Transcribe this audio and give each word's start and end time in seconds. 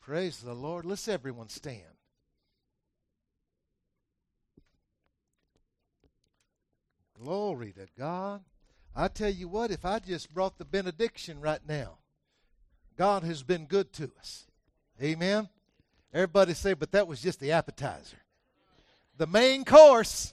Praise 0.00 0.38
the 0.40 0.54
Lord. 0.54 0.84
Let's 0.84 1.08
everyone 1.08 1.48
stand. 1.48 1.82
Glory 7.22 7.72
to 7.72 7.86
God. 7.98 8.42
I 8.96 9.08
tell 9.08 9.30
you 9.30 9.46
what, 9.46 9.70
if 9.70 9.84
I 9.84 9.98
just 9.98 10.32
brought 10.32 10.58
the 10.58 10.64
benediction 10.64 11.40
right 11.40 11.60
now, 11.68 11.98
God 12.96 13.22
has 13.22 13.42
been 13.42 13.66
good 13.66 13.92
to 13.94 14.10
us. 14.18 14.46
Amen. 15.02 15.48
Everybody 16.12 16.54
say, 16.54 16.72
but 16.72 16.92
that 16.92 17.06
was 17.06 17.22
just 17.22 17.38
the 17.38 17.52
appetizer. 17.52 18.16
The 19.16 19.26
main 19.26 19.64
course 19.64 20.32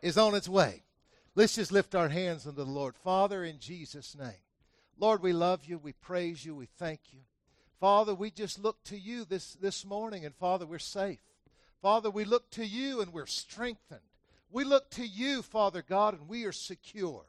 is 0.00 0.16
on 0.16 0.34
its 0.34 0.48
way. 0.48 0.84
Let's 1.34 1.56
just 1.56 1.72
lift 1.72 1.94
our 1.94 2.08
hands 2.08 2.46
unto 2.46 2.64
the 2.64 2.70
Lord. 2.70 2.96
Father, 2.96 3.44
in 3.44 3.58
Jesus' 3.58 4.16
name. 4.18 4.32
Lord, 4.98 5.22
we 5.22 5.32
love 5.32 5.64
you. 5.64 5.78
We 5.78 5.92
praise 5.92 6.44
you. 6.44 6.54
We 6.54 6.66
thank 6.78 7.00
you. 7.12 7.20
Father, 7.80 8.14
we 8.14 8.30
just 8.30 8.58
look 8.58 8.82
to 8.84 8.98
you 8.98 9.24
this, 9.24 9.54
this 9.54 9.84
morning, 9.84 10.24
and 10.24 10.34
Father, 10.34 10.66
we're 10.66 10.78
safe. 10.78 11.20
Father, 11.80 12.10
we 12.10 12.24
look 12.24 12.50
to 12.50 12.66
you 12.66 13.00
and 13.00 13.12
we're 13.12 13.26
strengthened. 13.26 14.00
We 14.50 14.64
look 14.64 14.90
to 14.90 15.06
you, 15.06 15.42
Father 15.42 15.82
God, 15.82 16.14
and 16.18 16.28
we 16.28 16.44
are 16.44 16.52
secure. 16.52 17.24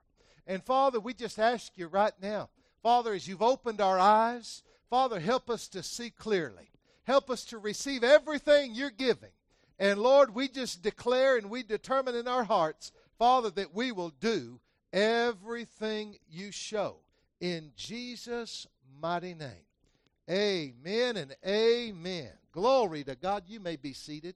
And 0.48 0.64
Father, 0.64 1.00
we 1.00 1.14
just 1.14 1.38
ask 1.38 1.78
you 1.78 1.88
right 1.88 2.14
now, 2.20 2.50
Father, 2.82 3.14
as 3.14 3.28
you've 3.28 3.44
opened 3.44 3.80
our 3.80 4.00
eyes, 4.00 4.64
Father, 4.90 5.20
help 5.20 5.50
us 5.50 5.68
to 5.70 5.84
see 5.84 6.10
clearly. 6.10 6.72
Help 7.04 7.30
us 7.30 7.46
to 7.46 7.60
receive 7.60 8.04
everything 8.04 8.74
you're 8.74 8.90
giving. 8.90 9.30
And 9.78 10.00
Lord, 10.00 10.34
we 10.34 10.48
just 10.48 10.82
declare 10.82 11.38
and 11.38 11.50
we 11.50 11.62
determine 11.62 12.16
in 12.16 12.28
our 12.28 12.44
hearts, 12.44 12.92
Father, 13.20 13.52
that 13.52 13.76
we 13.76 13.92
will 13.92 14.14
do 14.20 14.60
everything 14.92 16.18
you 16.28 16.52
show. 16.52 16.98
In 17.40 17.72
Jesus' 17.76 18.66
mighty 19.00 19.36
name. 19.36 19.69
Amen 20.30 21.18
and 21.18 21.36
amen. 21.46 22.30
Glory 22.52 23.04
to 23.04 23.16
God. 23.16 23.44
You 23.48 23.60
may 23.60 23.76
be 23.76 23.94
seated. 23.94 24.36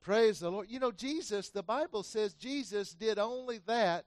Praise 0.00 0.40
the 0.40 0.50
Lord. 0.50 0.68
You 0.70 0.80
know, 0.80 0.92
Jesus, 0.92 1.50
the 1.50 1.62
Bible 1.62 2.02
says 2.02 2.32
Jesus 2.32 2.94
did 2.94 3.18
only 3.18 3.58
that 3.66 4.06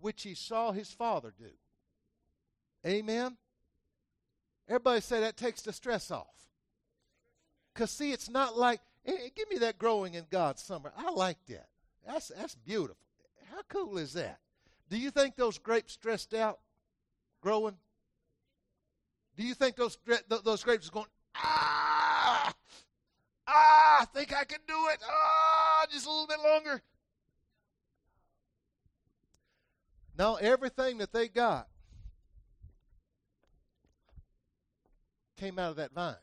which 0.00 0.22
he 0.22 0.34
saw 0.34 0.72
his 0.72 0.90
Father 0.90 1.32
do. 1.38 1.50
Amen. 2.86 3.36
Everybody 4.68 5.00
say 5.00 5.20
that 5.20 5.36
takes 5.36 5.62
the 5.62 5.72
stress 5.72 6.10
off. 6.10 6.26
Because, 7.72 7.90
see, 7.90 8.12
it's 8.12 8.30
not 8.30 8.56
like, 8.56 8.80
hey, 9.04 9.30
give 9.34 9.50
me 9.50 9.58
that 9.58 9.78
growing 9.78 10.14
in 10.14 10.24
God 10.30 10.58
summer. 10.58 10.92
I 10.96 11.10
like 11.10 11.38
that. 11.48 11.68
That's, 12.06 12.28
that's 12.28 12.54
beautiful. 12.54 12.96
How 13.50 13.60
cool 13.68 13.98
is 13.98 14.14
that? 14.14 14.38
Do 14.88 14.96
you 14.96 15.10
think 15.10 15.36
those 15.36 15.58
grapes 15.58 15.92
stressed 15.92 16.32
out 16.32 16.60
growing? 17.42 17.76
Do 19.36 19.44
you 19.44 19.54
think 19.54 19.76
those, 19.76 19.98
those 20.28 20.64
grapes 20.64 20.88
are 20.88 20.92
going, 20.92 21.06
ah, 21.34 22.54
ah, 23.46 24.00
I 24.00 24.04
think 24.06 24.34
I 24.34 24.44
can 24.44 24.60
do 24.66 24.74
it. 24.92 24.98
Ah, 25.06 25.86
just 25.90 26.06
a 26.06 26.10
little 26.10 26.26
bit 26.26 26.38
longer. 26.42 26.82
No, 30.18 30.36
everything 30.36 30.98
that 30.98 31.12
they 31.12 31.28
got 31.28 31.68
came 35.36 35.58
out 35.58 35.70
of 35.70 35.76
that 35.76 35.92
vine. 35.92 36.14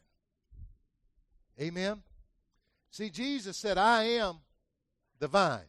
Amen. 1.62 2.02
See, 2.90 3.12
Jesus 3.12 3.58
said, 3.58 3.78
I 3.78 4.04
am 4.04 4.38
the 5.20 5.28
vine. 5.28 5.62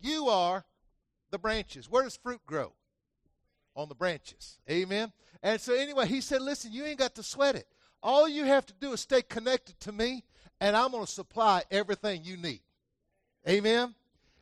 You 0.00 0.28
are 0.28 0.64
the 1.30 1.38
branches. 1.38 1.90
Where 1.90 2.04
does 2.04 2.16
fruit 2.16 2.40
grow? 2.46 2.72
On 3.74 3.88
the 3.90 3.94
branches. 3.94 4.58
Amen. 4.70 5.12
And 5.42 5.60
so, 5.60 5.74
anyway, 5.74 6.06
he 6.06 6.20
said, 6.20 6.42
Listen, 6.42 6.72
you 6.72 6.84
ain't 6.84 6.98
got 6.98 7.14
to 7.16 7.22
sweat 7.22 7.56
it. 7.56 7.66
All 8.02 8.28
you 8.28 8.44
have 8.44 8.66
to 8.66 8.74
do 8.74 8.92
is 8.92 9.00
stay 9.00 9.22
connected 9.22 9.78
to 9.80 9.92
me, 9.92 10.24
and 10.60 10.76
I'm 10.76 10.92
going 10.92 11.04
to 11.04 11.10
supply 11.10 11.62
everything 11.70 12.22
you 12.24 12.36
need. 12.36 12.60
Amen. 13.48 13.94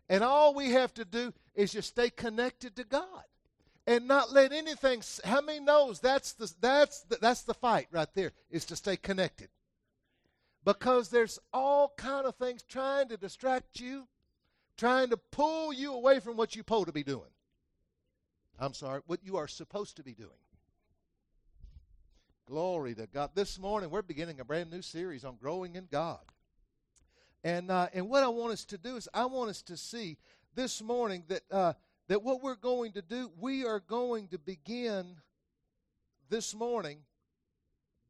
And 0.08 0.22
all 0.22 0.54
we 0.54 0.70
have 0.72 0.92
to 0.94 1.04
do 1.04 1.32
is 1.54 1.72
just 1.72 1.88
stay 1.88 2.10
connected 2.10 2.76
to 2.76 2.84
God 2.84 3.24
and 3.86 4.08
not 4.08 4.32
let 4.32 4.52
anything 4.52 5.02
how 5.24 5.40
many 5.40 5.60
knows 5.60 6.00
that's 6.00 6.32
the 6.32 6.52
that's 6.60 7.02
the, 7.02 7.18
that's 7.20 7.42
the 7.42 7.54
fight 7.54 7.86
right 7.90 8.08
there 8.14 8.32
is 8.50 8.64
to 8.64 8.76
stay 8.76 8.96
connected 8.96 9.48
because 10.64 11.10
there's 11.10 11.38
all 11.52 11.92
kind 11.96 12.26
of 12.26 12.34
things 12.36 12.62
trying 12.62 13.08
to 13.08 13.16
distract 13.16 13.80
you 13.80 14.06
trying 14.76 15.10
to 15.10 15.16
pull 15.16 15.72
you 15.72 15.92
away 15.92 16.18
from 16.18 16.36
what 16.36 16.54
you're 16.54 16.60
supposed 16.60 16.86
to 16.86 16.92
be 16.92 17.02
doing 17.02 17.30
i'm 18.58 18.72
sorry 18.74 19.00
what 19.06 19.20
you 19.22 19.36
are 19.36 19.48
supposed 19.48 19.96
to 19.96 20.02
be 20.02 20.14
doing 20.14 20.30
glory 22.46 22.94
to 22.94 23.06
god 23.06 23.30
this 23.34 23.58
morning 23.58 23.90
we're 23.90 24.02
beginning 24.02 24.40
a 24.40 24.44
brand 24.44 24.70
new 24.70 24.82
series 24.82 25.24
on 25.24 25.36
growing 25.36 25.76
in 25.76 25.88
god 25.90 26.20
and 27.42 27.70
uh, 27.70 27.88
and 27.94 28.08
what 28.08 28.22
i 28.22 28.28
want 28.28 28.52
us 28.52 28.64
to 28.64 28.78
do 28.78 28.96
is 28.96 29.08
i 29.14 29.24
want 29.24 29.50
us 29.50 29.62
to 29.62 29.76
see 29.76 30.16
this 30.54 30.82
morning 30.82 31.24
that 31.28 31.42
uh, 31.50 31.72
that 32.08 32.22
what 32.22 32.42
we're 32.42 32.54
going 32.54 32.92
to 32.92 33.02
do, 33.02 33.30
we 33.40 33.64
are 33.64 33.80
going 33.80 34.28
to 34.28 34.38
begin 34.38 35.16
this 36.28 36.54
morning 36.54 36.98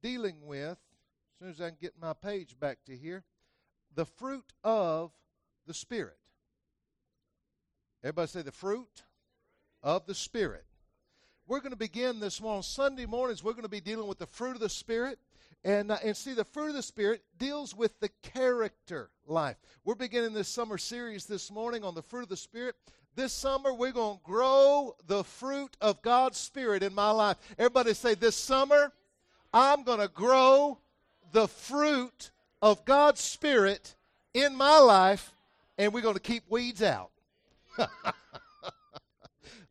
dealing 0.02 0.36
with, 0.44 0.78
as 0.78 1.38
soon 1.38 1.48
as 1.50 1.60
I 1.60 1.68
can 1.68 1.78
get 1.80 1.94
my 2.00 2.12
page 2.12 2.58
back 2.58 2.78
to 2.86 2.96
here, 2.96 3.22
the 3.94 4.04
fruit 4.04 4.52
of 4.64 5.12
the 5.66 5.74
Spirit. 5.74 6.16
Everybody 8.02 8.28
say 8.28 8.42
the 8.42 8.52
fruit 8.52 9.04
of 9.82 10.06
the 10.06 10.14
Spirit. 10.14 10.64
We're 11.46 11.60
going 11.60 11.72
to 11.72 11.76
begin 11.76 12.20
this 12.20 12.40
morning. 12.40 12.62
Sunday 12.62 13.04
mornings, 13.04 13.44
we're 13.44 13.52
going 13.52 13.64
to 13.64 13.68
be 13.68 13.80
dealing 13.80 14.08
with 14.08 14.18
the 14.18 14.26
fruit 14.26 14.54
of 14.54 14.60
the 14.60 14.70
Spirit. 14.70 15.18
And, 15.62 15.92
uh, 15.92 15.98
and 16.02 16.16
see, 16.16 16.32
the 16.32 16.42
fruit 16.42 16.68
of 16.68 16.74
the 16.74 16.82
Spirit 16.82 17.22
deals 17.38 17.76
with 17.76 18.00
the 18.00 18.08
character 18.22 19.10
life. 19.26 19.56
We're 19.84 19.94
beginning 19.94 20.32
this 20.32 20.48
summer 20.48 20.78
series 20.78 21.26
this 21.26 21.50
morning 21.50 21.84
on 21.84 21.94
the 21.94 22.00
fruit 22.00 22.22
of 22.22 22.28
the 22.30 22.36
Spirit. 22.38 22.76
This 23.14 23.34
summer, 23.34 23.74
we're 23.74 23.92
going 23.92 24.16
to 24.16 24.24
grow 24.24 24.96
the 25.06 25.22
fruit 25.22 25.76
of 25.82 26.00
God's 26.00 26.38
Spirit 26.38 26.82
in 26.82 26.94
my 26.94 27.10
life. 27.10 27.36
Everybody 27.58 27.92
say, 27.92 28.14
This 28.14 28.36
summer, 28.36 28.90
I'm 29.52 29.82
going 29.82 30.00
to 30.00 30.08
grow 30.08 30.78
the 31.32 31.46
fruit 31.46 32.30
of 32.62 32.86
God's 32.86 33.20
Spirit 33.20 33.94
in 34.32 34.56
my 34.56 34.78
life, 34.78 35.34
and 35.76 35.92
we're 35.92 36.00
going 36.00 36.14
to 36.14 36.20
keep 36.20 36.44
weeds 36.48 36.82
out. 36.82 37.10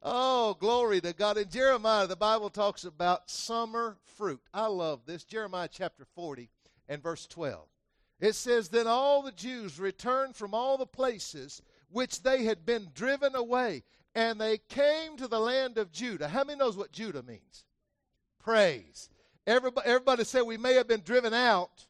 oh, 0.03 0.55
glory 0.59 1.01
to 1.01 1.13
God. 1.13 1.37
In 1.37 1.49
Jeremiah, 1.49 2.07
the 2.07 2.15
Bible 2.15 2.49
talks 2.49 2.83
about 2.83 3.29
summer 3.29 3.97
fruit. 4.17 4.41
I 4.53 4.67
love 4.67 5.01
this. 5.05 5.23
Jeremiah 5.23 5.69
chapter 5.71 6.05
40 6.15 6.49
and 6.87 7.01
verse 7.01 7.25
12. 7.27 7.67
It 8.19 8.35
says, 8.35 8.69
Then 8.69 8.87
all 8.87 9.21
the 9.21 9.31
Jews 9.31 9.79
returned 9.79 10.35
from 10.35 10.53
all 10.53 10.77
the 10.77 10.85
places 10.85 11.61
which 11.89 12.23
they 12.23 12.43
had 12.43 12.65
been 12.65 12.89
driven 12.93 13.35
away, 13.35 13.83
and 14.15 14.39
they 14.39 14.57
came 14.57 15.17
to 15.17 15.27
the 15.27 15.39
land 15.39 15.77
of 15.77 15.91
Judah. 15.91 16.27
How 16.27 16.43
many 16.43 16.59
knows 16.59 16.77
what 16.77 16.91
Judah 16.91 17.23
means? 17.23 17.65
Praise. 18.39 19.09
Everybody, 19.45 19.87
everybody 19.87 20.23
said 20.23 20.43
we 20.43 20.57
may 20.57 20.73
have 20.75 20.87
been 20.87 21.01
driven 21.03 21.33
out 21.33 21.85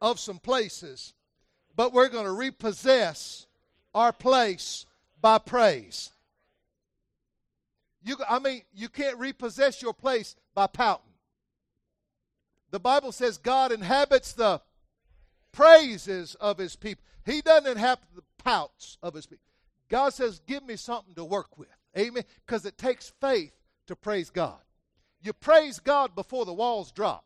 of 0.00 0.18
some 0.18 0.38
places, 0.38 1.14
but 1.76 1.92
we're 1.92 2.08
going 2.08 2.24
to 2.24 2.32
repossess 2.32 3.46
our 3.94 4.12
place 4.12 4.86
by 5.20 5.38
praise. 5.38 6.10
You, 8.02 8.16
I 8.28 8.38
mean, 8.38 8.62
you 8.72 8.88
can't 8.88 9.18
repossess 9.18 9.82
your 9.82 9.92
place 9.92 10.36
by 10.54 10.66
pouting. 10.66 11.12
The 12.70 12.80
Bible 12.80 13.12
says 13.12 13.36
God 13.36 13.72
inhabits 13.72 14.32
the 14.32 14.60
praises 15.52 16.34
of 16.36 16.58
his 16.58 16.76
people. 16.76 17.04
He 17.24 17.40
doesn't 17.40 17.70
inhabit 17.70 18.04
the 18.14 18.22
pouts 18.42 18.96
of 19.02 19.14
his 19.14 19.26
people. 19.26 19.44
God 19.88 20.14
says, 20.14 20.40
Give 20.46 20.64
me 20.64 20.76
something 20.76 21.14
to 21.16 21.24
work 21.24 21.58
with. 21.58 21.68
Amen. 21.98 22.24
Because 22.46 22.64
it 22.64 22.78
takes 22.78 23.12
faith 23.20 23.52
to 23.86 23.96
praise 23.96 24.30
God. 24.30 24.60
You 25.22 25.32
praise 25.32 25.80
God 25.80 26.14
before 26.14 26.44
the 26.44 26.54
walls 26.54 26.92
drop. 26.92 27.24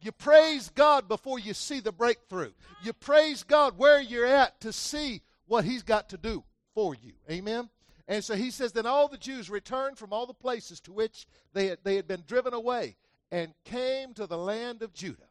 You 0.00 0.12
praise 0.12 0.70
God 0.70 1.08
before 1.08 1.38
you 1.38 1.52
see 1.52 1.80
the 1.80 1.92
breakthrough. 1.92 2.52
You 2.82 2.92
praise 2.94 3.42
God 3.42 3.76
where 3.76 4.00
you're 4.00 4.24
at 4.24 4.60
to 4.62 4.72
see 4.72 5.20
what 5.46 5.64
He's 5.64 5.82
got 5.82 6.08
to 6.10 6.16
do 6.16 6.44
for 6.74 6.94
you. 6.94 7.12
Amen. 7.30 7.68
And 8.10 8.24
so 8.24 8.34
he 8.34 8.50
says, 8.50 8.72
Then 8.72 8.86
all 8.86 9.06
the 9.06 9.16
Jews 9.16 9.48
returned 9.48 9.96
from 9.96 10.12
all 10.12 10.26
the 10.26 10.34
places 10.34 10.80
to 10.80 10.92
which 10.92 11.28
they 11.52 11.68
had, 11.68 11.78
they 11.84 11.94
had 11.94 12.08
been 12.08 12.24
driven 12.26 12.52
away 12.52 12.96
and 13.30 13.54
came 13.64 14.14
to 14.14 14.26
the 14.26 14.36
land 14.36 14.82
of 14.82 14.92
Judah 14.92 15.28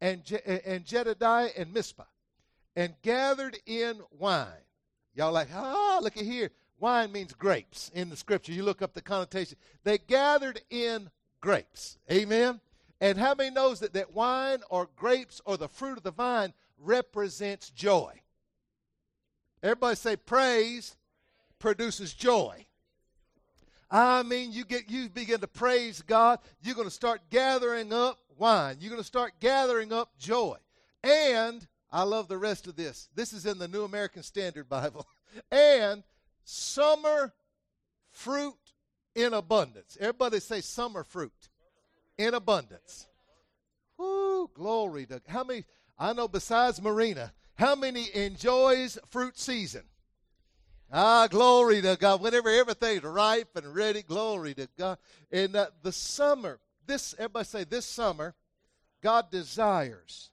and, 0.00 0.24
Je- 0.24 0.40
and 0.64 0.86
Jedediah 0.86 1.50
and 1.54 1.70
Mizpah 1.74 2.04
and 2.74 2.94
gathered 3.02 3.58
in 3.66 4.00
wine. 4.18 4.48
Y'all 5.14 5.32
like, 5.32 5.48
ah, 5.54 6.00
look 6.02 6.16
at 6.16 6.24
here. 6.24 6.50
Wine 6.80 7.12
means 7.12 7.34
grapes 7.34 7.90
in 7.94 8.08
the 8.08 8.16
scripture. 8.16 8.52
You 8.52 8.62
look 8.62 8.80
up 8.80 8.94
the 8.94 9.02
connotation. 9.02 9.58
They 9.84 9.98
gathered 9.98 10.62
in 10.70 11.10
grapes. 11.42 11.98
Amen. 12.10 12.62
And 13.02 13.18
how 13.18 13.34
many 13.34 13.50
knows 13.50 13.80
that, 13.80 13.92
that 13.92 14.14
wine 14.14 14.60
or 14.70 14.88
grapes 14.96 15.42
or 15.44 15.58
the 15.58 15.68
fruit 15.68 15.98
of 15.98 16.04
the 16.04 16.10
vine 16.10 16.54
represents 16.78 17.68
joy? 17.68 18.22
Everybody 19.62 19.96
say 19.96 20.16
praise 20.16 20.96
produces 21.62 22.12
joy. 22.12 22.66
I 23.90 24.22
mean, 24.24 24.52
you 24.52 24.64
get 24.64 24.90
you 24.90 25.08
begin 25.08 25.40
to 25.40 25.46
praise 25.46 26.02
God. 26.02 26.40
You're 26.60 26.74
going 26.74 26.88
to 26.88 26.94
start 26.94 27.20
gathering 27.30 27.92
up 27.92 28.18
wine. 28.36 28.76
You're 28.80 28.90
going 28.90 29.00
to 29.00 29.06
start 29.06 29.32
gathering 29.40 29.92
up 29.92 30.18
joy. 30.18 30.56
And 31.04 31.66
I 31.90 32.02
love 32.02 32.28
the 32.28 32.38
rest 32.38 32.66
of 32.66 32.74
this. 32.74 33.08
This 33.14 33.32
is 33.32 33.46
in 33.46 33.58
the 33.58 33.68
New 33.68 33.84
American 33.84 34.22
Standard 34.22 34.68
Bible. 34.68 35.06
and 35.52 36.02
summer 36.44 37.32
fruit 38.10 38.54
in 39.14 39.32
abundance. 39.32 39.96
Everybody 40.00 40.40
say 40.40 40.62
summer 40.62 41.04
fruit 41.04 41.48
in 42.18 42.34
abundance. 42.34 43.06
Whoo, 43.98 44.50
glory 44.52 45.06
to 45.06 45.22
how 45.28 45.44
many 45.44 45.64
I 45.98 46.12
know 46.12 46.26
besides 46.26 46.82
Marina, 46.82 47.32
how 47.54 47.76
many 47.76 48.06
enjoys 48.14 48.98
fruit 49.10 49.38
season? 49.38 49.82
Ah, 50.94 51.26
glory 51.26 51.80
to 51.80 51.96
God. 51.98 52.20
Whenever 52.20 52.50
everything's 52.50 53.02
ripe 53.02 53.56
and 53.56 53.74
ready, 53.74 54.02
glory 54.02 54.52
to 54.52 54.68
God. 54.76 54.98
In 55.30 55.56
uh, 55.56 55.66
the 55.82 55.90
summer, 55.90 56.60
this, 56.86 57.14
everybody 57.18 57.46
say, 57.46 57.64
this 57.64 57.86
summer, 57.86 58.34
God 59.02 59.30
desires 59.30 60.30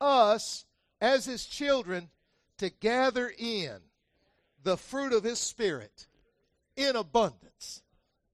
us 0.00 0.64
as 1.00 1.26
His 1.26 1.46
children 1.46 2.10
to 2.58 2.70
gather 2.70 3.32
in 3.38 3.76
the 4.64 4.76
fruit 4.76 5.12
of 5.12 5.22
His 5.22 5.38
Spirit 5.38 6.08
in 6.76 6.96
abundance. 6.96 7.82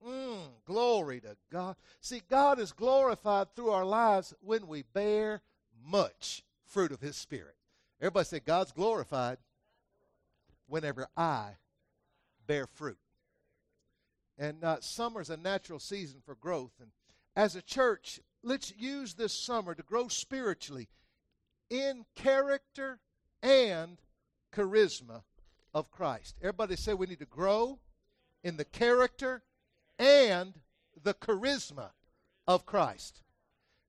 Mm, 0.06 0.49
glory 0.64 1.20
to 1.20 1.37
God. 1.52 1.76
See, 2.00 2.23
God 2.31 2.58
is 2.58 2.73
glorified 2.73 3.55
through 3.55 3.70
our 3.70 3.84
lives 3.84 4.32
when 4.40 4.67
we 4.67 4.82
bear 4.94 5.43
much 5.87 6.43
fruit 6.64 6.90
of 6.90 7.02
His 7.02 7.17
Spirit. 7.17 7.55
Everybody 8.00 8.25
say, 8.25 8.40
God's 8.40 8.73
glorified 8.73 9.37
whenever 10.69 11.06
I 11.14 11.50
bear 12.46 12.66
fruit. 12.66 12.98
And 14.38 14.62
uh, 14.62 14.81
summer 14.81 15.20
is 15.20 15.31
a 15.31 15.37
natural 15.37 15.78
season 15.78 16.20
for 16.25 16.34
growth. 16.34 16.72
And 16.81 16.90
as 17.34 17.56
a 17.56 17.62
church, 17.62 18.20
let's 18.43 18.72
use 18.76 19.14
this 19.14 19.32
summer 19.32 19.75
to 19.75 19.82
grow 19.82 20.08
spiritually 20.08 20.88
in 21.70 22.04
character 22.14 22.98
and 23.43 23.98
charisma 24.52 25.22
of 25.75 25.90
Christ. 25.90 26.37
Everybody 26.40 26.76
say 26.76 26.94
we 26.94 27.06
need 27.06 27.19
to 27.19 27.26
grow 27.26 27.78
in 28.43 28.56
the 28.56 28.64
character 28.64 29.42
and 29.99 30.54
the 31.02 31.14
charisma 31.14 31.90
of 32.46 32.66
Christ. 32.66 33.22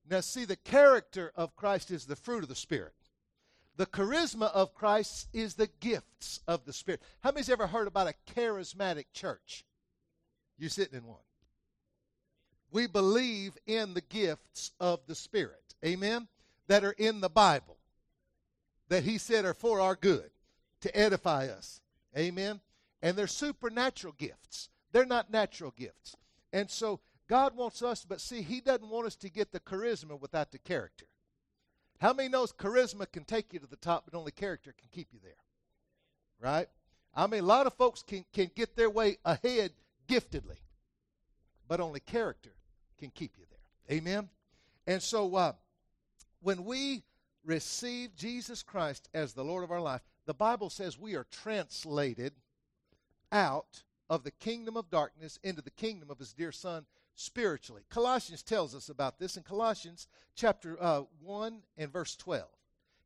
Now, 0.08 0.20
see, 0.20 0.44
the 0.44 0.56
character 0.56 1.32
of 1.36 1.56
Christ 1.56 1.90
is 1.90 2.06
the 2.06 2.16
fruit 2.16 2.42
of 2.42 2.48
the 2.48 2.54
Spirit. 2.54 2.94
The 3.78 3.86
charisma 3.86 4.50
of 4.52 4.74
Christ 4.74 5.28
is 5.32 5.54
the 5.54 5.70
gifts 5.78 6.40
of 6.48 6.64
the 6.64 6.72
Spirit. 6.72 7.00
How 7.20 7.30
many's 7.30 7.48
ever 7.48 7.68
heard 7.68 7.86
about 7.86 8.08
a 8.08 8.32
charismatic 8.34 9.04
church? 9.12 9.64
You're 10.58 10.68
sitting 10.68 10.98
in 10.98 11.06
one. 11.06 11.18
We 12.72 12.88
believe 12.88 13.56
in 13.66 13.94
the 13.94 14.00
gifts 14.00 14.72
of 14.80 15.06
the 15.06 15.14
Spirit, 15.14 15.76
amen, 15.84 16.26
that 16.66 16.84
are 16.84 16.96
in 16.98 17.20
the 17.20 17.28
Bible, 17.28 17.76
that 18.88 19.04
He 19.04 19.16
said 19.16 19.44
are 19.44 19.54
for 19.54 19.80
our 19.80 19.94
good, 19.94 20.30
to 20.80 20.98
edify 20.98 21.46
us, 21.46 21.80
amen. 22.16 22.60
And 23.00 23.16
they're 23.16 23.28
supernatural 23.28 24.14
gifts, 24.18 24.70
they're 24.90 25.06
not 25.06 25.30
natural 25.30 25.72
gifts. 25.76 26.16
And 26.52 26.68
so 26.68 26.98
God 27.28 27.56
wants 27.56 27.80
us, 27.82 28.04
but 28.04 28.20
see, 28.20 28.42
He 28.42 28.60
doesn't 28.60 28.90
want 28.90 29.06
us 29.06 29.16
to 29.16 29.30
get 29.30 29.52
the 29.52 29.60
charisma 29.60 30.20
without 30.20 30.50
the 30.50 30.58
character. 30.58 31.06
How 32.00 32.12
many 32.12 32.28
knows 32.28 32.52
charisma 32.52 33.10
can 33.10 33.24
take 33.24 33.52
you 33.52 33.58
to 33.58 33.66
the 33.66 33.76
top, 33.76 34.04
but 34.04 34.16
only 34.16 34.30
character 34.30 34.72
can 34.78 34.88
keep 34.92 35.08
you 35.12 35.18
there? 35.22 35.32
Right? 36.40 36.68
I 37.14 37.26
mean, 37.26 37.40
a 37.40 37.46
lot 37.46 37.66
of 37.66 37.74
folks 37.74 38.02
can, 38.02 38.24
can 38.32 38.50
get 38.54 38.76
their 38.76 38.90
way 38.90 39.18
ahead 39.24 39.72
giftedly, 40.08 40.58
but 41.66 41.80
only 41.80 42.00
character 42.00 42.50
can 42.98 43.10
keep 43.10 43.32
you 43.36 43.44
there. 43.50 43.96
Amen? 43.96 44.28
And 44.86 45.02
so 45.02 45.34
uh, 45.34 45.52
when 46.40 46.64
we 46.64 47.02
receive 47.44 48.14
Jesus 48.14 48.62
Christ 48.62 49.08
as 49.14 49.32
the 49.32 49.44
Lord 49.44 49.64
of 49.64 49.72
our 49.72 49.80
life, 49.80 50.02
the 50.26 50.34
Bible 50.34 50.70
says 50.70 50.98
we 50.98 51.14
are 51.14 51.26
translated 51.30 52.32
out 53.32 53.82
of 54.08 54.22
the 54.22 54.30
kingdom 54.30 54.76
of 54.76 54.90
darkness 54.90 55.38
into 55.42 55.62
the 55.62 55.70
kingdom 55.70 56.10
of 56.10 56.18
his 56.18 56.32
dear 56.32 56.52
Son, 56.52 56.86
spiritually. 57.18 57.82
Colossians 57.90 58.42
tells 58.42 58.74
us 58.74 58.88
about 58.88 59.18
this 59.18 59.36
in 59.36 59.42
Colossians 59.42 60.06
chapter 60.36 60.76
uh, 60.80 61.02
1 61.20 61.62
and 61.76 61.92
verse 61.92 62.14
12. 62.16 62.44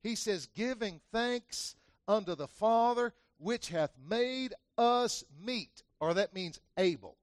He 0.02 0.14
says, 0.14 0.48
Giving 0.54 1.00
thanks 1.12 1.76
unto 2.06 2.34
the 2.34 2.46
Father 2.46 3.14
which 3.38 3.68
hath 3.68 3.92
made 4.08 4.54
us 4.76 5.24
meet, 5.42 5.82
or 5.98 6.12
that 6.14 6.34
means 6.34 6.60
able, 6.76 7.16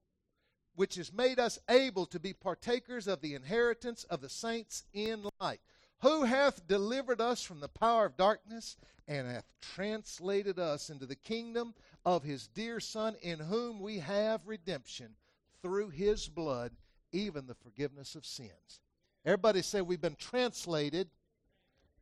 which 0.74 0.96
has 0.96 1.12
made 1.12 1.38
us 1.38 1.58
able 1.68 2.06
to 2.06 2.18
be 2.18 2.32
partakers 2.32 3.06
of 3.06 3.20
the 3.20 3.34
inheritance 3.34 4.04
of 4.04 4.20
the 4.20 4.28
saints 4.28 4.84
in 4.92 5.24
light, 5.40 5.60
who 6.00 6.24
hath 6.24 6.66
delivered 6.66 7.20
us 7.20 7.42
from 7.42 7.60
the 7.60 7.68
power 7.68 8.06
of 8.06 8.16
darkness 8.16 8.76
and 9.06 9.28
hath 9.28 9.46
translated 9.60 10.58
us 10.58 10.90
into 10.90 11.06
the 11.06 11.16
kingdom 11.16 11.72
of 12.04 12.24
his 12.24 12.48
dear 12.48 12.80
Son, 12.80 13.14
in 13.22 13.38
whom 13.38 13.80
we 13.80 13.98
have 13.98 14.46
redemption 14.46 15.14
through 15.62 15.90
his 15.90 16.28
blood, 16.28 16.72
even 17.12 17.46
the 17.46 17.54
forgiveness 17.54 18.14
of 18.14 18.24
sins. 18.24 18.80
Everybody 19.24 19.62
say 19.62 19.80
we've 19.80 20.00
been 20.00 20.16
translated, 20.16 21.08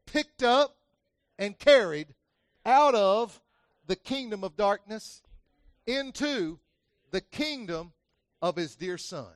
picked 0.07 0.43
up, 0.43 0.77
and 1.39 1.59
carried 1.59 2.15
out 2.65 2.95
of 2.95 3.41
the 3.87 3.97
kingdom 3.97 4.45
of 4.45 4.57
darkness 4.57 5.23
into 5.87 6.59
the 7.11 7.21
kingdom 7.21 7.93
of 8.43 8.57
his 8.57 8.77
dear 8.77 8.99
son. 8.99 9.33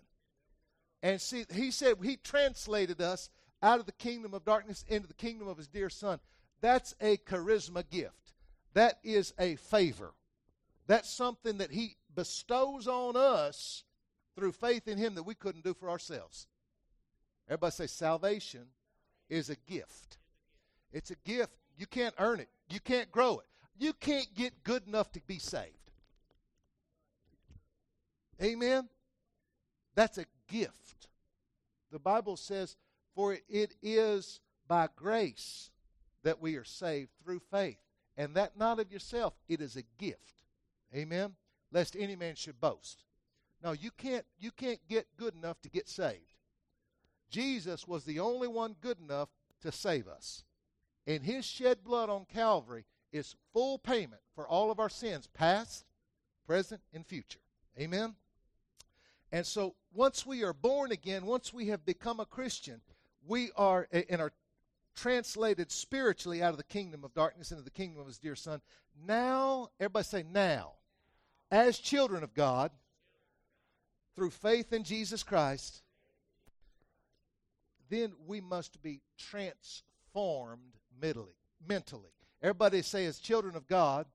And 1.02 1.20
see, 1.20 1.44
he 1.52 1.70
said 1.70 1.96
he 2.02 2.16
translated 2.16 3.00
us 3.00 3.30
out 3.62 3.80
of 3.80 3.86
the 3.86 3.92
kingdom 3.92 4.34
of 4.34 4.44
darkness 4.44 4.84
into 4.88 5.08
the 5.08 5.14
kingdom 5.14 5.48
of 5.48 5.56
his 5.56 5.68
dear 5.68 5.90
son. 5.90 6.20
That's 6.60 6.94
a 7.00 7.16
charisma 7.18 7.88
gift. 7.88 8.34
That 8.74 8.98
is 9.02 9.34
a 9.38 9.56
favor. 9.56 10.12
That's 10.86 11.10
something 11.10 11.58
that 11.58 11.70
he 11.70 11.96
bestows 12.14 12.86
on 12.86 13.16
us 13.16 13.84
through 14.36 14.52
faith 14.52 14.88
in 14.88 14.98
Him 14.98 15.14
that 15.14 15.22
we 15.24 15.34
couldn't 15.34 15.64
do 15.64 15.74
for 15.74 15.90
ourselves. 15.90 16.46
Everybody 17.48 17.72
say, 17.72 17.86
salvation 17.86 18.66
is 19.28 19.50
a 19.50 19.56
gift. 19.56 20.18
It's 20.92 21.10
a 21.10 21.16
gift. 21.24 21.52
You 21.76 21.86
can't 21.86 22.14
earn 22.18 22.40
it, 22.40 22.48
you 22.68 22.80
can't 22.80 23.10
grow 23.10 23.38
it. 23.38 23.46
You 23.78 23.92
can't 23.94 24.32
get 24.34 24.62
good 24.64 24.86
enough 24.86 25.10
to 25.12 25.20
be 25.26 25.38
saved. 25.38 25.90
Amen? 28.40 28.88
That's 29.94 30.18
a 30.18 30.26
gift. 30.48 31.08
The 31.90 31.98
Bible 31.98 32.36
says, 32.36 32.76
For 33.14 33.36
it 33.48 33.74
is 33.82 34.40
by 34.68 34.88
grace 34.94 35.70
that 36.22 36.40
we 36.40 36.56
are 36.56 36.64
saved 36.64 37.10
through 37.22 37.40
faith. 37.50 37.78
And 38.16 38.34
that 38.34 38.58
not 38.58 38.78
of 38.78 38.92
yourself, 38.92 39.34
it 39.48 39.60
is 39.60 39.76
a 39.76 39.82
gift. 39.98 40.42
Amen? 40.94 41.34
Lest 41.72 41.96
any 41.98 42.16
man 42.16 42.34
should 42.34 42.60
boast. 42.60 43.04
No, 43.62 43.72
you 43.72 43.90
can't 43.90 44.24
you 44.38 44.50
can't 44.50 44.80
get 44.88 45.06
good 45.16 45.34
enough 45.34 45.60
to 45.62 45.70
get 45.70 45.88
saved. 45.88 46.34
Jesus 47.30 47.86
was 47.86 48.04
the 48.04 48.20
only 48.20 48.48
one 48.48 48.76
good 48.80 48.98
enough 48.98 49.28
to 49.62 49.72
save 49.72 50.08
us. 50.08 50.44
And 51.06 51.22
his 51.22 51.44
shed 51.44 51.82
blood 51.82 52.10
on 52.10 52.26
Calvary 52.26 52.84
is 53.12 53.36
full 53.52 53.78
payment 53.78 54.22
for 54.34 54.46
all 54.46 54.70
of 54.70 54.78
our 54.78 54.88
sins, 54.88 55.28
past, 55.32 55.84
present, 56.46 56.80
and 56.92 57.06
future. 57.06 57.40
Amen. 57.78 58.14
And 59.30 59.46
so 59.46 59.74
once 59.94 60.26
we 60.26 60.42
are 60.44 60.52
born 60.52 60.92
again, 60.92 61.24
once 61.24 61.52
we 61.52 61.68
have 61.68 61.86
become 61.86 62.20
a 62.20 62.26
Christian, 62.26 62.80
we 63.26 63.50
are 63.56 63.88
and 63.92 64.20
are 64.20 64.32
translated 64.94 65.70
spiritually 65.70 66.42
out 66.42 66.50
of 66.50 66.58
the 66.58 66.64
kingdom 66.64 67.04
of 67.04 67.14
darkness 67.14 67.50
into 67.50 67.62
the 67.62 67.70
kingdom 67.70 68.00
of 68.00 68.06
his 68.06 68.18
dear 68.18 68.36
son. 68.36 68.60
Now, 69.06 69.70
everybody 69.80 70.04
say 70.04 70.24
now. 70.30 70.72
As 71.50 71.78
children 71.78 72.22
of 72.22 72.34
God, 72.34 72.70
through 74.14 74.30
faith 74.30 74.72
in 74.72 74.84
Jesus 74.84 75.22
Christ, 75.22 75.82
then 77.88 78.12
we 78.26 78.40
must 78.40 78.82
be 78.82 79.00
transformed 79.18 80.76
mentally. 81.00 81.34
mentally. 81.66 82.10
Everybody 82.42 82.82
say, 82.82 83.06
as 83.06 83.18
children 83.18 83.54
of 83.54 83.68
God, 83.68 84.06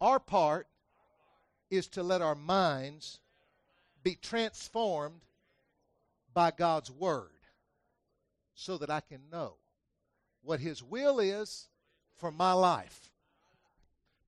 our 0.00 0.18
part 0.18 0.66
is 1.70 1.86
to 1.88 2.02
let 2.02 2.20
our 2.20 2.34
minds 2.34 3.20
be 4.02 4.16
transformed 4.16 5.20
by 6.34 6.50
God's 6.50 6.90
Word 6.90 7.30
so 8.54 8.78
that 8.78 8.90
I 8.90 9.00
can 9.00 9.20
know 9.30 9.54
what 10.42 10.60
His 10.60 10.82
will 10.82 11.20
is 11.20 11.68
for 12.16 12.30
my 12.30 12.52
life. 12.52 13.10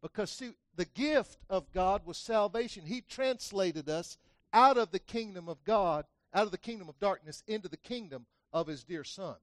Because, 0.01 0.31
see, 0.31 0.51
the 0.77 0.85
gift 0.85 1.39
of 1.49 1.73
God 1.73 2.03
was 2.05 2.17
salvation. 2.17 2.85
He 2.85 3.01
translated 3.01 3.89
us 3.89 4.17
out 4.55 4.79
of 4.79 4.93
the 4.93 4.99
kingdom 4.99 5.49
of 5.49 5.63
God, 5.65 6.07
out 6.33 6.47
of 6.47 6.53
the 6.53 6.59
kingdom 6.59 6.89
of 6.89 6.99
darkness, 6.99 7.43
into 7.47 7.69
the 7.69 7.77
kingdom 7.77 8.25
of 8.53 8.69
his 8.69 8.85
dear 8.85 9.05
son. 9.05 9.35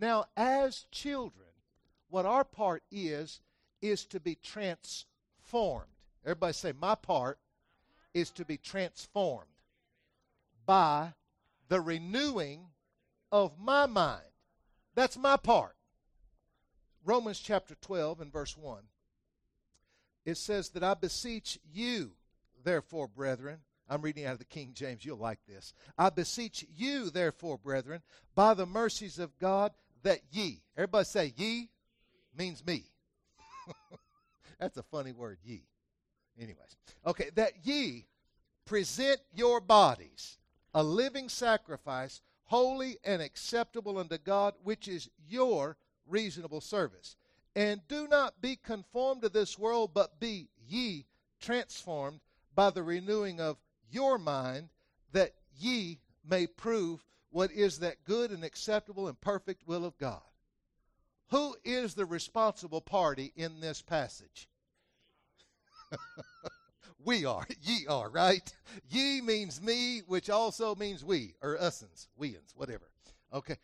Now, 0.00 0.24
as 0.36 0.86
children, 0.90 1.46
what 2.08 2.26
our 2.26 2.44
part 2.44 2.82
is, 2.90 3.40
is 3.82 4.04
to 4.06 4.18
be 4.18 4.36
transformed. 4.42 5.90
Everybody 6.24 6.54
say, 6.54 6.72
My 6.72 6.94
part 6.94 7.38
is 8.14 8.30
to 8.32 8.44
be 8.44 8.56
transformed. 8.56 9.48
by 10.66 11.12
the 11.68 11.80
renewing 11.80 12.66
of 13.30 13.58
my 13.58 13.84
mind. 13.86 14.22
That's 14.94 15.16
my 15.16 15.36
part. 15.36 15.76
Romans 17.04 17.38
chapter 17.38 17.74
12 17.80 18.20
and 18.22 18.32
verse 18.32 18.56
1. 18.56 18.82
It 20.24 20.38
says 20.38 20.70
that 20.70 20.82
I 20.82 20.94
beseech 20.94 21.58
you, 21.70 22.12
therefore, 22.64 23.08
brethren. 23.08 23.58
I'm 23.88 24.02
reading 24.02 24.24
out 24.24 24.32
of 24.32 24.38
the 24.38 24.44
King 24.44 24.72
James. 24.74 25.04
You'll 25.04 25.18
like 25.18 25.40
this. 25.46 25.74
I 25.98 26.10
beseech 26.10 26.64
you, 26.74 27.10
therefore, 27.10 27.58
brethren, 27.58 28.02
by 28.34 28.54
the 28.54 28.66
mercies 28.66 29.18
of 29.18 29.38
God, 29.38 29.72
that 30.02 30.20
ye. 30.30 30.62
Everybody 30.76 31.04
say 31.04 31.34
ye 31.36 31.68
means 32.36 32.64
me. 32.64 32.84
That's 34.58 34.76
a 34.76 34.82
funny 34.82 35.12
word, 35.12 35.38
ye. 35.44 35.62
Anyways. 36.38 36.76
Okay, 37.06 37.30
that 37.34 37.52
ye 37.64 38.06
present 38.64 39.20
your 39.34 39.60
bodies 39.60 40.38
a 40.74 40.82
living 40.82 41.28
sacrifice, 41.28 42.20
holy 42.44 42.98
and 43.04 43.22
acceptable 43.22 43.98
unto 43.98 44.18
God, 44.18 44.54
which 44.64 44.88
is 44.88 45.08
your 45.28 45.76
reasonable 46.06 46.60
service. 46.60 47.16
And 47.54 47.80
do 47.86 48.08
not 48.08 48.42
be 48.42 48.56
conformed 48.56 49.22
to 49.22 49.28
this 49.28 49.56
world, 49.56 49.92
but 49.94 50.18
be 50.18 50.48
ye 50.66 51.06
transformed 51.40 52.20
by 52.54 52.70
the 52.70 52.82
renewing 52.82 53.40
of 53.40 53.56
your 53.90 54.18
mind, 54.18 54.68
that 55.12 55.34
ye 55.58 56.00
may 56.28 56.46
prove 56.46 57.04
what 57.30 57.50
is 57.50 57.80
that 57.80 58.04
good 58.04 58.30
and 58.30 58.44
acceptable 58.44 59.08
and 59.08 59.20
perfect 59.20 59.66
will 59.66 59.84
of 59.84 59.98
God. 59.98 60.22
Who 61.30 61.56
is 61.64 61.94
the 61.94 62.06
responsible 62.06 62.80
party 62.80 63.32
in 63.34 63.60
this 63.60 63.82
passage? 63.82 64.48
we 67.04 67.24
are. 67.24 67.46
Ye 67.62 67.86
are, 67.88 68.08
right? 68.08 68.52
Ye 68.88 69.20
means 69.20 69.60
me, 69.60 70.02
which 70.06 70.30
also 70.30 70.74
means 70.74 71.04
we, 71.04 71.34
or 71.42 71.56
usins, 71.56 72.08
weans, 72.16 72.52
whatever. 72.54 72.90
Okay. 73.32 73.56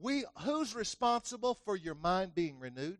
We 0.00 0.24
who's 0.42 0.74
responsible 0.74 1.54
for 1.54 1.76
your 1.76 1.94
mind 1.94 2.34
being 2.34 2.58
renewed? 2.58 2.98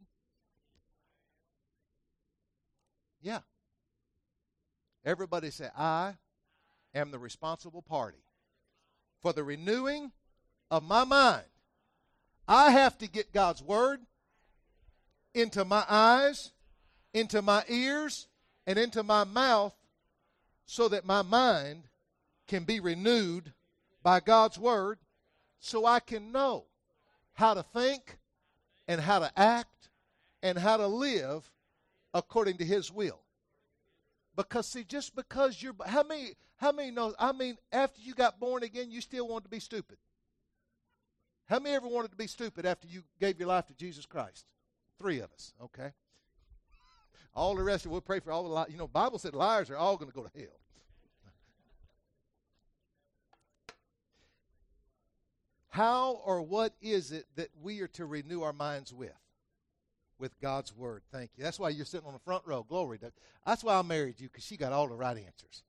Yeah. 3.23 3.41
Everybody 5.04 5.50
say, 5.50 5.69
I 5.76 6.14
am 6.95 7.11
the 7.11 7.19
responsible 7.19 7.83
party 7.83 8.23
for 9.21 9.33
the 9.33 9.45
renewing 9.45 10.12
of 10.71 10.83
my 10.83 11.04
mind. 11.04 11.45
I 12.47 12.71
have 12.71 12.99
to 12.99 13.09
get 13.09 13.33
God's 13.33 13.62
word 13.62 14.00
into 15.35 15.64
my 15.64 15.85
eyes, 15.88 16.52
into 17.14 17.42
my 17.42 17.64
ears, 17.69 18.28
and 18.66 18.78
into 18.78 19.02
my 19.02 19.25
mouth 19.25 19.75
so 20.66 20.88
that 20.88 21.04
my 21.04 21.23
mind 21.23 21.85
can 22.47 22.64
be 22.64 22.80
renewed 22.80 23.52
by 24.02 24.21
God's 24.21 24.59
word 24.59 24.99
so 25.59 25.87
I 25.87 26.00
can 26.00 26.33
know 26.33 26.66
how 27.33 27.54
to 27.54 27.62
think 27.62 28.19
and 28.87 29.00
how 29.00 29.21
to 29.21 29.30
act 29.37 29.88
and 30.42 30.59
how 30.59 30.76
to 30.76 30.87
live 30.87 31.50
according 32.12 32.59
to 32.59 32.64
his 32.64 32.90
will. 32.92 33.21
Because 34.49 34.68
see, 34.68 34.85
just 34.85 35.14
because 35.14 35.62
you're 35.62 35.75
how 35.87 36.02
many 36.02 36.32
how 36.56 36.73
many 36.73 36.90
knows 36.90 37.14
I 37.18 37.32
mean 37.32 37.56
after 37.73 38.00
you 38.00 38.14
got 38.14 38.40
born 38.40 38.62
again 38.62 38.90
you 38.90 39.00
still 39.00 39.28
wanted 39.28 39.44
to 39.44 39.50
be 39.50 39.61
stupid. 39.61 39.99
How 41.47 41.59
many 41.59 41.75
ever 41.75 41.88
wanted 41.88 42.12
to 42.12 42.16
be 42.16 42.26
stupid 42.26 42.64
after 42.64 42.87
you 42.87 43.02
gave 43.18 43.38
your 43.38 43.49
life 43.49 43.66
to 43.66 43.75
Jesus 43.75 44.06
Christ? 44.06 44.47
Three 44.99 45.18
of 45.18 45.32
us, 45.32 45.52
okay? 45.62 45.90
All 47.35 47.54
the 47.54 47.62
rest 47.62 47.87
of 47.87 47.92
we'll 47.92 48.00
pray 48.00 48.20
for 48.20 48.32
all 48.32 48.44
the 48.44 48.54
li- 48.54 48.66
you 48.68 48.76
know, 48.76 48.87
Bible 48.87 49.18
said 49.18 49.35
liars 49.35 49.70
are 49.70 49.76
all 49.76 49.97
going 49.97 50.11
to 50.11 50.14
go 50.14 50.23
to 50.23 50.38
hell. 50.38 50.61
How 55.68 56.20
or 56.25 56.42
what 56.42 56.75
is 56.82 57.12
it 57.12 57.26
that 57.37 57.49
we 57.62 57.80
are 57.80 57.88
to 57.88 58.04
renew 58.04 58.42
our 58.42 58.52
minds 58.52 58.92
with? 58.92 59.20
With 60.21 60.39
God's 60.41 60.77
Word. 60.77 61.03
Thank 61.11 61.31
you. 61.37 61.43
That's 61.43 61.59
why 61.59 61.71
you're 61.71 61.87
sitting 61.87 62.07
on 62.07 62.12
the 62.12 62.21
front 62.21 62.47
row. 62.47 62.62
Glory 62.62 62.99
to 62.99 63.11
That's 63.47 63.65
why 63.65 63.77
I 63.77 63.83
married 63.83 64.21
you, 64.21 64.29
because 64.29 64.45
she 64.45 64.57
got 64.57 64.73
all 64.73 64.87
the 64.87 64.95
right 64.95 65.17
answers. 65.17 65.62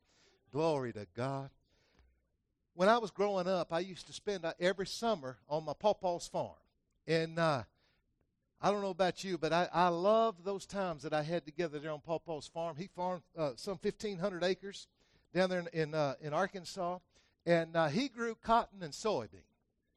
Glory 0.52 0.92
to 0.94 1.08
God. 1.16 1.50
When 2.74 2.90
I 2.90 2.98
was 2.98 3.12
growing 3.12 3.48
up, 3.48 3.72
I 3.72 3.80
used 3.80 4.08
to 4.08 4.14
spend 4.14 4.46
uh, 4.46 4.54
every 4.60 4.88
summer 4.88 5.38
on 5.50 5.66
my 5.66 5.74
pawpaw's 5.74 6.28
farm. 6.28 6.56
And 7.08 7.40
uh, 7.40 7.64
I 8.62 8.72
don't 8.72 8.82
know 8.82 8.90
about 8.90 9.24
you, 9.24 9.38
but 9.38 9.52
I, 9.52 9.68
I 9.74 9.88
love 9.88 10.44
those 10.44 10.66
times 10.66 11.04
that 11.04 11.14
I 11.14 11.24
had 11.24 11.46
together 11.46 11.80
there 11.80 11.92
on 11.92 12.00
Pawpaw's 12.00 12.48
farm. 12.48 12.76
He 12.78 12.88
farmed 12.96 13.24
uh, 13.38 13.52
some 13.56 13.80
1,500 13.82 14.44
acres 14.44 14.88
down 15.34 15.50
there 15.50 15.60
in, 15.60 15.68
in, 15.74 15.96
uh, 15.96 16.14
in 16.22 16.34
Arkansas. 16.34 17.00
And 17.46 17.76
uh, 17.76 17.88
he 17.88 18.08
grew 18.08 18.36
cotton 18.36 18.84
and 18.84 18.94
soybean. 18.94 19.46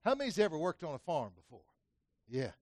How 0.02 0.14
many's 0.14 0.38
ever 0.38 0.58
worked 0.58 0.82
on 0.82 0.94
a 0.94 0.98
farm 0.98 1.32
before? 1.36 1.60
Yeah. 2.28 2.52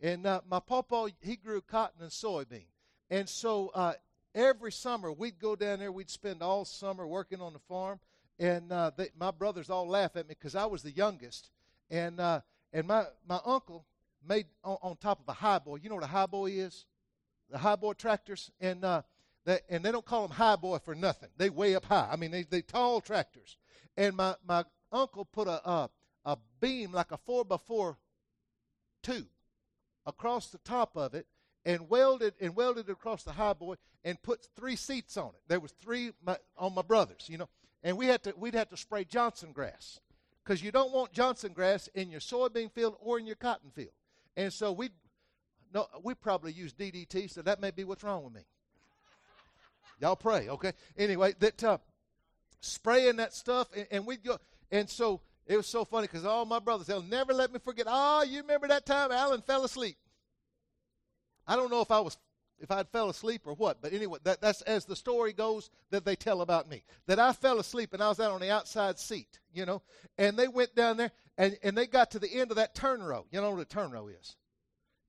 And 0.00 0.26
uh, 0.26 0.40
my 0.48 0.60
pawpaw, 0.60 1.08
he 1.20 1.36
grew 1.36 1.60
cotton 1.60 2.02
and 2.02 2.10
soybean. 2.10 2.66
And 3.10 3.28
so 3.28 3.70
uh, 3.74 3.94
every 4.34 4.72
summer 4.72 5.12
we'd 5.12 5.38
go 5.38 5.56
down 5.56 5.78
there. 5.78 5.92
We'd 5.92 6.10
spend 6.10 6.42
all 6.42 6.64
summer 6.64 7.06
working 7.06 7.40
on 7.40 7.52
the 7.52 7.58
farm. 7.60 8.00
And 8.38 8.72
uh, 8.72 8.90
they, 8.96 9.08
my 9.18 9.30
brothers 9.30 9.70
all 9.70 9.88
laugh 9.88 10.16
at 10.16 10.28
me 10.28 10.34
because 10.36 10.54
I 10.54 10.66
was 10.66 10.82
the 10.82 10.90
youngest. 10.90 11.50
And, 11.90 12.18
uh, 12.18 12.40
and 12.72 12.86
my, 12.88 13.04
my 13.28 13.38
uncle 13.44 13.86
made 14.26 14.46
on, 14.64 14.78
on, 14.82 14.96
top 14.96 15.20
of 15.20 15.28
a 15.28 15.32
high 15.32 15.58
boy. 15.58 15.76
You 15.76 15.88
know 15.88 15.94
what 15.94 16.04
a 16.04 16.08
high 16.08 16.26
boy 16.26 16.46
is? 16.46 16.86
The 17.50 17.58
high 17.58 17.76
boy 17.76 17.92
tractors. 17.92 18.50
And, 18.60 18.84
uh, 18.84 19.02
that, 19.44 19.62
and 19.68 19.84
they 19.84 19.92
don't 19.92 20.04
call 20.04 20.26
them 20.26 20.36
high 20.36 20.56
boy 20.56 20.78
for 20.78 20.94
nothing. 20.94 21.28
They 21.36 21.50
way 21.50 21.76
up 21.76 21.84
high. 21.84 22.08
I 22.10 22.16
mean, 22.16 22.30
they, 22.30 22.42
they 22.42 22.62
tall 22.62 23.00
tractors. 23.00 23.56
And 23.96 24.16
my, 24.16 24.34
my 24.46 24.64
uncle 24.90 25.24
put 25.24 25.46
a, 25.46 25.68
a, 25.68 25.90
a 26.24 26.38
beam 26.60 26.92
like 26.92 27.12
a 27.12 27.18
four 27.18 27.44
by 27.44 27.58
four 27.58 27.98
tube 29.02 29.28
across 30.06 30.50
the 30.50 30.58
top 30.58 30.96
of 30.96 31.14
it 31.14 31.26
and 31.64 31.88
welded 31.88 32.34
and 32.40 32.54
welded 32.54 32.88
across 32.90 33.22
the 33.22 33.32
high 33.32 33.52
boy 33.52 33.74
and 34.04 34.20
put 34.22 34.46
three 34.56 34.76
seats 34.76 35.16
on 35.16 35.28
it. 35.28 35.40
There 35.48 35.60
was 35.60 35.72
three 35.72 36.12
my, 36.24 36.36
on 36.56 36.74
my 36.74 36.82
brothers, 36.82 37.26
you 37.28 37.38
know, 37.38 37.48
and 37.82 37.96
we 37.96 38.06
had 38.06 38.22
to 38.24 38.34
we'd 38.36 38.54
have 38.54 38.70
to 38.70 38.76
spray 38.76 39.04
Johnson 39.04 39.52
grass 39.52 40.00
because 40.44 40.62
you 40.62 40.70
don't 40.70 40.92
want 40.92 41.12
Johnson 41.12 41.52
grass 41.52 41.88
in 41.94 42.10
your 42.10 42.20
soybean 42.20 42.70
field 42.70 42.96
or 43.00 43.18
in 43.18 43.26
your 43.26 43.36
cotton 43.36 43.70
field. 43.70 43.92
And 44.36 44.52
so 44.52 44.72
we 44.72 44.90
no 45.72 45.86
we 46.02 46.14
probably 46.14 46.52
use 46.52 46.72
DDT, 46.72 47.30
so 47.30 47.42
that 47.42 47.60
may 47.60 47.70
be 47.70 47.84
what's 47.84 48.04
wrong 48.04 48.24
with 48.24 48.34
me. 48.34 48.42
Y'all 50.00 50.16
pray, 50.16 50.48
okay? 50.48 50.72
Anyway, 50.98 51.34
that 51.38 51.62
uh, 51.62 51.78
spraying 52.60 53.16
that 53.16 53.32
stuff, 53.32 53.68
and, 53.74 53.86
and 53.90 54.06
we 54.06 54.16
go, 54.16 54.38
and 54.70 54.90
so 54.90 55.20
it 55.46 55.56
was 55.56 55.66
so 55.66 55.84
funny 55.84 56.06
because 56.06 56.24
all 56.24 56.44
my 56.46 56.58
brothers, 56.58 56.86
they'll 56.86 57.02
never 57.02 57.34
let 57.34 57.52
me 57.52 57.58
forget. 57.58 57.86
Oh, 57.88 58.22
you 58.22 58.40
remember 58.40 58.68
that 58.68 58.86
time 58.86 59.12
Alan 59.12 59.42
fell 59.42 59.64
asleep? 59.64 59.96
I 61.46 61.56
don't 61.56 61.70
know 61.70 61.82
if 61.82 61.90
I 61.90 62.00
was 62.00 62.16
if 62.60 62.70
I'd 62.70 62.88
fell 62.88 63.10
asleep 63.10 63.42
or 63.46 63.54
what, 63.54 63.82
but 63.82 63.92
anyway, 63.92 64.18
that, 64.22 64.40
that's 64.40 64.62
as 64.62 64.84
the 64.84 64.96
story 64.96 65.32
goes 65.32 65.70
that 65.90 66.04
they 66.04 66.16
tell 66.16 66.40
about 66.40 66.68
me. 66.68 66.82
That 67.06 67.18
I 67.18 67.32
fell 67.32 67.58
asleep 67.58 67.92
and 67.92 68.02
I 68.02 68.08
was 68.08 68.20
out 68.20 68.30
on 68.30 68.40
the 68.40 68.50
outside 68.50 68.98
seat, 68.98 69.40
you 69.52 69.66
know, 69.66 69.82
and 70.16 70.36
they 70.36 70.48
went 70.48 70.74
down 70.74 70.96
there 70.96 71.10
and, 71.36 71.58
and 71.62 71.76
they 71.76 71.86
got 71.86 72.12
to 72.12 72.18
the 72.18 72.32
end 72.32 72.50
of 72.50 72.56
that 72.56 72.74
turn 72.74 73.02
row. 73.02 73.26
You 73.30 73.40
know 73.40 73.50
what 73.50 73.60
a 73.60 73.64
turn 73.66 73.90
row 73.90 74.08
is? 74.08 74.36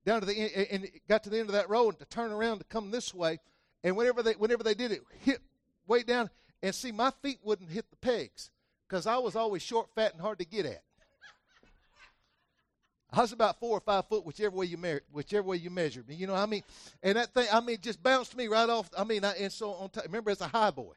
Down 0.04 0.20
to 0.20 0.26
the 0.26 0.34
end, 0.34 0.66
and 0.70 0.90
got 1.08 1.24
to 1.24 1.30
the 1.30 1.38
end 1.38 1.48
of 1.48 1.54
that 1.54 1.70
row 1.70 1.88
and 1.88 1.98
to 1.98 2.04
turn 2.04 2.30
around 2.30 2.58
to 2.58 2.64
come 2.64 2.90
this 2.90 3.14
way, 3.14 3.38
and 3.82 3.96
whenever 3.96 4.22
they 4.22 4.32
whenever 4.32 4.62
they 4.62 4.74
did 4.74 4.92
it, 4.92 5.02
hit 5.20 5.40
way 5.86 6.02
down, 6.02 6.30
and 6.62 6.74
see 6.74 6.92
my 6.92 7.10
feet 7.22 7.38
wouldn't 7.42 7.70
hit 7.70 7.90
the 7.90 7.96
pegs 7.96 8.50
because 8.88 9.06
I 9.06 9.18
was 9.18 9.36
always 9.36 9.62
short, 9.62 9.88
fat, 9.94 10.12
and 10.12 10.20
hard 10.20 10.38
to 10.38 10.44
get 10.44 10.66
at. 10.66 10.82
I 13.12 13.20
was 13.22 13.32
about 13.32 13.60
four 13.60 13.78
or 13.78 13.80
five 13.80 14.06
foot, 14.08 14.26
whichever 14.26 14.56
way 14.56 14.66
you 14.66 14.76
measure, 14.76 15.02
whichever 15.12 15.48
way 15.48 15.56
you 15.56 15.70
measured 15.70 16.08
me. 16.08 16.16
You 16.16 16.26
know, 16.26 16.34
I 16.34 16.46
mean, 16.46 16.62
and 17.02 17.16
that 17.16 17.32
thing, 17.32 17.46
I 17.52 17.60
mean, 17.60 17.78
just 17.80 18.02
bounced 18.02 18.36
me 18.36 18.48
right 18.48 18.68
off. 18.68 18.90
I 18.96 19.04
mean, 19.04 19.24
I, 19.24 19.32
and 19.34 19.52
so 19.52 19.70
on. 19.72 19.90
T- 19.90 20.00
remember, 20.04 20.30
it's 20.30 20.40
a 20.40 20.48
high 20.48 20.70
boy, 20.70 20.92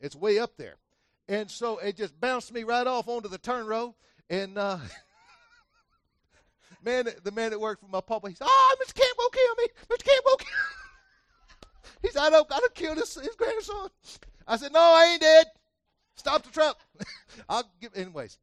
it's 0.00 0.16
way 0.16 0.38
up 0.38 0.56
there, 0.56 0.76
and 1.28 1.50
so 1.50 1.78
it 1.78 1.96
just 1.96 2.18
bounced 2.18 2.52
me 2.52 2.64
right 2.64 2.86
off 2.86 3.08
onto 3.08 3.28
the 3.28 3.38
turn 3.38 3.66
row. 3.66 3.94
And 4.28 4.56
uh, 4.56 4.78
man, 6.84 7.08
the 7.22 7.32
man 7.32 7.50
that 7.50 7.60
worked 7.60 7.82
for 7.82 7.88
my 7.88 8.00
papa, 8.00 8.28
he 8.28 8.34
said, 8.34 8.48
"Oh, 8.50 8.76
Mr. 8.82 8.94
Camp 8.94 9.16
will 9.18 9.30
kill 9.30 9.54
me. 9.58 9.66
Mr. 9.90 10.04
Camp 10.04 10.24
will 10.24 10.36
kill." 10.36 10.48
he 12.02 12.08
said, 12.08 12.22
"I 12.22 12.30
don't, 12.30 12.52
I 12.52 12.58
don't 12.58 12.74
kill 12.74 12.94
this 12.94 13.14
his 13.14 13.36
grandson." 13.36 13.90
I 14.46 14.56
said, 14.56 14.72
"No, 14.72 14.80
I 14.80 15.10
ain't 15.12 15.20
dead." 15.20 15.46
Stop 16.20 16.42
the 16.42 16.50
truck. 16.50 16.78
I'll 17.48 17.64
give. 17.80 17.92
Anyways, 17.96 18.36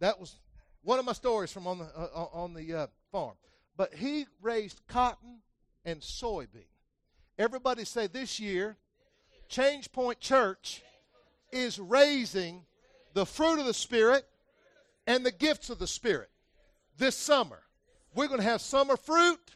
that 0.00 0.18
was 0.18 0.34
one 0.82 0.98
of 0.98 1.04
my 1.04 1.12
stories 1.12 1.52
from 1.52 1.68
on 1.68 1.78
the 1.78 1.84
uh, 1.84 2.26
on 2.32 2.54
the 2.54 2.74
uh, 2.74 2.86
farm. 3.12 3.34
But 3.76 3.94
he 3.94 4.26
raised 4.42 4.80
cotton 4.88 5.38
and 5.84 6.00
soybean. 6.00 6.66
Everybody 7.38 7.84
say 7.84 8.08
this 8.08 8.40
year, 8.40 8.76
Change 9.48 9.92
Point 9.92 10.18
Church 10.18 10.82
is 11.52 11.78
raising 11.78 12.64
the 13.14 13.24
fruit 13.24 13.60
of 13.60 13.66
the 13.66 13.74
Spirit 13.74 14.26
and 15.06 15.24
the 15.24 15.30
gifts 15.30 15.70
of 15.70 15.78
the 15.78 15.86
Spirit 15.86 16.30
this 16.98 17.16
summer. 17.16 17.62
We're 18.12 18.26
going 18.26 18.40
to 18.40 18.46
have 18.46 18.60
summer 18.60 18.96
fruit 18.96 19.54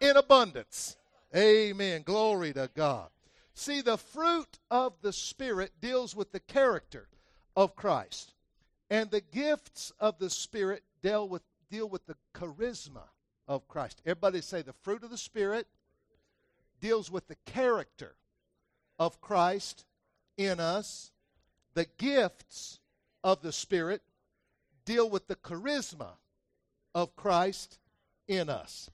in 0.00 0.16
abundance. 0.16 0.96
Amen. 1.34 2.02
Glory 2.04 2.52
to 2.54 2.68
God. 2.74 3.10
See, 3.58 3.80
the 3.80 3.98
fruit 3.98 4.60
of 4.70 4.92
the 5.02 5.12
Spirit 5.12 5.72
deals 5.80 6.14
with 6.14 6.30
the 6.30 6.38
character 6.38 7.08
of 7.56 7.74
Christ. 7.74 8.32
And 8.88 9.10
the 9.10 9.20
gifts 9.20 9.92
of 9.98 10.16
the 10.20 10.30
Spirit 10.30 10.84
deal 11.02 11.28
with, 11.28 11.42
deal 11.68 11.88
with 11.88 12.06
the 12.06 12.14
charisma 12.32 13.02
of 13.48 13.66
Christ. 13.66 14.00
Everybody 14.06 14.42
say 14.42 14.62
the 14.62 14.74
fruit 14.74 15.02
of 15.02 15.10
the 15.10 15.18
Spirit 15.18 15.66
deals 16.80 17.10
with 17.10 17.26
the 17.26 17.34
character 17.46 18.14
of 18.96 19.20
Christ 19.20 19.84
in 20.36 20.60
us. 20.60 21.10
The 21.74 21.88
gifts 21.98 22.78
of 23.24 23.42
the 23.42 23.52
Spirit 23.52 24.02
deal 24.84 25.10
with 25.10 25.26
the 25.26 25.36
charisma 25.36 26.10
of 26.94 27.16
Christ 27.16 27.80
in 28.28 28.50
us. 28.50 28.88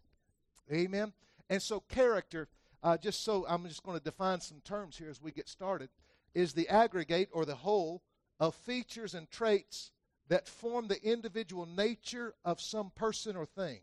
Amen. 0.72 1.12
And 1.50 1.60
so, 1.60 1.80
character, 1.80 2.48
uh, 2.84 2.98
just 2.98 3.24
so 3.24 3.46
I'm 3.48 3.66
just 3.66 3.82
going 3.82 3.98
to 3.98 4.04
define 4.04 4.40
some 4.40 4.60
terms 4.60 4.98
here 4.98 5.08
as 5.08 5.20
we 5.20 5.32
get 5.32 5.48
started, 5.48 5.88
is 6.34 6.52
the 6.52 6.68
aggregate 6.68 7.30
or 7.32 7.46
the 7.46 7.54
whole 7.54 8.02
of 8.38 8.54
features 8.54 9.14
and 9.14 9.28
traits 9.30 9.90
that 10.28 10.46
form 10.46 10.88
the 10.88 11.02
individual 11.02 11.64
nature 11.66 12.34
of 12.44 12.60
some 12.60 12.90
person 12.90 13.36
or 13.36 13.46
thing. 13.46 13.80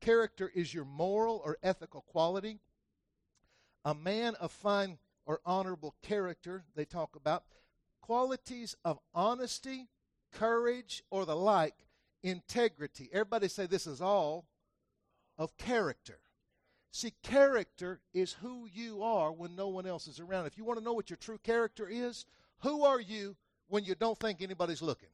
Character 0.00 0.50
is 0.54 0.72
your 0.72 0.84
moral 0.84 1.42
or 1.44 1.58
ethical 1.62 2.02
quality. 2.02 2.60
A 3.84 3.94
man 3.94 4.36
of 4.36 4.52
fine 4.52 4.98
or 5.26 5.40
honorable 5.44 5.96
character, 6.02 6.64
they 6.76 6.84
talk 6.84 7.16
about. 7.16 7.42
Qualities 8.00 8.76
of 8.84 9.00
honesty, 9.12 9.88
courage, 10.32 11.02
or 11.10 11.24
the 11.24 11.34
like, 11.34 11.74
integrity. 12.22 13.08
Everybody 13.12 13.48
say 13.48 13.66
this 13.66 13.88
is 13.88 14.00
all 14.00 14.46
of 15.36 15.56
character. 15.56 16.20
See, 16.92 17.12
character 17.22 18.00
is 18.14 18.32
who 18.32 18.66
you 18.72 19.02
are 19.02 19.30
when 19.30 19.54
no 19.54 19.68
one 19.68 19.86
else 19.86 20.06
is 20.06 20.18
around. 20.18 20.46
If 20.46 20.56
you 20.56 20.64
want 20.64 20.78
to 20.78 20.84
know 20.84 20.94
what 20.94 21.10
your 21.10 21.18
true 21.18 21.38
character 21.42 21.88
is, 21.88 22.24
who 22.60 22.84
are 22.84 23.00
you 23.00 23.36
when 23.68 23.84
you 23.84 23.94
don't 23.94 24.18
think 24.18 24.40
anybody's 24.40 24.82
looking? 24.82 25.08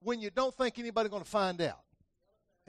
When 0.00 0.20
you 0.20 0.30
don't 0.30 0.54
think 0.54 0.78
anybody's 0.78 1.10
going 1.10 1.22
to 1.24 1.28
find 1.28 1.60
out. 1.60 1.80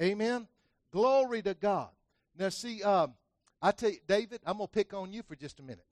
Amen? 0.01 0.47
Glory 0.91 1.41
to 1.41 1.53
God. 1.53 1.89
Now, 2.37 2.49
see, 2.49 2.83
um, 2.83 3.13
I 3.61 3.71
tell 3.71 3.89
you, 3.89 3.99
David, 4.07 4.41
I'm 4.45 4.57
going 4.57 4.67
to 4.67 4.73
pick 4.73 4.93
on 4.93 5.11
you 5.11 5.23
for 5.23 5.35
just 5.35 5.59
a 5.59 5.63
minute. 5.63 5.85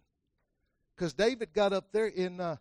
Because 0.96 1.14
David 1.14 1.54
got 1.54 1.74
up 1.74 1.92
there 1.92 2.08
in, 2.08 2.40
uh, 2.40 2.58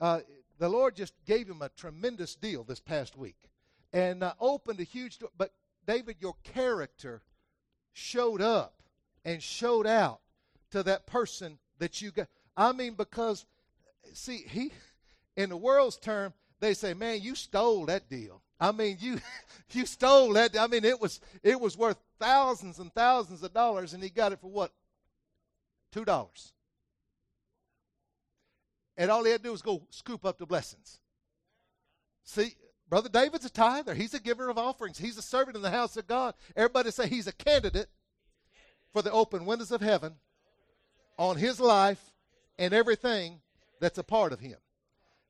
uh, 0.00 0.20
the 0.58 0.68
Lord 0.68 0.96
just 0.96 1.14
gave 1.26 1.48
him 1.48 1.62
a 1.62 1.68
tremendous 1.68 2.34
deal 2.34 2.64
this 2.64 2.80
past 2.80 3.16
week 3.16 3.36
and 3.92 4.22
uh, 4.22 4.34
opened 4.40 4.80
a 4.80 4.84
huge 4.84 5.18
door. 5.18 5.30
But, 5.36 5.52
David, 5.86 6.16
your 6.20 6.34
character 6.42 7.22
showed 7.92 8.40
up 8.40 8.75
and 9.26 9.42
showed 9.42 9.86
out 9.86 10.20
to 10.70 10.84
that 10.84 11.04
person 11.06 11.58
that 11.78 12.00
you 12.00 12.12
got. 12.12 12.28
I 12.56 12.72
mean, 12.72 12.94
because, 12.94 13.44
see, 14.14 14.44
he, 14.48 14.72
in 15.36 15.50
the 15.50 15.56
world's 15.56 15.98
term, 15.98 16.32
they 16.60 16.72
say, 16.72 16.94
man, 16.94 17.20
you 17.20 17.34
stole 17.34 17.86
that 17.86 18.08
deal. 18.08 18.40
I 18.58 18.72
mean, 18.72 18.96
you 19.00 19.20
you 19.72 19.84
stole 19.84 20.32
that. 20.34 20.58
I 20.58 20.68
mean, 20.68 20.84
it 20.86 20.98
was 20.98 21.20
it 21.42 21.60
was 21.60 21.76
worth 21.76 21.98
thousands 22.18 22.78
and 22.78 22.90
thousands 22.94 23.42
of 23.42 23.52
dollars, 23.52 23.92
and 23.92 24.02
he 24.02 24.08
got 24.08 24.32
it 24.32 24.40
for 24.40 24.50
what? 24.50 24.72
Two 25.92 26.06
dollars. 26.06 26.54
And 28.96 29.10
all 29.10 29.24
he 29.24 29.32
had 29.32 29.42
to 29.42 29.48
do 29.48 29.52
was 29.52 29.60
go 29.60 29.82
scoop 29.90 30.24
up 30.24 30.38
the 30.38 30.46
blessings. 30.46 31.00
See, 32.24 32.54
Brother 32.88 33.10
David's 33.10 33.44
a 33.44 33.50
tither. 33.50 33.92
He's 33.92 34.14
a 34.14 34.20
giver 34.20 34.48
of 34.48 34.56
offerings. 34.56 34.96
He's 34.96 35.18
a 35.18 35.22
servant 35.22 35.56
in 35.56 35.62
the 35.62 35.70
house 35.70 35.98
of 35.98 36.06
God. 36.06 36.34
Everybody 36.54 36.90
say 36.92 37.08
he's 37.08 37.26
a 37.26 37.32
candidate 37.32 37.88
for 38.96 39.02
the 39.02 39.12
open 39.12 39.44
windows 39.44 39.70
of 39.72 39.82
heaven 39.82 40.14
on 41.18 41.36
his 41.36 41.60
life 41.60 42.14
and 42.58 42.72
everything 42.72 43.42
that's 43.78 43.98
a 43.98 44.02
part 44.02 44.32
of 44.32 44.40
him. 44.40 44.56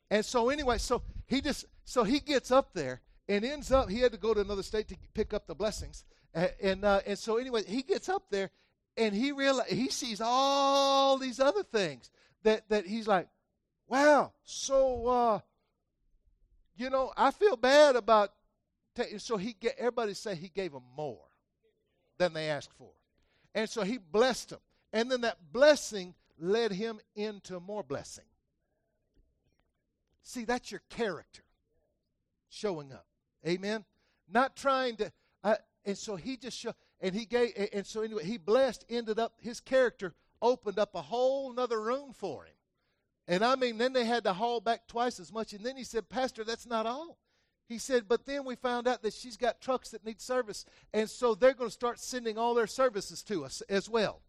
And 0.09 0.25
so 0.25 0.51
anyway, 0.51 0.79
so 0.79 1.03
he 1.27 1.41
just 1.41 1.65
so 1.85 2.05
he 2.05 2.21
gets 2.21 2.53
up 2.53 2.75
there 2.75 3.01
and 3.29 3.45
ends 3.45 3.73
up 3.73 3.91
he 3.91 3.99
had 3.99 4.13
to 4.13 4.19
go 4.19 4.33
to 4.33 4.41
another 4.41 4.63
state 4.63 4.87
to 4.87 4.97
pick 5.15 5.35
up 5.35 5.49
the 5.49 5.57
blessings. 5.57 6.05
And 6.33 6.53
and, 6.63 6.85
uh, 6.85 7.01
and 7.09 7.19
so 7.19 7.39
anyway, 7.39 7.65
he 7.67 7.83
gets 7.83 8.09
up 8.09 8.31
there 8.31 8.51
and 8.97 9.13
he 9.13 9.33
real 9.33 9.61
he 9.65 9.89
sees 9.89 10.21
all 10.23 11.19
these 11.19 11.41
other 11.41 11.65
things 11.65 12.09
that 12.45 12.69
that 12.69 12.87
he's 12.87 13.09
like, 13.09 13.27
wow. 13.89 14.33
So 14.45 15.09
uh, 15.09 15.41
you 16.77 16.89
know, 16.89 17.13
I 17.17 17.33
feel 17.33 17.57
bad 17.57 17.97
about. 17.97 18.31
T-. 18.95 19.19
So 19.19 19.37
he 19.37 19.55
get 19.55 19.75
everybody 19.77 20.15
say 20.15 20.37
he 20.37 20.51
gave 20.51 20.71
them 20.71 20.85
more 20.97 21.27
than 22.17 22.33
they 22.33 22.49
asked 22.49 22.73
for, 22.79 22.93
and 23.57 23.69
so 23.69 23.83
he 23.83 23.99
blessed 23.99 24.51
them, 24.51 24.61
and 24.93 25.11
then 25.11 25.23
that 25.23 25.39
blessing 25.53 26.15
led 26.39 26.71
him 26.71 27.01
into 27.17 27.59
more 27.59 27.83
blessing. 27.83 28.27
See, 30.23 30.45
that's 30.45 30.71
your 30.71 30.83
character 30.91 31.43
showing 32.51 32.93
up. 32.93 33.07
Amen. 33.47 33.85
Not 34.31 34.57
trying 34.57 34.97
to. 34.97 35.11
Uh, 35.43 35.57
and 35.85 35.97
so 35.97 36.17
he 36.17 36.37
just 36.37 36.59
showed, 36.59 36.75
and 37.01 37.15
he 37.15 37.25
gave, 37.25 37.53
and 37.73 37.87
so 37.87 38.03
anyway, 38.03 38.25
he 38.25 38.37
blessed. 38.37 38.85
Ended 38.91 39.19
up 39.19 39.33
his 39.41 39.61
character 39.61 40.13
opened 40.43 40.79
up 40.79 40.95
a 40.95 41.03
whole 41.03 41.51
another 41.51 41.81
room 41.81 42.13
for 42.13 42.45
him. 42.45 42.53
And 43.27 43.45
I 43.45 43.57
mean, 43.57 43.79
then 43.79 43.93
they 43.93 44.05
had 44.05 44.25
to 44.25 44.33
haul 44.35 44.61
back 44.61 44.87
twice 44.87 45.19
as 45.19 45.33
much. 45.33 45.53
And 45.53 45.65
then 45.65 45.77
he 45.77 45.85
said, 45.85 46.09
Pastor, 46.09 46.45
that's 46.45 46.67
not 46.67 46.87
all. 46.87 47.17
He 47.69 47.79
said, 47.79 48.05
but 48.09 48.27
then 48.27 48.45
we 48.45 48.55
found 48.55 48.87
out 48.87 49.03
that 49.03 49.13
she's 49.13 49.37
got 49.37 49.61
trucks 49.61 49.91
that 49.91 50.05
need 50.05 50.21
service. 50.21 50.65
And 50.95 51.11
so 51.11 51.35
they're 51.35 51.55
going 51.55 51.71
to 51.71 51.75
start 51.75 51.99
sending 51.99 52.39
all 52.39 52.55
their 52.55 52.69
services 52.69 53.23
to 53.25 53.45
us 53.45 53.61
as 53.69 53.89
well. 53.89 54.21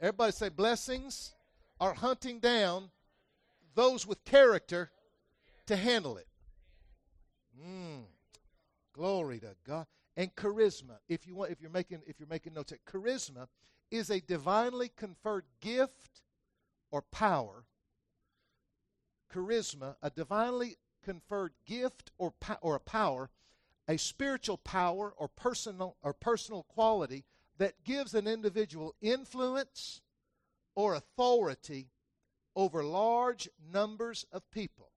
Everybody 0.00 0.32
say, 0.32 0.48
blessings 0.48 1.34
are 1.80 1.94
hunting 1.94 2.38
down 2.38 2.90
those 3.74 4.06
with 4.06 4.24
character 4.24 4.90
to 5.66 5.76
handle 5.76 6.16
it. 6.18 6.28
Mm. 7.60 8.04
Glory 8.92 9.40
to 9.40 9.56
God. 9.66 9.86
And 10.16 10.34
charisma, 10.36 10.98
if 11.08 11.26
you 11.26 11.34
want, 11.34 11.50
if 11.50 11.60
you're 11.60 11.70
making 11.70 12.02
if 12.06 12.20
you're 12.20 12.28
making 12.28 12.54
notes, 12.54 12.72
charisma 12.86 13.48
is 13.90 14.10
a 14.10 14.20
divinely 14.20 14.90
conferred 14.96 15.44
gift 15.60 16.22
or 16.92 17.02
power. 17.02 17.64
Charisma, 19.32 19.96
a 20.00 20.10
divinely 20.10 20.76
conferred 21.04 21.52
gift 21.66 22.10
or 22.18 22.32
po- 22.32 22.58
or 22.60 22.76
a 22.76 22.80
power, 22.80 23.30
a 23.86 23.98
spiritual 23.98 24.56
power 24.56 25.12
or 25.16 25.28
personal 25.28 25.96
or 26.02 26.12
personal 26.12 26.62
quality 26.64 27.24
that 27.58 27.84
gives 27.84 28.14
an 28.14 28.26
individual 28.26 28.94
influence 29.00 30.00
or 30.74 30.94
authority 30.94 31.90
over 32.56 32.82
large 32.82 33.48
numbers 33.72 34.26
of 34.32 34.50
people. 34.50 34.90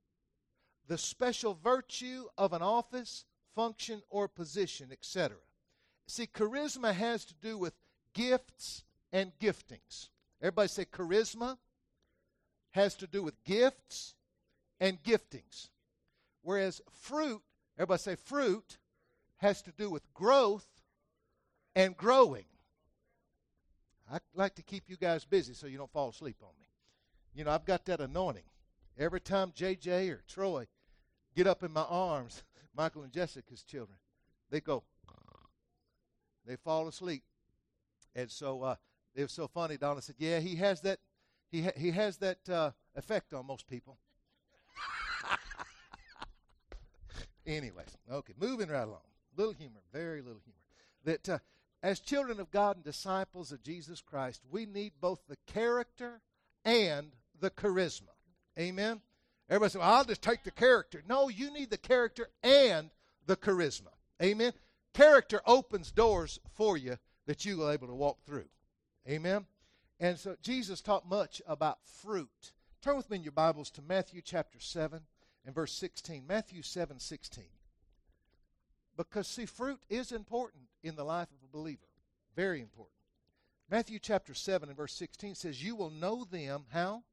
The 0.88 0.98
special 0.98 1.54
virtue 1.54 2.26
of 2.38 2.54
an 2.54 2.62
office, 2.62 3.26
function, 3.56 4.02
or 4.10 4.28
position, 4.28 4.90
etc. 4.92 5.38
See, 6.08 6.28
charisma 6.28 6.94
has 6.94 7.26
to 7.26 7.34
do 7.36 7.58
with 7.58 7.74
gifts 8.14 8.84
and 9.12 9.32
giftings. 9.40 10.10
Everybody 10.42 10.70
say 10.70 10.86
charisma 10.86 11.58
has 12.72 12.96
to 12.96 13.08
do 13.08 13.24
with 13.24 13.44
gifts 13.44 14.16
and 14.80 15.02
giftings. 15.04 15.70
Whereas 16.48 16.82
fruit, 17.02 17.42
everybody 17.78 18.00
say 18.00 18.16
fruit, 18.16 18.78
has 19.36 19.62
to 19.64 19.74
do 19.74 19.90
with 19.90 20.14
growth 20.14 20.66
and 21.76 21.98
growing. 21.98 22.46
I 24.10 24.20
like 24.34 24.56
to 24.56 24.62
keep 24.62 24.86
you 24.88 24.96
guys 24.96 25.26
busy 25.26 25.54
so 25.54 25.68
you 25.68 25.78
don't 25.78 25.92
fall 25.92 26.08
asleep 26.08 26.38
on 26.42 26.52
me. 26.58 26.68
You 27.34 27.44
know, 27.44 27.52
I've 27.52 27.66
got 27.66 27.84
that 27.88 28.00
anointing. 28.00 28.46
Every 28.98 29.20
time 29.20 29.52
JJ 29.52 30.10
or 30.10 30.24
Troy 30.26 30.68
get 31.36 31.48
up 31.48 31.64
in 31.64 31.74
my 31.74 31.82
arms, 31.82 32.44
Michael 32.74 33.04
and 33.04 33.12
Jessica's 33.12 33.64
children, 33.64 33.98
they 34.50 34.62
go, 34.62 34.86
they 36.46 36.56
fall 36.56 36.88
asleep. 36.88 37.24
And 38.16 38.32
so 38.32 38.64
uh, 38.64 38.76
it 39.14 39.24
was 39.24 39.34
so 39.34 39.50
funny. 39.50 39.76
Donna 39.76 40.02
said, 40.02 40.16
"Yeah, 40.18 40.40
he 40.40 40.56
has 40.56 40.80
that. 40.84 41.00
He 41.52 41.64
ha- 41.64 41.76
he 41.76 41.92
has 41.92 42.16
that 42.20 42.48
uh, 42.48 42.72
effect 42.96 43.34
on 43.34 43.46
most 43.46 43.68
people." 43.68 43.98
Anyways, 47.48 47.98
okay, 48.12 48.34
moving 48.40 48.68
right 48.68 48.84
along. 48.84 49.00
Little 49.38 49.54
humor, 49.54 49.80
very 49.94 50.22
little 50.22 50.42
humor. 50.44 50.60
That 51.06 51.30
uh, 51.30 51.40
as 51.82 52.02
children 52.02 52.42
of 52.42 52.52
God 52.52 52.76
and 52.76 52.84
disciples 52.84 53.54
of 53.54 53.64
Jesus 53.64 54.02
Christ, 54.02 54.42
we 54.52 54.66
need 54.66 54.92
both 55.00 55.22
the 55.28 55.38
character 55.48 56.20
and 56.66 57.14
the 57.40 57.50
charisma. 57.50 58.10
Amen? 58.60 59.00
Everybody 59.50 59.72
says, 59.72 59.80
well, 59.80 59.94
I'll 59.94 60.04
just 60.04 60.22
take 60.22 60.44
the 60.44 60.52
character. 60.52 61.02
No, 61.08 61.30
you 61.30 61.54
need 61.54 61.70
the 61.70 61.78
character 61.78 62.28
and 62.44 62.90
the 63.26 63.38
charisma. 63.38 63.94
Amen? 64.22 64.52
Character 64.94 65.42
opens 65.46 65.92
doors 65.92 66.40
for 66.54 66.76
you 66.76 66.98
that 67.28 67.46
you 67.46 67.64
are 67.64 67.72
able 67.72 67.88
to 67.88 67.94
walk 67.94 68.18
through. 68.26 68.50
Amen? 69.08 69.46
And 70.00 70.18
so 70.18 70.36
Jesus 70.42 70.82
taught 70.82 71.08
much 71.08 71.42
about 71.48 71.78
fruit. 71.86 72.52
Turn 72.82 72.98
with 72.98 73.10
me 73.10 73.18
in 73.18 73.24
your 73.24 73.32
Bibles 73.32 73.70
to 73.72 73.82
Matthew 73.82 74.22
chapter 74.22 74.60
7 74.60 75.02
and 75.48 75.56
verse 75.56 75.74
16. 75.74 76.26
Matthew 76.28 76.62
7 76.62 77.00
16. 77.00 77.46
Because, 78.96 79.28
see, 79.28 79.46
fruit 79.46 79.80
is 79.90 80.12
important 80.12 80.66
in 80.84 80.96
the 80.96 81.04
life 81.04 81.30
of 81.32 81.38
a 81.44 81.52
believer. 81.52 81.88
Very 82.36 82.62
important. 82.62 82.94
Matthew 83.70 83.98
chapter 84.00 84.34
7 84.34 84.70
and 84.70 84.78
verse 84.78 84.94
16 84.94 85.36
says, 85.36 85.64
You 85.64 85.76
will 85.76 85.90
know 85.90 86.24
them, 86.24 86.66
how? 86.72 87.04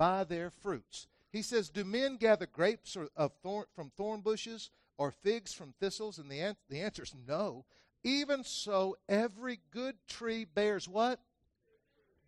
by 0.00 0.24
their 0.24 0.48
fruits. 0.48 1.08
He 1.30 1.42
says, 1.42 1.68
Do 1.68 1.84
men 1.84 2.16
gather 2.16 2.46
grapes 2.46 2.96
of 3.16 3.32
thorn, 3.42 3.66
from 3.76 3.92
thorn 3.96 4.22
bushes 4.22 4.70
or 4.96 5.10
figs 5.10 5.52
from 5.52 5.74
thistles? 5.78 6.18
And 6.18 6.30
the, 6.30 6.40
an- 6.40 6.56
the 6.70 6.80
answer 6.80 7.02
is 7.02 7.14
no. 7.28 7.66
Even 8.02 8.42
so, 8.42 8.96
every 9.10 9.60
good 9.70 9.96
tree 10.08 10.46
bears 10.46 10.88
what? 10.88 11.20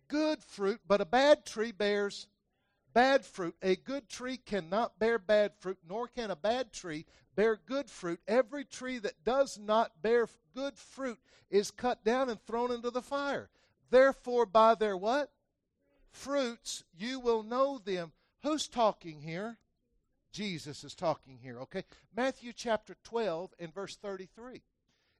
Good 0.07 0.43
fruit, 0.43 0.81
but 0.87 1.01
a 1.01 1.05
bad 1.05 1.47
tree 1.47 1.71
bears 1.71 2.27
bad 2.93 3.25
fruit. 3.25 3.55
A 3.61 3.75
good 3.75 4.09
tree 4.09 4.37
cannot 4.37 4.99
bear 4.99 5.17
bad 5.19 5.53
fruit, 5.59 5.77
nor 5.87 6.07
can 6.07 6.31
a 6.31 6.35
bad 6.35 6.71
tree 6.71 7.05
bear 7.35 7.59
good 7.65 7.89
fruit. 7.89 8.19
Every 8.27 8.65
tree 8.65 8.99
that 8.99 9.23
does 9.23 9.57
not 9.57 10.01
bear 10.01 10.27
good 10.55 10.77
fruit 10.77 11.19
is 11.49 11.71
cut 11.71 12.03
down 12.03 12.29
and 12.29 12.41
thrown 12.41 12.71
into 12.71 12.91
the 12.91 13.01
fire. 13.01 13.49
Therefore, 13.89 14.45
by 14.45 14.75
their 14.75 14.97
what? 14.97 15.31
Fruits 16.11 16.83
you 16.97 17.19
will 17.19 17.43
know 17.43 17.79
them. 17.79 18.11
Who's 18.43 18.67
talking 18.67 19.21
here? 19.21 19.57
Jesus 20.31 20.83
is 20.83 20.95
talking 20.95 21.37
here, 21.41 21.59
okay? 21.59 21.83
Matthew 22.15 22.53
chapter 22.53 22.95
12 23.03 23.53
and 23.59 23.73
verse 23.73 23.95
33. 23.95 24.61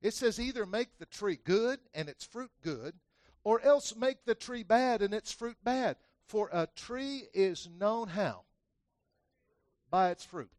It 0.01 0.13
says, 0.13 0.39
either 0.39 0.65
make 0.65 0.97
the 0.97 1.05
tree 1.05 1.37
good 1.41 1.79
and 1.93 2.09
its 2.09 2.25
fruit 2.25 2.51
good, 2.61 2.95
or 3.43 3.61
else 3.61 3.95
make 3.95 4.25
the 4.25 4.35
tree 4.35 4.63
bad 4.63 5.01
and 5.01 5.13
its 5.13 5.31
fruit 5.31 5.57
bad. 5.63 5.97
For 6.27 6.49
a 6.51 6.67
tree 6.75 7.23
is 7.33 7.69
known 7.79 8.09
how? 8.09 8.43
By 9.89 10.11
its 10.11 10.23
fruit. 10.23 10.51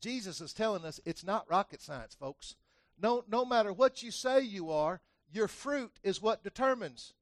Jesus 0.00 0.40
is 0.40 0.52
telling 0.52 0.84
us 0.84 1.00
it's 1.04 1.24
not 1.24 1.48
rocket 1.48 1.80
science, 1.80 2.14
folks. 2.14 2.56
No, 3.00 3.24
no 3.28 3.44
matter 3.44 3.72
what 3.72 4.02
you 4.02 4.10
say 4.10 4.40
you 4.40 4.70
are, 4.70 5.00
your 5.32 5.48
fruit 5.48 5.92
is 6.02 6.20
what 6.20 6.44
determines 6.44 7.14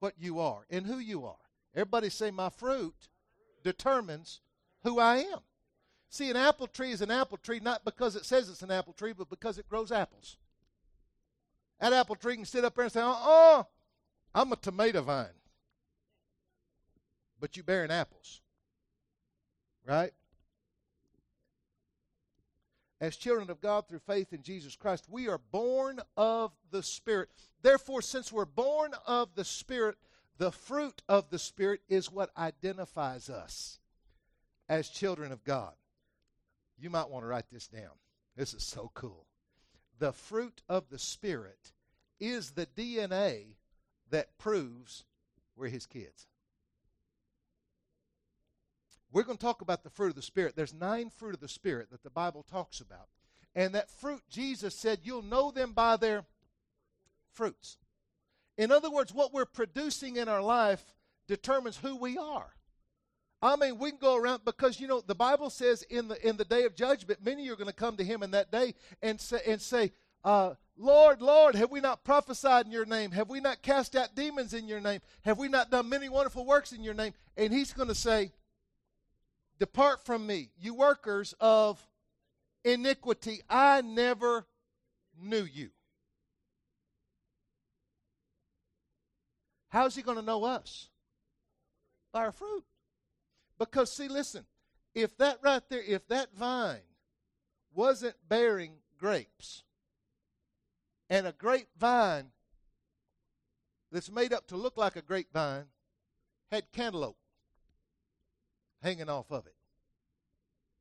what 0.00 0.14
you 0.18 0.40
are 0.40 0.66
and 0.70 0.86
who 0.86 0.98
you 0.98 1.24
are. 1.24 1.36
Everybody 1.74 2.10
say, 2.10 2.30
My 2.30 2.50
fruit 2.50 3.08
determines 3.62 4.40
who 4.82 4.98
I 4.98 5.18
am. 5.18 5.40
See, 6.08 6.30
an 6.30 6.36
apple 6.36 6.66
tree 6.66 6.92
is 6.92 7.02
an 7.02 7.10
apple 7.10 7.38
tree 7.38 7.60
not 7.60 7.84
because 7.84 8.16
it 8.16 8.24
says 8.24 8.48
it's 8.48 8.62
an 8.62 8.70
apple 8.70 8.92
tree, 8.92 9.12
but 9.12 9.28
because 9.28 9.58
it 9.58 9.68
grows 9.68 9.92
apples. 9.92 10.36
That 11.80 11.92
apple 11.92 12.16
tree 12.16 12.36
can 12.36 12.44
sit 12.44 12.64
up 12.64 12.74
there 12.74 12.84
and 12.84 12.92
say, 12.92 13.00
"Uh-oh, 13.00 13.66
I'm 14.34 14.52
a 14.52 14.56
tomato 14.56 15.02
vine. 15.02 15.26
But 17.40 17.56
you 17.56 17.62
bearing 17.62 17.90
apples. 17.90 18.40
Right? 19.84 20.12
As 23.00 23.16
children 23.16 23.50
of 23.50 23.60
God 23.60 23.88
through 23.88 23.98
faith 24.00 24.32
in 24.32 24.42
Jesus 24.42 24.74
Christ, 24.74 25.04
we 25.10 25.28
are 25.28 25.38
born 25.38 26.00
of 26.16 26.52
the 26.70 26.82
Spirit. 26.82 27.28
Therefore, 27.60 28.00
since 28.00 28.32
we're 28.32 28.46
born 28.46 28.92
of 29.06 29.34
the 29.34 29.44
Spirit, 29.44 29.96
the 30.38 30.50
fruit 30.50 31.02
of 31.08 31.28
the 31.28 31.38
Spirit 31.38 31.82
is 31.88 32.10
what 32.10 32.30
identifies 32.38 33.28
us 33.28 33.78
as 34.68 34.88
children 34.88 35.30
of 35.30 35.44
God. 35.44 35.74
You 36.78 36.90
might 36.90 37.10
want 37.10 37.22
to 37.22 37.28
write 37.28 37.50
this 37.52 37.68
down. 37.68 37.92
This 38.34 38.54
is 38.54 38.62
so 38.62 38.90
cool 38.94 39.26
the 39.98 40.12
fruit 40.12 40.62
of 40.68 40.88
the 40.90 40.98
Spirit 40.98 41.72
is 42.20 42.50
the 42.50 42.66
DNA 42.66 43.54
that 44.10 44.38
proves 44.38 45.04
we're 45.56 45.68
His 45.68 45.86
kids. 45.86 46.26
We're 49.12 49.22
going 49.22 49.38
to 49.38 49.44
talk 49.44 49.60
about 49.60 49.82
the 49.82 49.90
fruit 49.90 50.10
of 50.10 50.16
the 50.16 50.22
Spirit. 50.22 50.56
There's 50.56 50.74
nine 50.74 51.10
fruit 51.10 51.34
of 51.34 51.40
the 51.40 51.48
Spirit 51.48 51.90
that 51.90 52.02
the 52.02 52.10
Bible 52.10 52.44
talks 52.50 52.80
about. 52.80 53.08
And 53.54 53.74
that 53.74 53.90
fruit, 53.90 54.22
Jesus 54.28 54.74
said, 54.74 55.00
you'll 55.02 55.22
know 55.22 55.50
them 55.50 55.72
by 55.72 55.96
their 55.96 56.24
fruits. 57.32 57.78
In 58.58 58.72
other 58.72 58.90
words, 58.90 59.14
what 59.14 59.32
we're 59.32 59.46
producing 59.46 60.16
in 60.16 60.28
our 60.28 60.42
life 60.42 60.84
determines 61.28 61.76
who 61.78 61.96
we 61.96 62.18
are. 62.18 62.54
I 63.42 63.56
mean, 63.56 63.78
we 63.78 63.90
can 63.90 63.98
go 63.98 64.16
around 64.16 64.44
because 64.44 64.80
you 64.80 64.88
know 64.88 65.02
the 65.06 65.14
Bible 65.14 65.50
says 65.50 65.82
in 65.82 66.08
the 66.08 66.26
in 66.26 66.36
the 66.36 66.44
day 66.44 66.64
of 66.64 66.74
judgment, 66.74 67.24
many 67.24 67.48
are 67.50 67.56
going 67.56 67.68
to 67.68 67.72
come 67.72 67.96
to 67.98 68.04
Him 68.04 68.22
in 68.22 68.30
that 68.30 68.50
day 68.50 68.74
and 69.02 69.20
say 69.20 69.40
and 69.46 69.60
say, 69.60 69.92
uh, 70.24 70.54
"Lord, 70.76 71.20
Lord, 71.20 71.54
have 71.54 71.70
we 71.70 71.80
not 71.80 72.02
prophesied 72.02 72.64
in 72.64 72.72
Your 72.72 72.86
name? 72.86 73.10
Have 73.10 73.28
we 73.28 73.40
not 73.40 73.60
cast 73.60 73.94
out 73.94 74.14
demons 74.14 74.54
in 74.54 74.66
Your 74.66 74.80
name? 74.80 75.00
Have 75.22 75.38
we 75.38 75.48
not 75.48 75.70
done 75.70 75.88
many 75.88 76.08
wonderful 76.08 76.46
works 76.46 76.72
in 76.72 76.82
Your 76.82 76.94
name?" 76.94 77.12
And 77.36 77.52
He's 77.52 77.74
going 77.74 77.88
to 77.88 77.94
say, 77.94 78.32
"Depart 79.58 80.04
from 80.04 80.26
me, 80.26 80.50
you 80.58 80.74
workers 80.74 81.34
of 81.40 81.86
iniquity. 82.64 83.42
I 83.48 83.80
never 83.80 84.46
knew 85.18 85.44
you." 85.44 85.70
How's 89.68 89.94
He 89.94 90.02
going 90.02 90.16
to 90.16 90.22
know 90.22 90.44
us? 90.44 90.90
By 92.12 92.24
our 92.24 92.32
fruit. 92.32 92.64
Because, 93.58 93.92
see, 93.92 94.08
listen, 94.08 94.46
if 94.94 95.16
that 95.18 95.42
right 95.42 95.62
there, 95.68 95.82
if 95.82 96.06
that 96.08 96.32
vine 96.34 96.80
wasn't 97.72 98.16
bearing 98.28 98.78
grapes, 98.98 99.64
and 101.08 101.26
a 101.26 101.32
grapevine 101.32 102.32
that's 103.92 104.10
made 104.10 104.32
up 104.32 104.46
to 104.48 104.56
look 104.56 104.76
like 104.76 104.96
a 104.96 105.02
grapevine 105.02 105.66
had 106.50 106.72
cantaloupe 106.72 107.18
hanging 108.86 109.08
off 109.08 109.30
of 109.30 109.46
it. 109.46 109.54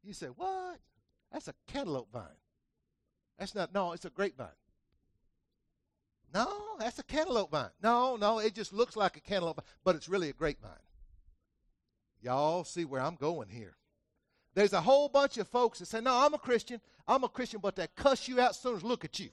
You 0.03 0.13
say, 0.13 0.27
What? 0.27 0.79
That's 1.31 1.47
a 1.47 1.53
cantaloupe 1.67 2.11
vine. 2.13 2.39
That's 3.39 3.55
not, 3.55 3.73
no, 3.73 3.91
it's 3.93 4.05
a 4.05 4.09
grapevine. 4.09 4.47
No, 6.33 6.47
that's 6.79 6.99
a 6.99 7.03
cantaloupe 7.03 7.51
vine. 7.51 7.71
No, 7.81 8.15
no, 8.15 8.39
it 8.39 8.53
just 8.53 8.71
looks 8.71 8.95
like 8.95 9.17
a 9.17 9.21
cantaloupe 9.21 9.57
vine, 9.57 9.65
but 9.83 9.95
it's 9.95 10.07
really 10.07 10.29
a 10.29 10.33
grapevine. 10.33 10.71
Y'all 12.21 12.63
see 12.63 12.85
where 12.85 13.01
I'm 13.01 13.15
going 13.15 13.49
here. 13.49 13.75
There's 14.53 14.73
a 14.73 14.81
whole 14.81 15.09
bunch 15.09 15.37
of 15.37 15.47
folks 15.47 15.79
that 15.79 15.87
say, 15.87 15.99
No, 15.99 16.15
I'm 16.15 16.33
a 16.33 16.39
Christian. 16.39 16.79
I'm 17.07 17.23
a 17.23 17.29
Christian, 17.29 17.59
but 17.61 17.75
they 17.75 17.87
cuss 17.95 18.27
you 18.27 18.39
out 18.39 18.51
as 18.51 18.59
soon 18.59 18.75
as 18.75 18.83
look 18.83 19.03
at 19.03 19.19
you. 19.19 19.29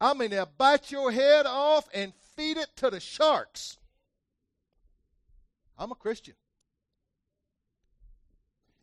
I 0.00 0.14
mean, 0.14 0.30
they'll 0.30 0.48
bite 0.58 0.90
your 0.90 1.10
head 1.10 1.46
off 1.46 1.88
and 1.94 2.12
feed 2.36 2.56
it 2.58 2.68
to 2.76 2.90
the 2.90 3.00
sharks. 3.00 3.78
I'm 5.78 5.90
a 5.90 5.96
Christian. 5.96 6.34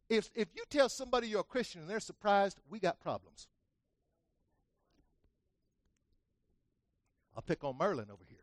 If, 0.09 0.29
if 0.33 0.47
you 0.55 0.63
tell 0.69 0.89
somebody 0.89 1.27
you're 1.27 1.41
a 1.41 1.43
Christian 1.43 1.81
and 1.81 1.89
they're 1.89 1.99
surprised, 1.99 2.59
we 2.69 2.79
got 2.79 2.99
problems. 2.99 3.47
I'll 7.35 7.43
pick 7.43 7.63
on 7.63 7.77
Merlin 7.77 8.07
over 8.11 8.23
here. 8.27 8.37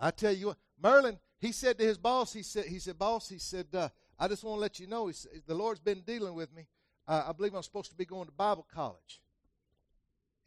I 0.00 0.10
tell 0.10 0.32
you 0.32 0.48
what, 0.48 0.56
Merlin, 0.82 1.18
he 1.38 1.52
said 1.52 1.78
to 1.78 1.84
his 1.84 1.98
boss, 1.98 2.32
he 2.32 2.42
said, 2.42 2.64
he 2.66 2.78
said, 2.78 2.98
boss, 2.98 3.28
he 3.28 3.38
said, 3.38 3.66
uh, 3.74 3.88
I 4.18 4.28
just 4.28 4.42
want 4.42 4.56
to 4.56 4.60
let 4.60 4.80
you 4.80 4.86
know, 4.86 5.06
he 5.06 5.12
said, 5.12 5.30
the 5.46 5.54
Lord's 5.54 5.80
been 5.80 6.00
dealing 6.00 6.34
with 6.34 6.54
me. 6.54 6.66
Uh, 7.06 7.24
I 7.28 7.32
believe 7.32 7.54
I'm 7.54 7.62
supposed 7.62 7.90
to 7.90 7.96
be 7.96 8.04
going 8.04 8.26
to 8.26 8.32
Bible 8.32 8.66
college. 8.74 9.20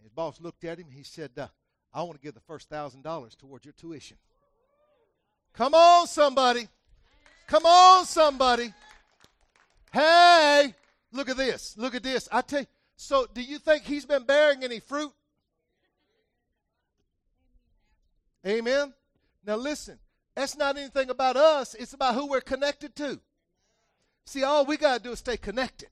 His 0.01 0.09
boss 0.09 0.41
looked 0.41 0.63
at 0.63 0.79
him. 0.79 0.87
He 0.91 1.03
said, 1.03 1.31
uh, 1.37 1.47
I 1.93 2.03
want 2.03 2.15
to 2.15 2.19
give 2.21 2.33
the 2.33 2.41
first 2.41 2.69
thousand 2.69 3.03
dollars 3.03 3.35
towards 3.35 3.65
your 3.65 3.73
tuition. 3.73 4.17
Come 5.53 5.73
on, 5.73 6.07
somebody. 6.07 6.67
Come 7.47 7.65
on, 7.65 8.05
somebody. 8.05 8.73
Hey, 9.91 10.73
look 11.11 11.29
at 11.29 11.37
this. 11.37 11.75
Look 11.77 11.95
at 11.95 12.03
this. 12.03 12.27
I 12.31 12.41
tell 12.41 12.61
you. 12.61 12.67
So, 12.95 13.25
do 13.33 13.41
you 13.41 13.59
think 13.59 13.83
he's 13.83 14.05
been 14.05 14.23
bearing 14.23 14.63
any 14.63 14.79
fruit? 14.79 15.13
Amen. 18.45 18.93
Now, 19.45 19.55
listen. 19.55 19.99
That's 20.35 20.55
not 20.55 20.77
anything 20.77 21.09
about 21.09 21.35
us, 21.35 21.73
it's 21.73 21.91
about 21.91 22.15
who 22.15 22.27
we're 22.27 22.39
connected 22.39 22.95
to. 22.95 23.19
See, 24.25 24.43
all 24.43 24.65
we 24.65 24.77
got 24.77 24.97
to 24.97 25.03
do 25.03 25.11
is 25.11 25.19
stay 25.19 25.35
connected. 25.35 25.89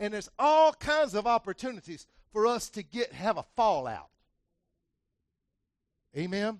And 0.00 0.12
there's 0.12 0.28
all 0.36 0.72
kinds 0.72 1.14
of 1.14 1.26
opportunities 1.26 2.08
for 2.32 2.44
us 2.44 2.68
to 2.70 2.82
get 2.82 3.12
have 3.12 3.36
a 3.36 3.44
fallout. 3.54 4.08
Amen. 6.16 6.58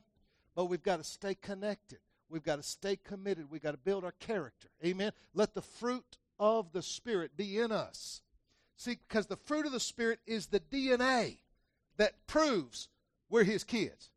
But 0.55 0.67
we've 0.67 0.83
got 0.83 0.99
to 0.99 1.05
stay 1.05 1.35
connected. 1.35 1.99
We've 2.33 2.43
got 2.43 2.57
to 2.57 2.63
stay 2.63 2.97
committed. 2.97 3.51
We've 3.51 3.63
got 3.63 3.73
to 3.73 3.77
build 3.77 4.05
our 4.05 4.15
character. 4.19 4.69
Amen. 4.85 5.13
Let 5.35 5.55
the 5.55 5.61
fruit 5.61 6.17
of 6.41 6.73
the 6.73 6.83
Spirit 6.83 7.37
be 7.37 7.59
in 7.59 7.71
us. 7.71 8.23
See, 8.77 8.99
because 9.07 9.27
the 9.27 9.37
fruit 9.37 9.67
of 9.67 9.73
the 9.73 9.79
Spirit 9.79 10.19
is 10.27 10.47
the 10.47 10.59
DNA 10.59 11.37
that 11.99 12.27
proves 12.27 12.89
we're 13.29 13.45
His 13.45 13.65
kids. 13.65 14.11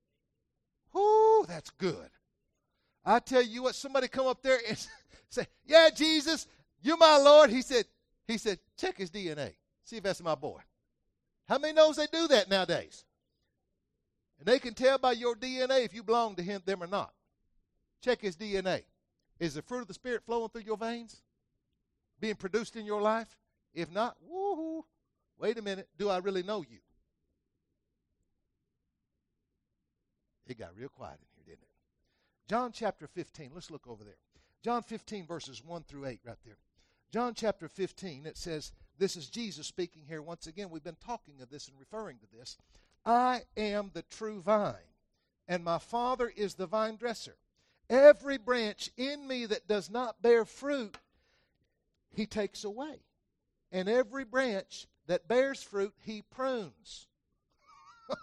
Whoo, 0.93 1.45
that's 1.45 1.69
good. 1.71 2.09
I 3.03 3.19
tell 3.19 3.43
you 3.43 3.63
what, 3.63 3.75
somebody 3.75 4.07
come 4.07 4.27
up 4.27 4.41
there 4.41 4.59
and 4.67 4.87
say, 5.29 5.45
Yeah, 5.65 5.89
Jesus, 5.93 6.47
you're 6.81 6.97
my 6.97 7.17
Lord. 7.17 7.49
He 7.49 7.61
said, 7.61 7.83
He 8.27 8.37
said, 8.37 8.59
check 8.77 8.97
his 8.97 9.11
DNA. 9.11 9.53
See 9.83 9.97
if 9.97 10.03
that's 10.03 10.23
my 10.23 10.35
boy. 10.35 10.61
How 11.47 11.57
many 11.57 11.73
knows 11.73 11.97
they 11.97 12.07
do 12.07 12.27
that 12.29 12.49
nowadays? 12.49 13.03
And 14.39 14.47
they 14.47 14.57
can 14.57 14.73
tell 14.73 14.97
by 14.97 15.11
your 15.11 15.35
DNA 15.35 15.85
if 15.85 15.93
you 15.93 16.01
belong 16.01 16.35
to 16.35 16.43
him, 16.43 16.61
them 16.65 16.81
or 16.81 16.87
not. 16.87 17.13
Check 18.05 18.21
his 18.21 18.37
DNA. 18.37 18.83
Is 19.39 19.55
the 19.55 19.63
fruit 19.63 19.81
of 19.81 19.87
the 19.87 19.95
Spirit 19.95 20.21
flowing 20.23 20.49
through 20.49 20.61
your 20.61 20.77
veins? 20.77 21.23
Being 22.19 22.35
produced 22.35 22.75
in 22.75 22.85
your 22.85 23.01
life? 23.01 23.35
If 23.73 23.91
not, 23.91 24.15
woohoo. 24.31 24.83
Wait 25.39 25.57
a 25.57 25.63
minute. 25.63 25.89
Do 25.97 26.11
I 26.11 26.19
really 26.19 26.43
know 26.43 26.61
you? 26.61 26.77
It 30.45 30.59
got 30.59 30.77
real 30.77 30.89
quiet 30.89 31.17
in 31.19 31.27
here, 31.33 31.45
didn't 31.55 31.63
it? 31.63 32.47
John 32.47 32.71
chapter 32.71 33.07
15. 33.07 33.49
Let's 33.55 33.71
look 33.71 33.87
over 33.87 34.03
there. 34.03 34.19
John 34.63 34.83
15, 34.83 35.25
verses 35.25 35.63
1 35.65 35.83
through 35.85 36.05
8, 36.05 36.19
right 36.25 36.37
there. 36.45 36.57
John 37.11 37.33
chapter 37.33 37.67
15, 37.67 38.27
it 38.27 38.37
says, 38.37 38.71
This 38.99 39.15
is 39.15 39.31
Jesus 39.31 39.65
speaking 39.65 40.03
here 40.07 40.21
once 40.21 40.45
again. 40.45 40.69
We've 40.69 40.83
been 40.83 40.95
talking 41.03 41.41
of 41.41 41.49
this 41.49 41.67
and 41.67 41.79
referring 41.79 42.19
to 42.19 42.37
this. 42.37 42.55
I 43.03 43.41
am 43.57 43.89
the 43.95 44.03
true 44.03 44.41
vine, 44.41 44.93
and 45.47 45.63
my 45.63 45.79
Father 45.79 46.31
is 46.35 46.53
the 46.53 46.67
vine 46.67 46.97
dresser. 46.97 47.37
Every 47.89 48.37
branch 48.37 48.89
in 48.97 49.27
me 49.27 49.45
that 49.45 49.67
does 49.67 49.89
not 49.89 50.21
bear 50.21 50.45
fruit, 50.45 50.97
he 52.13 52.25
takes 52.25 52.63
away. 52.63 52.99
And 53.71 53.89
every 53.89 54.23
branch 54.23 54.87
that 55.07 55.27
bears 55.27 55.61
fruit, 55.61 55.93
he 56.01 56.23
prunes. 56.23 57.07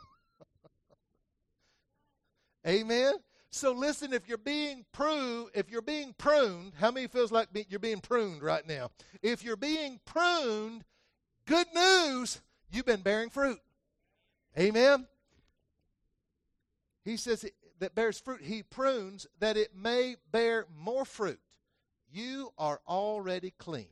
Amen. 2.67 3.15
So 3.51 3.73
listen, 3.73 4.15
if 4.15 4.27
you're 4.27 4.39
being 4.39 4.87
pruned, 4.93 5.51
if 5.55 5.71
you're 5.71 5.83
being 5.83 6.15
pruned, 6.17 6.73
how 6.81 6.91
many 6.91 7.07
feels 7.07 7.31
like 7.31 7.49
you're 7.69 7.79
being 7.79 8.01
pruned 8.01 8.43
right 8.43 8.67
now? 8.67 8.91
If 9.23 9.45
you're 9.45 9.57
being 9.57 10.01
pruned, 10.07 10.85
good 11.45 11.67
news, 11.75 12.41
you've 12.71 12.87
been 12.87 13.03
bearing 13.03 13.29
fruit. 13.29 13.59
Amen. 14.59 15.07
He 17.05 17.17
says 17.17 17.45
that 17.83 17.97
bears 17.97 18.21
fruit, 18.21 18.41
he 18.41 18.63
prunes 18.63 19.27
that 19.41 19.57
it 19.57 19.75
may 19.77 20.15
bear 20.31 20.67
more 20.79 21.05
fruit. 21.05 21.41
You 22.13 22.53
are 22.57 22.81
already 22.87 23.53
clean 23.59 23.89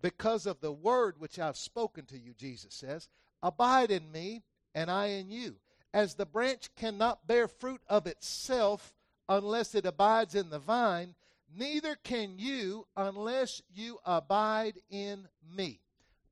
because 0.00 0.46
of 0.46 0.60
the 0.60 0.72
word 0.72 1.16
which 1.18 1.38
I've 1.38 1.58
spoken 1.58 2.06
to 2.06 2.18
you, 2.18 2.32
Jesus 2.32 2.74
says. 2.74 3.10
Abide 3.42 3.90
in 3.90 4.10
me, 4.10 4.44
and 4.74 4.90
I 4.90 5.08
in 5.08 5.30
you. 5.30 5.56
As 5.92 6.14
the 6.14 6.24
branch 6.24 6.70
cannot 6.74 7.26
bear 7.26 7.48
fruit 7.48 7.82
of 7.86 8.06
itself 8.06 8.94
unless 9.28 9.74
it 9.74 9.84
abides 9.84 10.34
in 10.34 10.48
the 10.48 10.58
vine, 10.58 11.14
neither 11.54 11.96
can 11.96 12.38
you 12.38 12.86
unless 12.96 13.60
you 13.74 13.98
abide 14.06 14.80
in 14.88 15.28
me. 15.54 15.80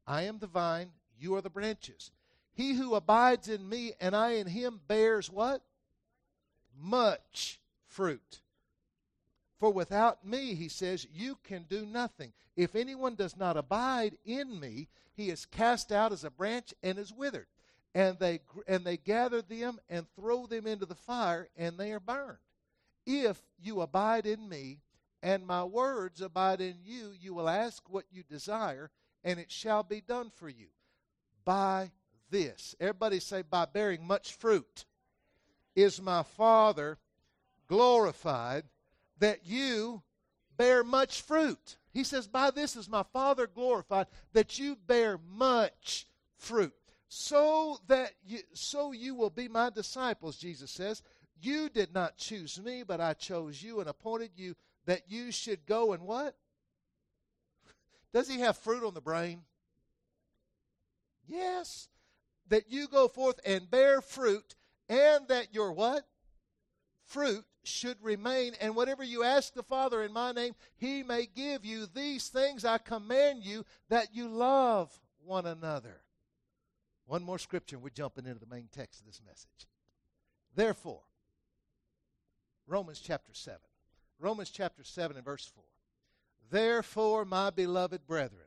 I 0.06 0.22
am 0.22 0.38
the 0.38 0.46
vine, 0.46 0.92
you 1.18 1.34
are 1.34 1.42
the 1.42 1.50
branches. 1.50 2.10
He 2.54 2.72
who 2.72 2.94
abides 2.94 3.48
in 3.48 3.68
me 3.68 3.92
and 4.00 4.16
I 4.16 4.32
in 4.32 4.46
him 4.46 4.80
bears 4.88 5.30
what? 5.30 5.60
Much 6.78 7.60
fruit. 7.86 8.40
For 9.58 9.70
without 9.70 10.26
me, 10.26 10.54
he 10.54 10.68
says, 10.68 11.06
you 11.14 11.38
can 11.42 11.64
do 11.68 11.86
nothing. 11.86 12.32
If 12.56 12.74
anyone 12.74 13.14
does 13.14 13.36
not 13.36 13.56
abide 13.56 14.18
in 14.24 14.60
me, 14.60 14.88
he 15.14 15.30
is 15.30 15.46
cast 15.46 15.92
out 15.92 16.12
as 16.12 16.24
a 16.24 16.30
branch 16.30 16.74
and 16.82 16.98
is 16.98 17.12
withered. 17.12 17.46
And 17.94 18.18
they, 18.18 18.40
and 18.68 18.84
they 18.84 18.98
gather 18.98 19.40
them 19.40 19.78
and 19.88 20.06
throw 20.14 20.46
them 20.46 20.66
into 20.66 20.84
the 20.84 20.94
fire, 20.94 21.48
and 21.56 21.78
they 21.78 21.92
are 21.92 22.00
burned. 22.00 22.36
If 23.06 23.40
you 23.58 23.80
abide 23.80 24.26
in 24.26 24.46
me, 24.48 24.80
and 25.22 25.46
my 25.46 25.64
words 25.64 26.20
abide 26.20 26.60
in 26.60 26.76
you, 26.84 27.12
you 27.18 27.32
will 27.32 27.48
ask 27.48 27.82
what 27.88 28.04
you 28.10 28.22
desire, 28.22 28.90
and 29.24 29.40
it 29.40 29.50
shall 29.50 29.82
be 29.82 30.02
done 30.02 30.30
for 30.34 30.50
you. 30.50 30.66
By 31.46 31.92
this, 32.28 32.74
everybody 32.78 33.20
say, 33.20 33.42
by 33.42 33.64
bearing 33.64 34.06
much 34.06 34.34
fruit, 34.34 34.84
is 35.76 36.00
my 36.00 36.22
Father 36.22 36.98
glorified 37.68 38.64
that 39.18 39.40
you 39.44 40.02
bear 40.56 40.82
much 40.82 41.22
fruit. 41.22 41.76
He 41.92 42.02
says, 42.02 42.26
By 42.26 42.50
this 42.50 42.74
is 42.74 42.88
my 42.88 43.04
Father 43.12 43.46
glorified, 43.46 44.06
that 44.32 44.58
you 44.58 44.76
bear 44.86 45.18
much 45.34 46.06
fruit. 46.36 46.74
So 47.08 47.78
that 47.86 48.12
you, 48.24 48.40
so 48.52 48.92
you 48.92 49.14
will 49.14 49.30
be 49.30 49.48
my 49.48 49.70
disciples, 49.70 50.36
Jesus 50.36 50.70
says. 50.70 51.02
You 51.40 51.68
did 51.68 51.94
not 51.94 52.16
choose 52.16 52.60
me, 52.60 52.82
but 52.82 53.00
I 53.00 53.12
chose 53.12 53.62
you 53.62 53.80
and 53.80 53.88
appointed 53.88 54.30
you 54.36 54.56
that 54.86 55.02
you 55.08 55.30
should 55.30 55.66
go 55.66 55.92
and 55.92 56.02
what? 56.02 56.34
Does 58.12 58.28
he 58.28 58.40
have 58.40 58.56
fruit 58.56 58.84
on 58.84 58.94
the 58.94 59.00
brain? 59.00 59.42
Yes. 61.28 61.88
That 62.48 62.70
you 62.70 62.88
go 62.88 63.08
forth 63.08 63.38
and 63.44 63.70
bear 63.70 64.00
fruit, 64.00 64.55
and 64.88 65.28
that 65.28 65.52
your 65.52 65.72
what? 65.72 66.06
Fruit 67.04 67.44
should 67.62 67.96
remain, 68.02 68.52
and 68.60 68.74
whatever 68.74 69.04
you 69.04 69.22
ask 69.22 69.54
the 69.54 69.62
Father 69.62 70.02
in 70.02 70.12
my 70.12 70.32
name, 70.32 70.54
he 70.76 71.02
may 71.02 71.26
give 71.26 71.64
you. 71.64 71.86
These 71.86 72.28
things 72.28 72.64
I 72.64 72.78
command 72.78 73.44
you 73.44 73.64
that 73.88 74.14
you 74.14 74.28
love 74.28 74.92
one 75.24 75.46
another. 75.46 76.02
One 77.06 77.22
more 77.22 77.38
scripture, 77.38 77.76
and 77.76 77.82
we're 77.82 77.90
jumping 77.90 78.26
into 78.26 78.40
the 78.40 78.52
main 78.52 78.68
text 78.72 79.00
of 79.00 79.06
this 79.06 79.20
message. 79.24 79.68
Therefore, 80.54 81.02
Romans 82.66 83.00
chapter 83.00 83.32
7. 83.32 83.58
Romans 84.18 84.50
chapter 84.50 84.82
7 84.82 85.16
and 85.16 85.24
verse 85.24 85.46
4. 85.54 85.62
Therefore, 86.50 87.24
my 87.24 87.50
beloved 87.50 88.06
brethren, 88.06 88.46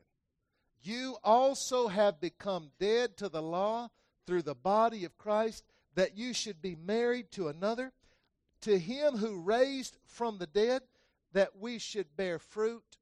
you 0.82 1.16
also 1.22 1.88
have 1.88 2.20
become 2.20 2.70
dead 2.78 3.16
to 3.18 3.28
the 3.28 3.42
law 3.42 3.88
through 4.26 4.42
the 4.42 4.54
body 4.54 5.04
of 5.04 5.18
Christ, 5.18 5.64
that 5.94 6.16
you 6.16 6.32
should 6.32 6.62
be 6.62 6.76
married 6.76 7.30
to 7.32 7.48
another 7.48 7.92
to 8.62 8.78
him 8.78 9.16
who 9.16 9.40
raised 9.40 9.96
from 10.06 10.38
the 10.38 10.46
dead, 10.46 10.82
that 11.32 11.56
we 11.58 11.78
should 11.78 12.16
bear 12.16 12.38
fruit 12.38 12.98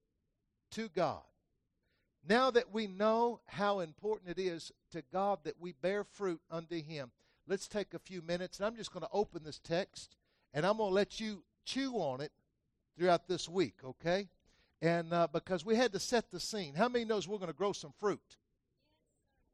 to 0.70 0.88
God. 0.88 1.22
Now 2.28 2.50
that 2.50 2.72
we 2.72 2.86
know 2.86 3.40
how 3.46 3.80
important 3.80 4.38
it 4.38 4.40
is 4.40 4.70
to 4.92 5.02
God 5.12 5.38
that 5.44 5.60
we 5.60 5.72
bear 5.72 6.04
fruit 6.04 6.40
unto 6.50 6.80
him, 6.82 7.10
let's 7.46 7.68
take 7.68 7.94
a 7.94 7.98
few 7.98 8.20
minutes, 8.22 8.58
and 8.58 8.66
I'm 8.66 8.76
just 8.76 8.92
going 8.92 9.04
to 9.04 9.12
open 9.12 9.42
this 9.44 9.58
text, 9.58 10.16
and 10.52 10.66
I'm 10.66 10.76
going 10.76 10.90
to 10.90 10.94
let 10.94 11.20
you 11.20 11.42
chew 11.64 11.94
on 11.94 12.20
it 12.20 12.32
throughout 12.96 13.28
this 13.28 13.48
week, 13.48 13.76
okay? 13.84 14.28
And 14.82 15.12
uh, 15.12 15.28
because 15.32 15.64
we 15.64 15.76
had 15.76 15.92
to 15.92 15.98
set 15.98 16.30
the 16.30 16.40
scene. 16.40 16.74
How 16.74 16.88
many 16.88 17.04
knows 17.04 17.26
we're 17.26 17.38
going 17.38 17.50
to 17.50 17.56
grow 17.56 17.72
some 17.72 17.92
fruit? 17.98 18.36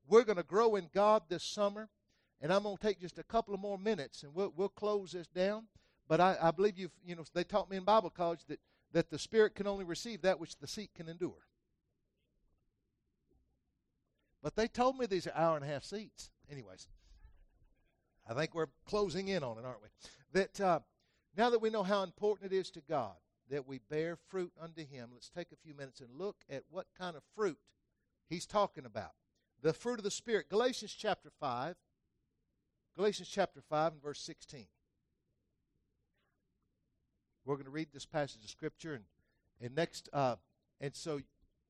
We're 0.09 0.25
going 0.25 0.37
to 0.37 0.43
grow 0.43 0.77
in 0.77 0.89
God 0.93 1.23
this 1.29 1.45
summer, 1.45 1.89
and 2.45 2.53
I'm 2.53 2.63
going 2.63 2.77
to 2.77 2.83
take 2.83 3.01
just 3.01 3.19
a 3.19 3.23
couple 3.23 3.55
of 3.55 3.61
more 3.61 3.79
minutes, 3.79 4.23
and 4.23 4.35
we'll, 4.35 4.53
we'll 4.55 4.69
close 4.69 5.13
this 5.13 5.27
down. 5.27 5.65
But 6.07 6.21
I, 6.21 6.37
I 6.43 6.51
believe 6.51 6.79
you 6.79 6.91
you 7.03 7.17
know, 7.17 7.25
they 7.33 7.43
taught 7.43 7.71
me 7.71 7.79
in 7.79 7.85
Bible 7.85 8.11
college 8.11 8.45
that, 8.49 8.61
that 8.93 9.09
the 9.09 9.19
Spirit 9.19 9.55
can 9.55 9.67
only 9.67 9.87
receive 9.87 10.21
that 10.21 10.39
which 10.39 10.59
the 10.59 10.67
seat 10.67 10.91
can 10.95 11.09
endure. 11.09 11.47
But 14.43 14.57
they 14.57 14.69
told 14.69 14.99
me 14.99 15.07
these 15.07 15.27
are 15.27 15.33
hour 15.35 15.57
and 15.57 15.65
a 15.65 15.69
half 15.69 15.85
seats. 15.85 16.31
Anyways, 16.53 16.87
I 18.29 18.35
think 18.35 18.55
we're 18.55 18.67
closing 18.85 19.29
in 19.29 19.43
on 19.43 19.57
it, 19.57 19.65
aren't 19.65 19.81
we? 19.81 19.89
That 20.35 20.61
uh, 20.61 20.81
now 21.39 21.49
that 21.49 21.63
we 21.63 21.71
know 21.71 21.83
how 21.83 22.03
important 22.03 22.53
it 22.53 22.57
is 22.57 22.71
to 22.73 22.83
God 22.87 23.15
that 23.49 23.67
we 23.67 23.79
bear 23.89 24.19
fruit 24.29 24.53
unto 24.61 24.87
Him, 24.87 25.09
let's 25.15 25.31
take 25.31 25.51
a 25.53 25.57
few 25.57 25.75
minutes 25.75 26.03
and 26.03 26.11
look 26.15 26.37
at 26.51 26.65
what 26.71 26.89
kind 26.99 27.17
of 27.17 27.23
fruit 27.35 27.59
He's 28.29 28.45
talking 28.45 28.85
about. 28.85 29.13
The 29.63 29.73
fruit 29.73 29.99
of 29.99 30.05
the 30.05 30.11
Spirit. 30.11 30.51
Galatians 30.51 30.93
chapter 30.93 31.31
5. 31.41 31.77
Galatians 32.97 33.29
chapter 33.29 33.61
5 33.61 33.93
and 33.93 34.03
verse 34.03 34.21
16. 34.21 34.67
We're 37.45 37.57
going 37.57 37.65
to 37.67 37.71
read 37.71 37.89
this 37.93 38.07
passage 38.07 38.45
of 38.45 38.51
Scripture, 38.51 38.95
and, 38.95 39.05
and 39.61 39.75
next, 39.75 40.09
uh, 40.13 40.37
and 40.81 40.95
so 40.95 41.21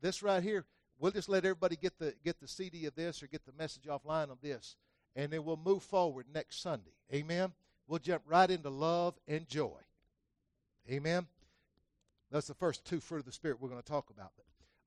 this 0.01 0.23
right 0.23 0.43
here, 0.43 0.67
we'll 0.99 1.11
just 1.11 1.29
let 1.29 1.45
everybody 1.45 1.77
get 1.77 1.99
the 1.99 2.15
get 2.25 2.39
the 2.41 2.47
CD 2.47 2.87
of 2.87 2.95
this 2.95 3.23
or 3.23 3.27
get 3.27 3.45
the 3.45 3.53
message 3.59 3.85
offline 3.85 4.31
on 4.31 4.39
this, 4.43 4.77
and 5.17 5.33
then 5.33 5.45
we'll 5.45 5.57
move 5.57 5.83
forward 5.83 6.27
next 6.33 6.61
Sunday. 6.61 6.93
Amen. 7.13 7.53
We'll 7.89 7.99
jump 7.99 8.23
right 8.27 8.51
into 8.51 8.71
love 8.71 9.15
and 9.27 9.49
joy. 9.49 9.81
Amen. 10.91 11.27
That's 12.31 12.47
the 12.47 12.55
first 12.55 12.85
two 12.85 13.01
fruit 13.01 13.21
of 13.21 13.25
the 13.25 13.33
Spirit 13.33 13.61
we're 13.61 13.69
going 13.69 13.83
to 13.83 13.89
talk 13.89 14.11
about. 14.11 14.33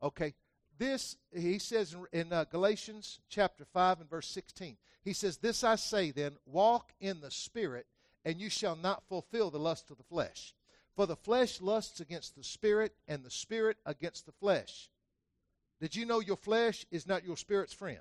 Okay, 0.01 0.35
this 0.77 1.17
he 1.33 1.59
says 1.59 1.95
in, 2.11 2.31
uh, 2.31 2.45
Galatians 2.45 3.19
chapter 3.29 3.65
five 3.65 3.99
and 3.99 4.09
verse 4.09 4.27
sixteen. 4.27 4.77
He 5.03 5.13
says, 5.13 5.37
"This 5.37 5.63
I 5.63 5.75
say 5.75 6.11
then: 6.11 6.37
walk 6.45 6.91
in 6.99 7.21
the 7.21 7.31
Spirit, 7.31 7.85
and 8.25 8.39
you 8.39 8.49
shall 8.49 8.75
not 8.75 9.07
fulfill 9.07 9.49
the 9.49 9.59
lust 9.59 9.91
of 9.91 9.97
the 9.97 10.03
flesh." 10.03 10.53
For 10.95 11.05
the 11.05 11.15
flesh 11.15 11.61
lusts 11.61 11.99
against 11.99 12.35
the 12.35 12.43
spirit, 12.43 12.91
and 13.07 13.23
the 13.23 13.29
spirit 13.29 13.77
against 13.85 14.25
the 14.25 14.31
flesh. 14.31 14.89
Did 15.79 15.95
you 15.95 16.07
know 16.07 16.21
your 16.21 16.37
flesh 16.37 16.87
is 16.89 17.05
not 17.05 17.23
your 17.23 17.37
spirit's 17.37 17.71
friend? 17.71 17.99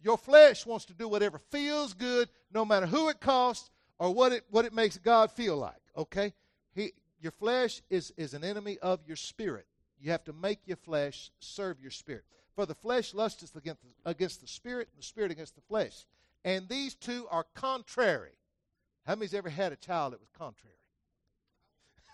Your 0.00 0.16
flesh 0.16 0.64
wants 0.64 0.84
to 0.84 0.94
do 0.94 1.08
whatever 1.08 1.40
feels 1.50 1.92
good, 1.92 2.28
no 2.52 2.64
matter 2.64 2.86
who 2.86 3.08
it 3.08 3.18
costs 3.18 3.68
or 3.98 4.14
what 4.14 4.30
it, 4.30 4.44
what 4.50 4.64
it 4.64 4.72
makes 4.72 4.96
God 4.96 5.32
feel 5.32 5.56
like. 5.56 5.82
Okay? 5.96 6.32
He, 6.72 6.92
your 7.20 7.32
flesh 7.32 7.82
is, 7.90 8.12
is 8.16 8.32
an 8.32 8.44
enemy 8.44 8.78
of 8.80 9.00
your 9.04 9.16
spirit. 9.16 9.66
You 9.98 10.10
have 10.10 10.24
to 10.24 10.32
make 10.32 10.60
your 10.66 10.76
flesh 10.76 11.30
serve 11.38 11.80
your 11.80 11.90
spirit. 11.90 12.24
For 12.54 12.66
the 12.66 12.74
flesh 12.74 13.14
lusts 13.14 13.54
against 13.54 13.82
the, 13.82 14.10
against 14.10 14.40
the 14.40 14.46
spirit, 14.46 14.88
and 14.92 14.98
the 14.98 15.06
spirit 15.06 15.32
against 15.32 15.54
the 15.54 15.62
flesh. 15.62 16.06
And 16.44 16.68
these 16.68 16.94
two 16.94 17.26
are 17.30 17.46
contrary. 17.54 18.36
How 19.06 19.14
many's 19.14 19.34
ever 19.34 19.48
had 19.48 19.72
a 19.72 19.76
child 19.76 20.12
that 20.12 20.20
was 20.20 20.30
contrary? 20.36 20.76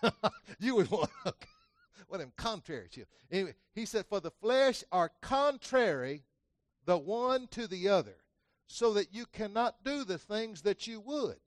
you 0.59 0.75
would 0.75 0.89
want 0.89 1.09
okay. 1.25 1.47
well 2.09 2.19
them 2.19 2.33
contrary 2.35 2.89
to. 2.91 3.05
Anyway, 3.31 3.55
he 3.73 3.85
said, 3.85 4.05
For 4.05 4.19
the 4.19 4.31
flesh 4.31 4.83
are 4.91 5.11
contrary 5.21 6.23
the 6.85 6.97
one 6.97 7.47
to 7.51 7.67
the 7.67 7.89
other, 7.89 8.15
so 8.67 8.93
that 8.93 9.13
you 9.13 9.25
cannot 9.27 9.83
do 9.83 10.03
the 10.03 10.17
things 10.17 10.63
that 10.63 10.87
you 10.87 10.99
would. 10.99 11.37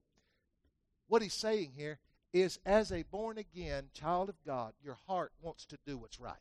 What 1.09 1.23
he's 1.23 1.35
saying 1.35 1.73
here 1.77 1.99
is 2.35 2.59
as 2.67 2.91
a 2.91 3.05
born 3.05 3.39
again 3.39 3.85
child 3.95 4.29
of 4.29 4.35
God, 4.45 4.75
your 4.83 4.99
heart 5.07 5.33
wants 5.41 5.65
to 5.67 5.79
do 5.87 5.97
what's 5.97 6.21
right. 6.21 6.35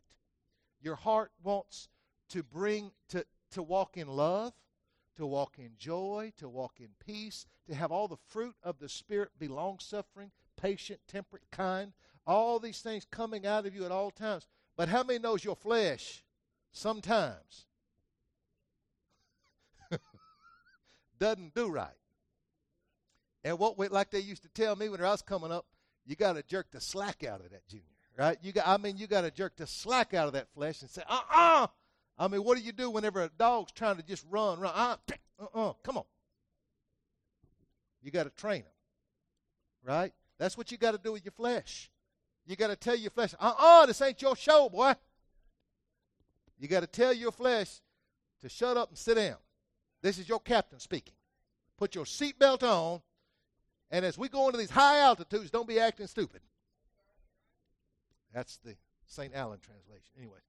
Your 0.82 0.96
heart 0.96 1.32
wants 1.42 1.88
to 2.30 2.44
bring 2.44 2.92
to 3.10 3.26
to 3.52 3.62
walk 3.62 3.96
in 3.96 4.08
love, 4.08 4.54
to 5.16 5.26
walk 5.26 5.60
in 5.60 5.72
joy, 5.78 6.34
to 6.38 6.50
walk 6.50 6.80
in 6.80 6.90
peace, 7.00 7.46
to 7.68 7.76
have 7.76 7.92
all 7.92 8.08
the 8.08 8.18
fruit 8.28 8.56
of 8.64 8.80
the 8.80 8.90
spirit 8.90 9.30
be 9.38 9.48
long 9.48 9.78
suffering, 9.80 10.32
patient, 10.60 11.00
temperate, 11.08 11.44
kind, 11.52 11.94
all 12.26 12.58
these 12.60 12.82
things 12.82 13.06
coming 13.10 13.46
out 13.46 13.68
of 13.68 13.76
you 13.76 13.86
at 13.86 13.92
all 13.92 14.10
times. 14.10 14.48
But 14.76 14.90
how 14.90 15.04
many 15.04 15.20
knows 15.20 15.44
your 15.44 15.56
flesh 15.56 16.24
sometimes 16.72 17.68
doesn't 21.20 21.54
do 21.54 21.70
right? 21.70 21.92
And 23.44 23.60
what 23.60 23.78
we, 23.78 23.88
like 23.90 24.10
they 24.10 24.20
used 24.20 24.42
to 24.44 24.50
tell 24.50 24.76
me 24.76 24.90
when 24.90 25.02
I 25.02 25.12
was 25.12 25.22
coming 25.22 25.52
up, 25.52 25.68
you 26.06 26.16
got 26.16 26.34
to 26.34 26.44
jerk 26.44 26.68
the 26.72 26.82
slack 26.82 27.24
out 27.24 27.42
of 27.42 27.52
that 27.52 27.68
junior, 27.68 27.86
right? 28.18 28.38
You 28.42 28.52
got, 28.52 28.68
I 28.68 28.78
mean, 28.78 28.98
you 28.98 29.08
got 29.08 29.22
to 29.22 29.32
jerk 29.32 29.56
the 29.56 29.68
slack 29.68 30.14
out 30.14 30.28
of 30.28 30.34
that 30.34 30.48
flesh 30.54 30.82
and 30.82 30.90
say, 30.90 31.04
uh-uh. 31.08 31.68
I 32.18 32.28
mean, 32.28 32.44
what 32.44 32.58
do 32.58 32.64
you 32.64 32.72
do 32.72 32.90
whenever 32.92 33.24
a 33.24 33.30
dog's 33.30 33.72
trying 33.72 33.98
to 33.98 34.04
just 34.04 34.26
run, 34.30 34.60
run? 34.60 34.72
Uh, 34.76 34.96
uh-uh, 35.40 35.74
come 35.84 35.98
on. 35.98 36.04
You 38.02 38.12
got 38.12 38.24
to 38.24 38.30
train 38.30 38.62
them, 38.62 38.72
right? 39.84 40.14
That's 40.38 40.58
what 40.58 40.72
you 40.72 40.78
got 40.78 40.92
to 40.92 40.98
do 40.98 41.14
with 41.14 41.24
your 41.24 41.32
flesh. 41.32 41.90
You 42.46 42.56
got 42.56 42.68
to 42.68 42.76
tell 42.76 42.96
your 42.96 43.12
flesh, 43.12 43.34
uh-uh, 43.40 43.86
this 43.86 44.02
ain't 44.02 44.22
your 44.22 44.36
show, 44.36 44.70
boy. 44.70 44.94
You 46.60 46.68
got 46.68 46.82
to 46.82 46.88
tell 46.88 47.14
your 47.14 47.32
flesh 47.32 47.80
to 48.42 48.50
shut 48.50 48.78
up 48.78 48.90
and 48.90 48.98
sit 48.98 49.16
down. 49.16 49.38
This 50.02 50.18
is 50.20 50.28
your 50.28 50.42
captain 50.42 50.80
speaking. 50.80 51.14
Put 51.78 51.96
your 51.96 52.06
seatbelt 52.06 52.62
on, 52.64 53.02
and 53.92 54.06
as 54.06 54.18
we 54.18 54.28
go 54.28 54.48
into 54.48 54.58
these 54.58 54.72
high 54.72 55.00
altitudes, 55.00 55.52
don't 55.52 55.68
be 55.68 55.80
acting 55.80 56.08
stupid. 56.08 56.42
That's 58.34 58.58
the 58.58 58.76
St. 59.06 59.34
Allen 59.36 59.60
translation. 59.60 60.12
Anyway. 60.18 60.40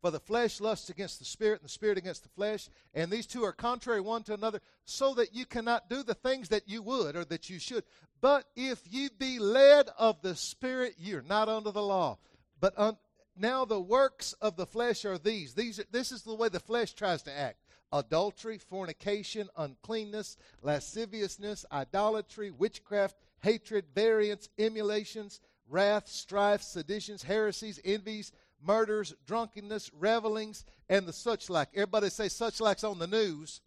For 0.00 0.10
the 0.10 0.20
flesh 0.20 0.60
lusts 0.60 0.88
against 0.88 1.18
the 1.18 1.26
spirit, 1.26 1.60
and 1.60 1.64
the 1.64 1.72
spirit 1.72 1.98
against 1.98 2.22
the 2.22 2.30
flesh, 2.30 2.70
and 2.94 3.10
these 3.10 3.26
two 3.26 3.44
are 3.44 3.52
contrary 3.52 4.00
one 4.00 4.22
to 4.24 4.34
another, 4.34 4.60
so 4.86 5.12
that 5.14 5.34
you 5.34 5.44
cannot 5.44 5.90
do 5.90 6.02
the 6.02 6.14
things 6.14 6.48
that 6.48 6.66
you 6.66 6.80
would 6.82 7.16
or 7.16 7.24
that 7.26 7.50
you 7.50 7.58
should. 7.58 7.84
But 8.22 8.46
if 8.56 8.80
you 8.90 9.10
be 9.18 9.38
led 9.38 9.90
of 9.98 10.22
the 10.22 10.36
spirit, 10.36 10.94
you're 10.98 11.22
not 11.22 11.50
under 11.50 11.70
the 11.70 11.82
law. 11.82 12.18
But 12.58 12.78
un- 12.78 12.96
now 13.36 13.66
the 13.66 13.80
works 13.80 14.32
of 14.40 14.56
the 14.56 14.66
flesh 14.66 15.04
are 15.04 15.18
these. 15.18 15.54
These 15.54 15.80
this 15.90 16.12
is 16.12 16.22
the 16.22 16.34
way 16.34 16.48
the 16.48 16.60
flesh 16.60 16.94
tries 16.94 17.22
to 17.24 17.38
act 17.38 17.58
adultery, 17.92 18.58
fornication, 18.58 19.48
uncleanness, 19.56 20.36
lasciviousness, 20.62 21.64
idolatry, 21.72 22.50
witchcraft, 22.50 23.16
hatred, 23.42 23.84
variance, 23.94 24.48
emulations, 24.58 25.40
wrath, 25.68 26.08
strife, 26.08 26.62
seditions, 26.62 27.22
heresies, 27.22 27.80
envies 27.84 28.32
murders, 28.62 29.14
drunkenness, 29.26 29.90
revelings, 29.98 30.64
and 30.88 31.06
the 31.06 31.12
such 31.12 31.50
like. 31.50 31.68
Everybody 31.74 32.10
say 32.10 32.28
such 32.28 32.60
like's 32.60 32.84
on 32.84 32.98
the 32.98 33.06
news 33.06 33.60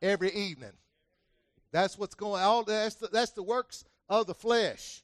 every 0.00 0.30
evening. 0.32 0.72
That's 1.72 1.98
what's 1.98 2.14
going 2.14 2.42
on. 2.42 2.64
That's 2.66 2.94
the, 2.94 3.08
that's 3.08 3.32
the 3.32 3.42
works 3.42 3.84
of 4.08 4.26
the 4.26 4.34
flesh. 4.34 5.02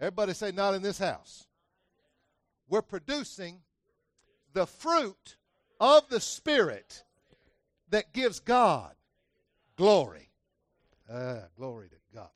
Everybody 0.00 0.34
say, 0.34 0.52
not 0.52 0.74
in 0.74 0.82
this 0.82 0.98
house. 0.98 1.46
We're 2.68 2.82
producing 2.82 3.60
the 4.52 4.66
fruit 4.66 5.36
of 5.80 6.08
the 6.08 6.20
Spirit 6.20 7.04
that 7.90 8.12
gives 8.12 8.40
God 8.40 8.94
glory. 9.76 10.30
Ah, 11.12 11.44
glory 11.56 11.88
to 11.88 11.96
God. 12.14 12.28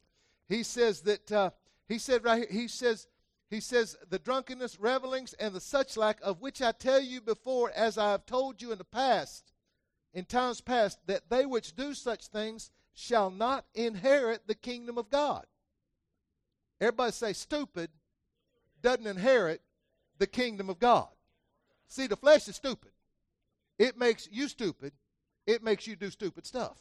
He 0.49 0.63
says 0.63 1.01
that, 1.03 1.33
uh, 1.33 1.51
he 1.89 1.99
said 1.99 2.25
right 2.25 2.39
here, 2.39 2.61
he 2.61 2.69
says, 2.69 3.07
he 3.51 3.61
says, 3.61 3.97
the 4.11 4.19
drunkenness, 4.19 4.79
revelings, 4.79 5.33
and 5.35 5.55
the 5.55 5.61
such 5.61 5.97
like, 5.97 6.19
of 6.23 6.43
which 6.43 6.61
I 6.61 6.73
tell 6.73 7.01
you 7.01 7.21
before, 7.21 7.71
as 7.75 7.97
I 7.97 8.11
have 8.11 8.27
told 8.27 8.61
you 8.61 8.73
in 8.73 8.79
the 8.79 8.85
past, 8.85 9.53
in 10.13 10.27
times 10.27 10.61
past, 10.61 10.99
that 11.07 11.31
they 11.31 11.47
which 11.47 11.75
do 11.75 11.95
such 11.95 12.27
things 12.27 12.71
shall 12.95 13.31
not 13.31 13.65
inherit 13.75 14.47
the 14.47 14.55
kingdom 14.55 14.99
of 14.99 15.09
God. 15.09 15.47
Everybody 16.81 17.13
say, 17.13 17.33
stupid 17.33 17.91
doesn't 18.83 19.07
inherit 19.07 19.63
the 20.19 20.27
kingdom 20.27 20.69
of 20.69 20.79
God. 20.79 21.09
See, 21.89 22.07
the 22.07 22.17
flesh 22.17 22.49
is 22.49 22.57
stupid. 22.57 22.91
It 23.79 23.97
makes 23.97 24.29
you 24.31 24.49
stupid. 24.49 24.93
It 25.47 25.63
makes 25.63 25.87
you 25.87 25.97
do 25.97 26.11
stupid 26.11 26.47
stuff. 26.47 26.77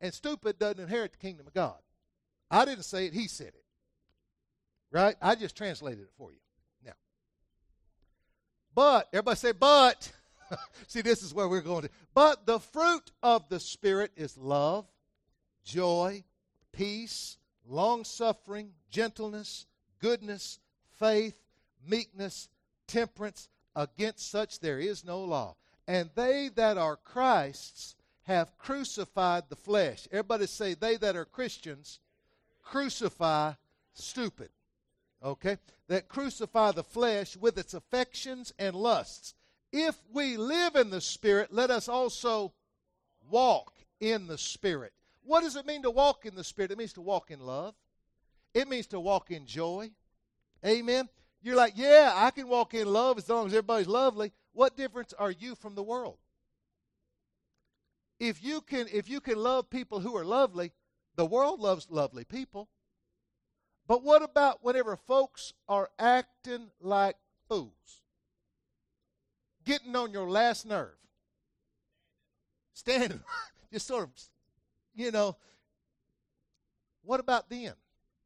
And 0.00 0.12
stupid 0.12 0.58
doesn't 0.58 0.80
inherit 0.80 1.12
the 1.12 1.18
kingdom 1.18 1.46
of 1.46 1.54
God. 1.54 1.78
I 2.50 2.64
didn't 2.64 2.84
say 2.84 3.06
it, 3.06 3.14
he 3.14 3.26
said 3.26 3.48
it. 3.48 3.64
Right? 4.90 5.16
I 5.20 5.34
just 5.34 5.56
translated 5.56 6.00
it 6.00 6.10
for 6.16 6.30
you. 6.30 6.38
Now. 6.84 6.92
But, 8.74 9.08
everybody 9.12 9.36
say, 9.36 9.52
but. 9.52 10.12
See, 10.86 11.00
this 11.00 11.22
is 11.22 11.34
where 11.34 11.48
we're 11.48 11.62
going 11.62 11.82
to. 11.82 11.90
But 12.14 12.46
the 12.46 12.60
fruit 12.60 13.10
of 13.22 13.48
the 13.48 13.58
Spirit 13.58 14.12
is 14.16 14.36
love, 14.36 14.86
joy, 15.64 16.22
peace, 16.72 17.38
long 17.66 18.04
suffering, 18.04 18.72
gentleness, 18.90 19.66
goodness, 20.00 20.58
faith, 20.98 21.34
meekness, 21.86 22.48
temperance. 22.86 23.48
Against 23.76 24.30
such 24.30 24.60
there 24.60 24.78
is 24.78 25.04
no 25.04 25.20
law. 25.20 25.56
And 25.86 26.10
they 26.14 26.50
that 26.54 26.78
are 26.78 26.96
Christ's 26.96 27.96
have 28.22 28.56
crucified 28.56 29.44
the 29.48 29.56
flesh. 29.56 30.08
Everybody 30.10 30.46
say, 30.46 30.74
they 30.74 30.96
that 30.96 31.16
are 31.16 31.24
Christians 31.26 31.98
crucify 32.62 33.52
stupid 33.92 34.48
okay, 35.24 35.56
that 35.88 36.08
crucify 36.08 36.72
the 36.72 36.84
flesh 36.84 37.36
with 37.36 37.58
its 37.58 37.74
affections 37.74 38.52
and 38.58 38.76
lusts. 38.76 39.34
If 39.72 39.96
we 40.12 40.36
live 40.36 40.76
in 40.76 40.90
the 40.90 41.00
Spirit, 41.00 41.52
let 41.52 41.70
us 41.70 41.88
also 41.88 42.52
walk 43.28 43.72
in 44.00 44.26
the 44.26 44.38
Spirit. 44.38 44.92
What 45.24 45.40
does 45.40 45.56
it 45.56 45.66
mean 45.66 45.82
to 45.82 45.90
walk 45.90 46.26
in 46.26 46.34
the 46.34 46.44
Spirit? 46.44 46.70
It 46.70 46.78
means 46.78 46.92
to 46.92 47.00
walk 47.00 47.30
in 47.30 47.40
love, 47.40 47.74
it 48.52 48.68
means 48.68 48.86
to 48.88 49.00
walk 49.00 49.30
in 49.30 49.46
joy. 49.46 49.90
Amen. 50.64 51.08
You're 51.44 51.56
like, 51.56 51.74
yeah, 51.76 52.10
I 52.16 52.30
can 52.30 52.48
walk 52.48 52.72
in 52.72 52.90
love 52.90 53.18
as 53.18 53.28
long 53.28 53.46
as 53.46 53.52
everybody's 53.52 53.86
lovely. 53.86 54.32
What 54.54 54.78
difference 54.78 55.12
are 55.12 55.30
you 55.30 55.54
from 55.54 55.74
the 55.74 55.82
world? 55.82 56.16
If 58.18 58.42
you 58.42 58.62
can 58.62 58.86
if 58.90 59.10
you 59.10 59.20
can 59.20 59.36
love 59.36 59.68
people 59.68 60.00
who 60.00 60.16
are 60.16 60.24
lovely, 60.24 60.72
the 61.16 61.26
world 61.26 61.60
loves 61.60 61.86
lovely 61.90 62.24
people. 62.24 62.70
But 63.86 64.02
what 64.02 64.22
about 64.22 64.64
whenever 64.64 64.96
folks 64.96 65.52
are 65.68 65.90
acting 65.98 66.70
like 66.80 67.16
fools? 67.46 68.00
Getting 69.66 69.94
on 69.94 70.12
your 70.12 70.30
last 70.30 70.64
nerve. 70.64 70.96
Standing, 72.72 73.20
just 73.72 73.86
sort 73.86 74.04
of, 74.04 74.10
you 74.94 75.10
know. 75.10 75.36
What 77.02 77.20
about 77.20 77.50
them? 77.50 77.74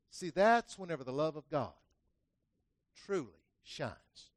See, 0.09 0.31
that's 0.31 0.79
whenever 0.79 1.03
the 1.03 1.13
love 1.13 1.35
of 1.35 1.51
God 1.51 1.73
truly 3.07 3.41
shines. 3.63 4.31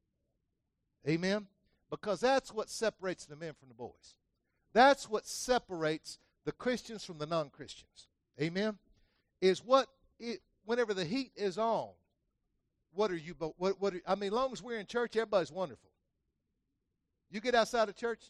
Amen? 1.08 1.46
Because 1.90 2.20
that's 2.20 2.52
what 2.52 2.70
separates 2.70 3.26
the 3.26 3.36
men 3.36 3.52
from 3.58 3.68
the 3.68 3.74
boys. 3.74 4.14
That's 4.72 5.08
what 5.08 5.26
separates 5.26 6.18
the 6.44 6.52
Christians 6.52 7.04
from 7.04 7.18
the 7.18 7.26
non 7.26 7.50
Christians. 7.50 8.08
Amen? 8.40 8.78
Is 9.40 9.64
what 9.64 9.88
it, 10.18 10.40
whenever 10.64 10.94
the 10.94 11.04
heat 11.04 11.32
is 11.36 11.58
on, 11.58 11.88
what 12.94 13.10
are 13.10 13.16
you? 13.16 13.34
What? 13.38 13.80
What? 13.80 13.94
Are, 13.94 14.00
I 14.06 14.14
mean, 14.14 14.28
as 14.28 14.32
long 14.32 14.52
as 14.52 14.62
we're 14.62 14.78
in 14.78 14.86
church, 14.86 15.16
everybody's 15.16 15.52
wonderful. 15.52 15.90
You 17.30 17.40
get 17.40 17.54
outside 17.54 17.88
of 17.88 17.96
church, 17.96 18.20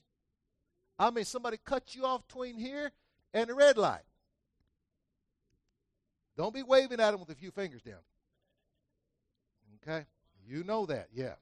I 0.99 1.11
mean, 1.11 1.25
somebody 1.25 1.59
cut 1.65 1.95
you 1.95 2.05
off 2.05 2.27
between 2.27 2.57
here 2.57 2.93
and 3.35 3.51
the 3.51 3.55
red 3.55 3.77
light. 3.77 4.03
Don't 6.37 6.55
be 6.55 6.63
waving 6.63 7.01
at 7.01 7.11
them 7.11 7.21
with 7.21 7.31
a 7.31 7.35
few 7.35 7.51
fingers 7.51 7.83
down. 7.83 7.97
Okay, 9.83 10.07
you 10.47 10.65
know 10.65 10.87
that, 10.87 11.09
yeah. 11.13 11.35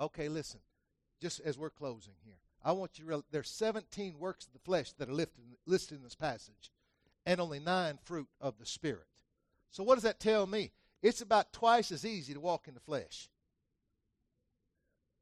Okay, 0.00 0.28
listen. 0.28 0.60
Just 1.20 1.40
as 1.40 1.58
we're 1.58 1.70
closing 1.70 2.12
here, 2.24 2.38
I 2.62 2.72
want 2.72 2.98
you 2.98 3.04
to 3.04 3.08
realize 3.08 3.24
there's 3.30 3.48
17 3.48 4.18
works 4.18 4.46
of 4.46 4.52
the 4.52 4.58
flesh 4.58 4.92
that 4.98 5.08
are 5.08 5.14
listed, 5.14 5.44
listed 5.64 5.98
in 5.98 6.04
this 6.04 6.14
passage, 6.14 6.70
and 7.24 7.40
only 7.40 7.58
nine 7.58 7.98
fruit 8.02 8.28
of 8.40 8.58
the 8.58 8.66
spirit. 8.66 9.06
So, 9.70 9.82
what 9.82 9.94
does 9.94 10.04
that 10.04 10.20
tell 10.20 10.46
me? 10.46 10.72
It's 11.02 11.22
about 11.22 11.52
twice 11.52 11.92
as 11.92 12.04
easy 12.04 12.34
to 12.34 12.40
walk 12.40 12.68
in 12.68 12.74
the 12.74 12.80
flesh 12.80 13.30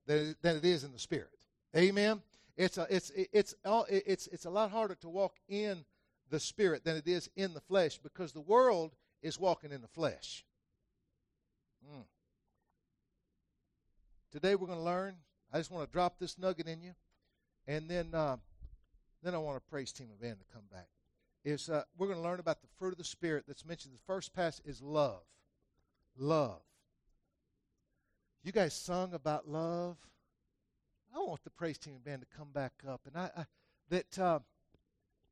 than, 0.07 0.35
it 0.43 0.65
is 0.65 0.85
in 0.85 0.93
the 0.93 0.99
spirit. 0.99 1.29
Amen. 1.77 2.23
It's 2.57 2.79
a, 2.79 2.87
it's 2.89 3.11
it's 3.33 3.55
it's 3.91 4.27
it's 4.29 4.45
a 4.45 4.51
lot 4.51 4.71
harder 4.71 4.95
to 4.97 5.09
walk 5.09 5.37
in 5.49 5.85
the 6.31 6.39
spirit 6.39 6.85
than 6.85 6.97
it 6.97 7.09
is 7.09 7.29
in 7.37 7.53
the 7.53 7.61
flesh 7.61 7.99
because 7.99 8.33
the 8.33 8.41
world 8.41 8.95
is 9.23 9.41
walking 9.41 9.73
in 9.73 9.81
the 9.81 9.89
flesh. 9.89 10.45
Mm. 11.85 12.05
Today 14.35 14.57
we're 14.57 14.67
going 14.67 14.81
to 14.81 14.85
learn. 14.85 15.15
I 15.53 15.59
just 15.59 15.71
want 15.71 15.87
to 15.87 15.93
drop 15.93 16.19
this 16.19 16.41
nugget 16.41 16.67
in 16.67 16.83
you, 16.83 16.91
and 17.69 17.89
then 17.89 18.13
uh, 18.13 18.37
then 19.23 19.33
I 19.33 19.39
want 19.39 19.57
a 19.57 19.61
praise 19.61 19.93
team 19.93 20.09
of 20.11 20.21
band 20.21 20.39
to 20.41 20.53
come 20.53 20.65
back. 20.73 20.89
is 21.45 21.71
uh, 21.71 21.85
we're 21.97 22.09
going 22.09 22.19
to 22.19 22.25
learn 22.25 22.41
about 22.41 22.61
the 22.61 22.67
fruit 22.77 22.91
of 22.91 22.99
the 22.99 23.05
Spirit 23.05 23.45
that's 23.47 23.65
mentioned. 23.65 23.95
The 23.95 24.13
first 24.13 24.35
pass 24.35 24.61
is 24.65 24.83
love. 24.83 25.23
Love. 26.19 26.63
You 28.43 28.51
guys 28.51 28.75
sung 28.75 29.15
about 29.15 29.49
love. 29.49 29.99
I 31.15 31.21
want 31.21 31.45
the 31.45 31.51
praise 31.51 31.79
team 31.79 31.95
of 31.95 32.05
band 32.05 32.23
to 32.23 32.37
come 32.37 32.49
back 32.53 32.73
up, 32.89 33.03
and 33.07 33.17
I, 33.17 33.31
I 33.37 33.45
that 33.91 34.19
uh, 34.19 34.41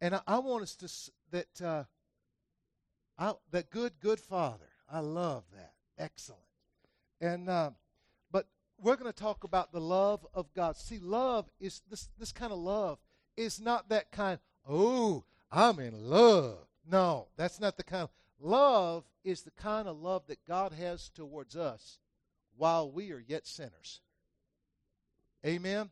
and 0.00 0.14
I, 0.14 0.20
I, 0.28 0.38
want 0.38 0.62
us 0.62 0.76
to 0.76 1.10
that 1.32 1.60
uh, 1.60 1.84
I, 3.18 3.32
that 3.50 3.68
good 3.68 3.94
good 3.98 4.20
Father. 4.20 4.70
I 4.88 5.00
love 5.00 5.42
that. 5.56 5.72
Excellent. 5.98 6.40
And 7.20 7.48
uh, 7.48 7.70
we're 8.82 8.96
going 8.96 9.12
to 9.12 9.18
talk 9.18 9.44
about 9.44 9.72
the 9.72 9.80
love 9.80 10.26
of 10.34 10.52
God. 10.54 10.76
See, 10.76 10.98
love 10.98 11.48
is 11.60 11.82
this 11.88 12.08
this 12.18 12.32
kind 12.32 12.52
of 12.52 12.58
love 12.58 12.98
is 13.36 13.60
not 13.60 13.88
that 13.88 14.10
kind. 14.10 14.38
Oh, 14.68 15.24
I'm 15.50 15.78
in 15.78 16.10
love. 16.10 16.58
No, 16.90 17.28
that's 17.36 17.60
not 17.60 17.76
the 17.76 17.84
kind 17.84 18.04
of 18.04 18.10
love 18.40 19.04
is 19.24 19.42
the 19.42 19.52
kind 19.52 19.86
of 19.86 20.00
love 20.00 20.26
that 20.26 20.44
God 20.46 20.72
has 20.72 21.08
towards 21.08 21.56
us 21.56 21.98
while 22.56 22.90
we 22.90 23.12
are 23.12 23.22
yet 23.26 23.46
sinners. 23.46 24.00
Amen. 25.46 25.90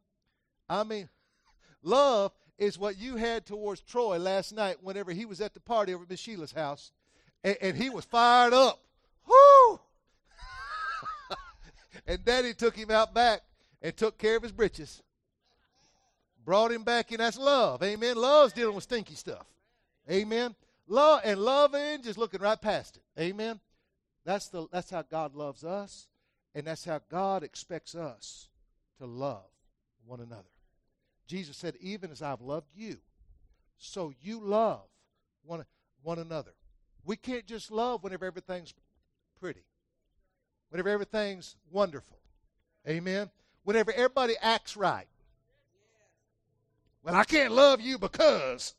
I 0.69 0.85
mean, 0.85 1.09
love 1.83 2.33
is 2.59 2.79
what 2.79 2.99
you 2.99 3.17
had 3.17 3.47
towards 3.47 3.81
Troy 3.81 4.19
last 4.19 4.53
night 4.53 4.83
whenever 4.83 5.13
he 5.13 5.25
was 5.25 5.41
at 5.41 5.55
the 5.55 5.61
party 5.61 5.95
over 5.95 6.05
at 6.05 6.11
Miss 6.11 6.21
Sheila's 6.21 6.53
house, 6.53 6.93
and, 7.43 7.57
and 7.61 7.77
he 7.77 7.89
was 7.89 8.05
fired 8.05 8.53
up. 8.53 8.81
Whoo! 9.27 9.81
And 12.11 12.25
Daddy 12.25 12.55
took 12.55 12.75
him 12.75 12.91
out 12.91 13.15
back 13.15 13.43
and 13.81 13.97
took 13.97 14.19
care 14.19 14.37
of 14.37 14.43
his 14.43 14.51
britches. 14.51 15.01
Brought 16.45 16.73
him 16.73 16.83
back 16.83 17.13
in. 17.13 17.19
That's 17.19 17.39
love. 17.39 17.85
Amen. 17.85 18.17
Love's 18.17 18.53
dealing 18.53 18.75
with 18.75 18.83
stinky 18.83 19.15
stuff. 19.15 19.47
Amen. 20.11 20.57
Love 20.89 21.21
and 21.25 21.39
loving, 21.39 22.03
just 22.03 22.19
looking 22.19 22.41
right 22.41 22.61
past 22.61 22.97
it. 22.97 23.21
Amen. 23.21 23.61
That's 24.25 24.49
the 24.49 24.67
that's 24.73 24.91
how 24.91 25.03
God 25.03 25.37
loves 25.37 25.63
us, 25.63 26.09
and 26.53 26.67
that's 26.67 26.85
how 26.85 27.01
God 27.09 27.45
expects 27.45 27.95
us 27.95 28.49
to 28.99 29.07
love 29.07 29.47
one 30.05 30.19
another. 30.19 30.51
Jesus 31.29 31.57
said, 31.57 31.77
Even 31.81 32.11
as 32.11 32.23
I've 32.23 32.41
loved 32.41 32.71
you, 32.75 32.99
so 33.79 34.13
you 34.21 34.41
love 34.41 34.89
one, 35.45 35.65
one 36.03 36.19
another. 36.19 36.55
We 37.05 37.15
can't 37.15 37.47
just 37.47 37.71
love 37.71 38.03
whenever 38.03 38.25
everything's 38.25 38.75
pretty, 39.39 39.63
whenever 40.71 40.89
everything's 40.89 41.57
wonderful. 41.71 42.17
Amen. 42.89 43.31
Whenever 43.65 43.93
everybody 43.93 44.35
acts 44.41 44.77
right. 44.77 45.07
Well, 47.03 47.15
I 47.15 47.25
can't 47.25 47.53
love 47.53 47.81
you 47.81 47.99
because. 47.99 48.75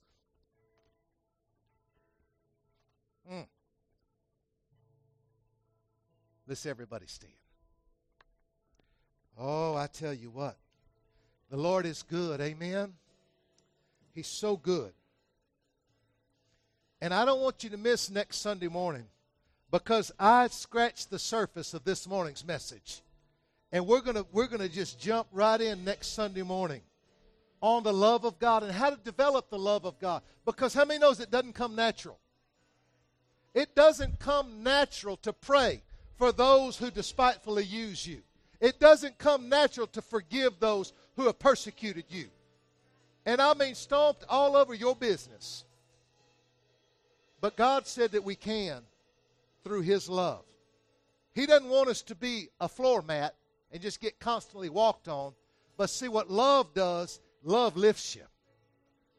Mm. 3.32 3.46
Let's 6.48 6.66
everybody 6.66 7.06
stand. 7.08 7.34
Oh, 9.38 9.76
I 9.76 9.88
tell 9.88 10.14
you 10.14 10.30
what. 10.30 10.58
The 11.50 11.58
Lord 11.58 11.86
is 11.86 12.04
good. 12.04 12.40
Amen. 12.42 12.94
He's 14.14 14.28
so 14.28 14.56
good. 14.56 14.94
And 17.02 17.14
I 17.14 17.26
don't 17.26 17.42
want 17.42 17.64
you 17.64 17.72
to 17.72 17.78
miss 17.78 18.10
next 18.10 18.38
Sunday 18.38 18.68
morning 18.68 19.06
because 19.72 20.12
I 20.20 20.48
scratched 20.48 21.10
the 21.10 21.20
surface 21.20 21.74
of 21.74 21.84
this 21.84 22.08
morning's 22.08 22.46
message. 22.46 23.02
And 23.72 23.88
we're 23.88 24.02
going 24.02 24.18
to 24.18 24.26
we're 24.34 24.48
going 24.48 24.62
to 24.62 24.70
just 24.70 25.00
jump 25.00 25.28
right 25.32 25.60
in 25.60 25.86
next 25.86 26.08
Sunday 26.08 26.42
morning 26.42 26.82
on 27.62 27.84
the 27.84 27.94
love 27.94 28.26
of 28.26 28.38
God 28.38 28.64
and 28.64 28.72
how 28.72 28.90
to 28.90 28.98
develop 28.98 29.50
the 29.50 29.58
love 29.58 29.86
of 29.86 29.98
God. 30.00 30.24
Because 30.46 30.74
how 30.74 30.84
many 30.84 31.00
knows 31.00 31.22
it 31.22 31.32
doesn't 31.32 31.54
come 31.54 31.76
natural? 31.76 32.20
It 33.54 33.74
doesn't 33.76 34.20
come 34.20 34.64
natural 34.64 35.18
to 35.18 35.32
pray 35.32 35.82
for 36.18 36.32
those 36.32 36.78
who 36.78 36.92
despitefully 36.92 37.64
use 37.64 38.06
you. 38.06 38.22
It 38.60 38.80
doesn't 38.80 39.18
come 39.18 39.48
natural 39.48 39.88
to 39.88 40.02
forgive 40.02 40.60
those 40.60 40.94
who 41.16 41.26
have 41.26 41.40
persecuted 41.40 42.06
you. 42.10 42.26
And 43.26 43.42
I 43.42 43.54
mean 43.54 43.76
stomped 43.76 44.26
all 44.28 44.56
over 44.56 44.74
your 44.74 44.96
business. 44.96 45.64
But 47.40 47.56
God 47.56 47.88
said 47.88 48.12
that 48.12 48.24
we 48.24 48.36
can 48.36 48.84
through 49.64 49.82
His 49.82 50.10
love. 50.10 50.44
He 51.34 51.46
doesn't 51.46 51.70
want 51.70 51.90
us 51.90 52.02
to 52.04 52.16
be 52.16 52.50
a 52.60 52.68
floor 52.68 53.02
mat 53.02 53.36
and 53.72 53.82
just 53.82 54.02
get 54.02 54.20
constantly 54.20 54.70
walked 54.70 55.08
on. 55.08 55.34
But 55.78 55.90
see 55.90 56.08
what 56.08 56.30
love 56.30 56.74
does 56.74 57.20
love 57.44 57.78
lifts 57.78 58.16
you. 58.16 58.24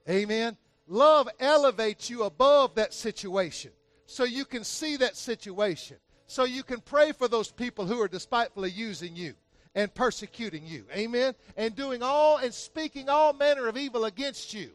Amen. 0.08 0.56
Love 0.86 1.28
elevates 1.40 2.10
you 2.10 2.24
above 2.24 2.74
that 2.74 2.92
situation 2.92 3.70
so 4.06 4.24
you 4.24 4.44
can 4.44 4.64
see 4.64 4.96
that 4.96 5.16
situation 5.16 5.96
so 6.32 6.44
you 6.44 6.62
can 6.62 6.80
pray 6.80 7.12
for 7.12 7.28
those 7.28 7.50
people 7.50 7.84
who 7.84 8.00
are 8.00 8.08
despitefully 8.08 8.70
using 8.70 9.14
you 9.14 9.34
and 9.74 9.94
persecuting 9.94 10.66
you. 10.66 10.86
Amen. 10.94 11.34
And 11.56 11.76
doing 11.76 12.02
all 12.02 12.38
and 12.38 12.52
speaking 12.54 13.10
all 13.10 13.34
manner 13.34 13.68
of 13.68 13.76
evil 13.76 14.06
against 14.06 14.54
you. 14.54 14.70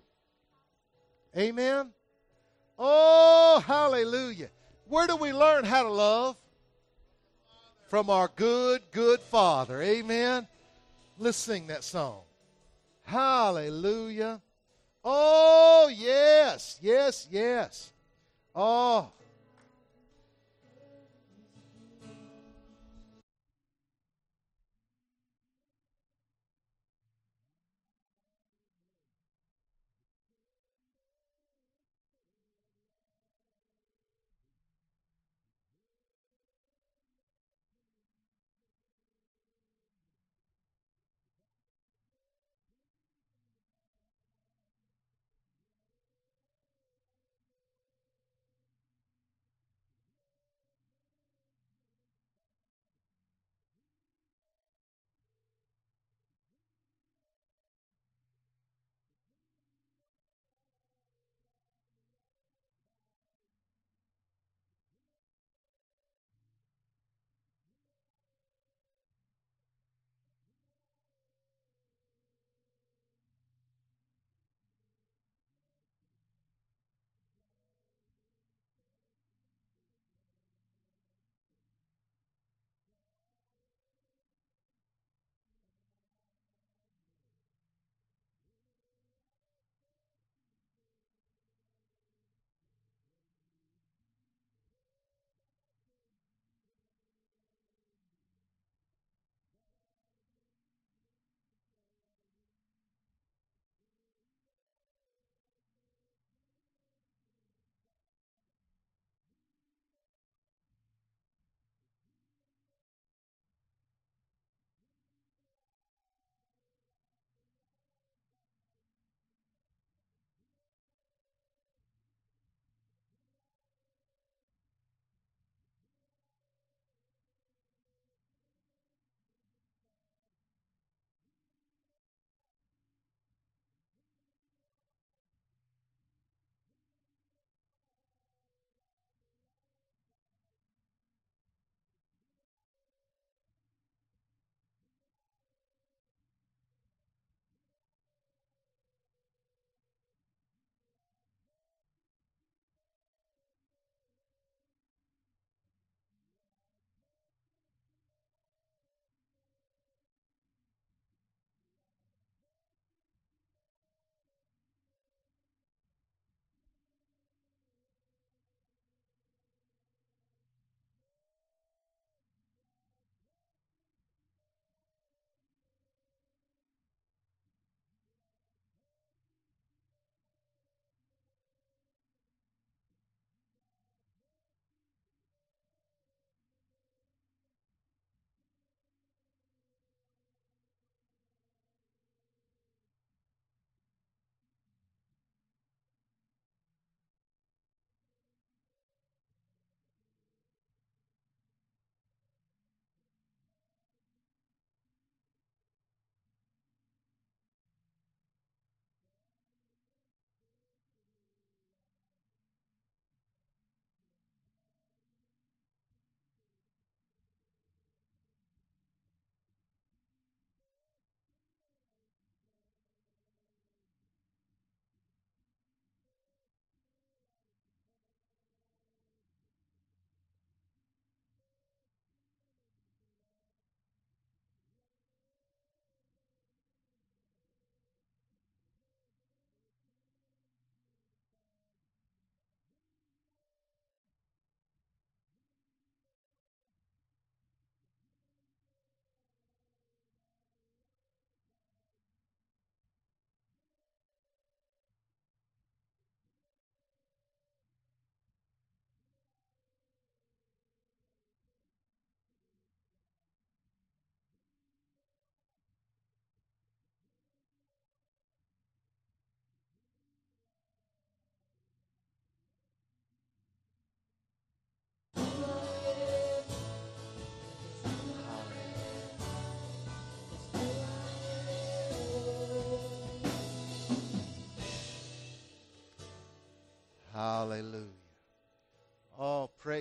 Amen. 1.36 1.90
Oh, 2.78 3.64
hallelujah. 3.66 4.50
Where 4.90 5.08
do 5.08 5.16
we 5.16 5.34
learn 5.34 5.66
how 5.66 5.84
to 5.84 5.90
love? 5.90 6.38
From 7.90 8.10
our 8.10 8.30
good, 8.36 8.82
good 8.92 9.20
Father. 9.20 9.82
Amen. 9.82 10.48
Let's 11.18 11.38
sing 11.38 11.68
that 11.68 11.84
song. 11.84 12.22
Hallelujah. 13.04 14.42
Oh, 15.04 15.90
yes, 15.94 16.80
yes, 16.82 17.28
yes. 17.32 17.92
Oh, 18.54 19.12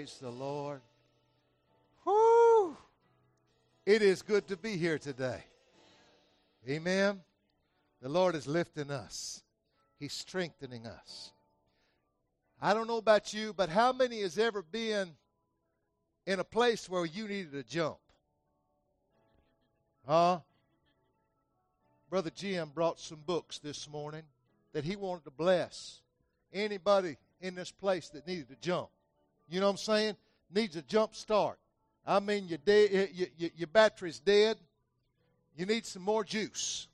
Praise 0.06 0.18
the 0.20 0.30
Lord. 0.30 0.82
Whoo! 2.04 2.76
It 3.84 4.02
is 4.02 4.22
good 4.22 4.46
to 4.46 4.56
be 4.56 4.76
here 4.76 5.00
today. 5.00 5.42
Amen. 6.68 7.20
The 8.00 8.08
Lord 8.08 8.36
is 8.36 8.46
lifting 8.46 8.92
us. 8.92 9.42
He's 9.98 10.12
strengthening 10.12 10.86
us. 10.86 11.32
I 12.62 12.72
don't 12.72 12.86
know 12.86 12.98
about 12.98 13.34
you, 13.34 13.52
but 13.52 13.68
how 13.68 13.92
many 13.92 14.20
has 14.20 14.38
ever 14.38 14.62
been 14.62 15.10
in 16.24 16.38
a 16.38 16.44
place 16.44 16.88
where 16.88 17.04
you 17.04 17.26
needed 17.26 17.50
to 17.54 17.64
jump? 17.64 17.98
Huh? 20.06 20.38
Brother 22.08 22.30
Jim 22.30 22.70
brought 22.72 23.00
some 23.00 23.24
books 23.26 23.58
this 23.58 23.90
morning 23.90 24.22
that 24.72 24.84
he 24.84 24.94
wanted 24.94 25.24
to 25.24 25.32
bless 25.32 25.98
anybody 26.52 27.16
in 27.40 27.56
this 27.56 27.72
place 27.72 28.08
that 28.10 28.24
needed 28.24 28.48
to 28.50 28.56
jump. 28.60 28.90
You 29.48 29.60
know 29.60 29.66
what 29.66 29.72
I'm 29.72 29.76
saying? 29.78 30.16
Needs 30.52 30.76
a 30.76 30.82
jump 30.82 31.14
start. 31.14 31.58
I 32.06 32.20
mean, 32.20 32.48
your, 32.48 32.58
de- 32.58 33.08
your, 33.12 33.28
your, 33.36 33.50
your 33.56 33.66
battery's 33.66 34.20
dead. 34.20 34.58
You 35.56 35.66
need 35.66 35.86
some 35.86 36.02
more 36.02 36.24
juice. 36.24 36.88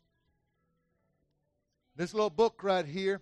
This 1.96 2.14
little 2.14 2.30
book 2.30 2.62
right 2.62 2.86
here, 2.86 3.20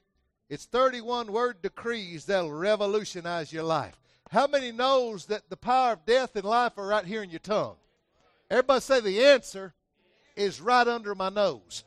it's 0.49 0.67
31 0.67 1.33
word 1.33 1.63
decrees 1.63 2.27
that'll 2.27 2.53
revolutionize 2.53 3.53
your 3.53 3.65
life. 3.65 3.97
How 4.31 4.47
many 4.47 4.71
knows 4.71 5.27
that 5.27 5.49
the 5.51 5.57
power 5.57 5.93
of 5.93 6.07
death 6.07 6.37
and 6.37 6.45
life 6.45 6.79
are 6.79 6.87
right 6.87 7.05
here 7.05 7.23
in 7.23 7.31
your 7.31 7.41
tongue? 7.41 7.77
Everybody 8.49 8.81
say 8.81 9.01
the 9.01 9.25
answer 9.25 9.75
is 10.37 10.61
right 10.61 10.87
under 10.87 11.15
my 11.15 11.31
nose. 11.31 11.85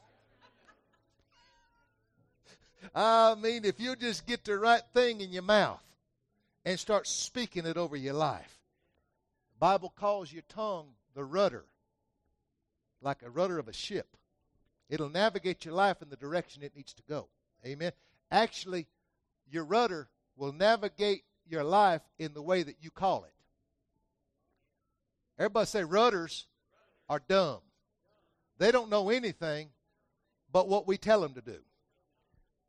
I 2.93 3.35
mean, 3.35 3.63
if 3.63 3.79
you 3.79 3.95
just 3.95 4.25
get 4.27 4.43
the 4.43 4.57
right 4.57 4.81
thing 4.93 5.21
in 5.21 5.31
your 5.31 5.43
mouth 5.43 5.81
and 6.65 6.79
start 6.79 7.07
speaking 7.07 7.65
it 7.65 7.77
over 7.77 7.95
your 7.95 8.13
life. 8.13 8.59
The 9.53 9.59
Bible 9.59 9.93
calls 9.95 10.31
your 10.31 10.43
tongue 10.49 10.89
the 11.13 11.23
rudder, 11.23 11.65
like 13.01 13.21
a 13.21 13.29
rudder 13.29 13.59
of 13.59 13.67
a 13.67 13.73
ship. 13.73 14.17
It'll 14.89 15.09
navigate 15.09 15.65
your 15.65 15.73
life 15.73 16.01
in 16.01 16.09
the 16.09 16.15
direction 16.15 16.63
it 16.63 16.75
needs 16.75 16.93
to 16.93 17.03
go. 17.07 17.29
Amen. 17.65 17.91
Actually, 18.31 18.87
your 19.49 19.63
rudder 19.63 20.09
will 20.35 20.53
navigate 20.53 21.23
your 21.47 21.63
life 21.63 22.01
in 22.17 22.33
the 22.33 22.41
way 22.41 22.63
that 22.63 22.77
you 22.81 22.91
call 22.91 23.23
it. 23.23 23.33
Everybody 25.37 25.65
say 25.65 25.83
rudders 25.83 26.47
are 27.09 27.21
dumb. 27.27 27.59
They 28.57 28.71
don't 28.71 28.89
know 28.89 29.09
anything 29.09 29.69
but 30.51 30.69
what 30.69 30.87
we 30.87 30.97
tell 30.97 31.21
them 31.21 31.33
to 31.33 31.41
do. 31.41 31.59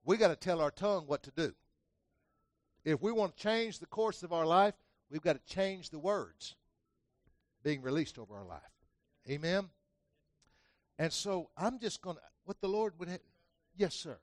We 0.05 0.17
got 0.17 0.29
to 0.29 0.37
tell 0.37 0.61
our 0.61 0.71
tongue 0.71 1.05
what 1.07 1.23
to 1.25 1.31
do. 1.31 1.55
If 2.85 3.01
we 3.01 3.13
want 3.13 3.37
to 3.37 3.43
change 3.43 3.79
the 3.79 3.87
course 3.87 4.23
of 4.23 4.33
our 4.33 4.45
life, 4.45 4.75
we've 5.11 5.23
got 5.23 5.35
to 5.35 5.55
change 5.55 5.91
the 5.91 5.99
words 5.99 6.55
being 7.63 7.81
released 7.81 8.19
over 8.19 8.37
our 8.37 8.45
life. 8.45 8.61
Amen. 9.29 9.71
And 10.99 11.13
so 11.13 11.49
I'm 11.57 11.79
just 11.79 12.03
going 12.03 12.17
to, 12.17 12.23
what 12.45 12.61
the 12.61 12.69
Lord 12.69 12.93
would 12.99 13.09
have. 13.09 13.21
Yes, 13.77 13.95
sir. 13.95 14.19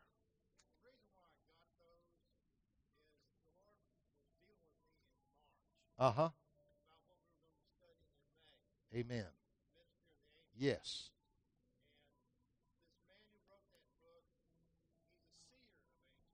Uh 5.97 6.11
huh. 6.11 6.29
Amen. 8.95 9.25
Yes. 10.57 11.09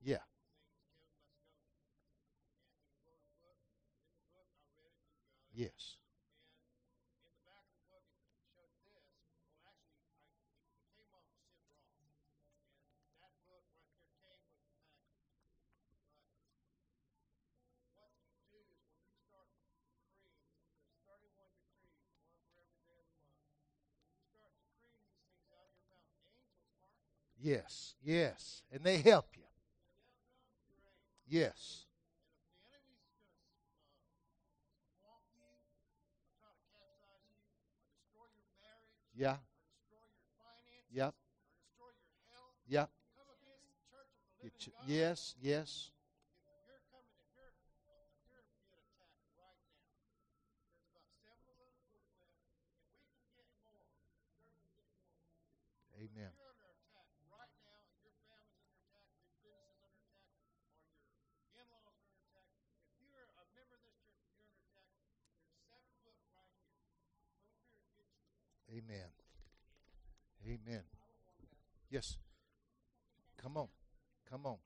Yeah. 0.02 0.18
Yes. 5.54 5.98
Yes, 27.48 27.96
yes. 28.04 28.62
And 28.74 28.84
they 28.84 28.98
help 28.98 29.28
you. 29.38 29.44
Yes. 31.30 31.86
Yeah. 39.16 39.38
Yep. 40.92 41.14
Yep. 42.68 42.90
Yes, 44.86 45.36
yes. 45.42 45.92
Amen. 55.98 56.32
Amen. 68.78 69.08
Amen. 70.46 70.82
Yes. 71.90 72.18
Come 73.42 73.58
on. 73.58 73.68
Come 74.30 74.46
on. 74.46 74.58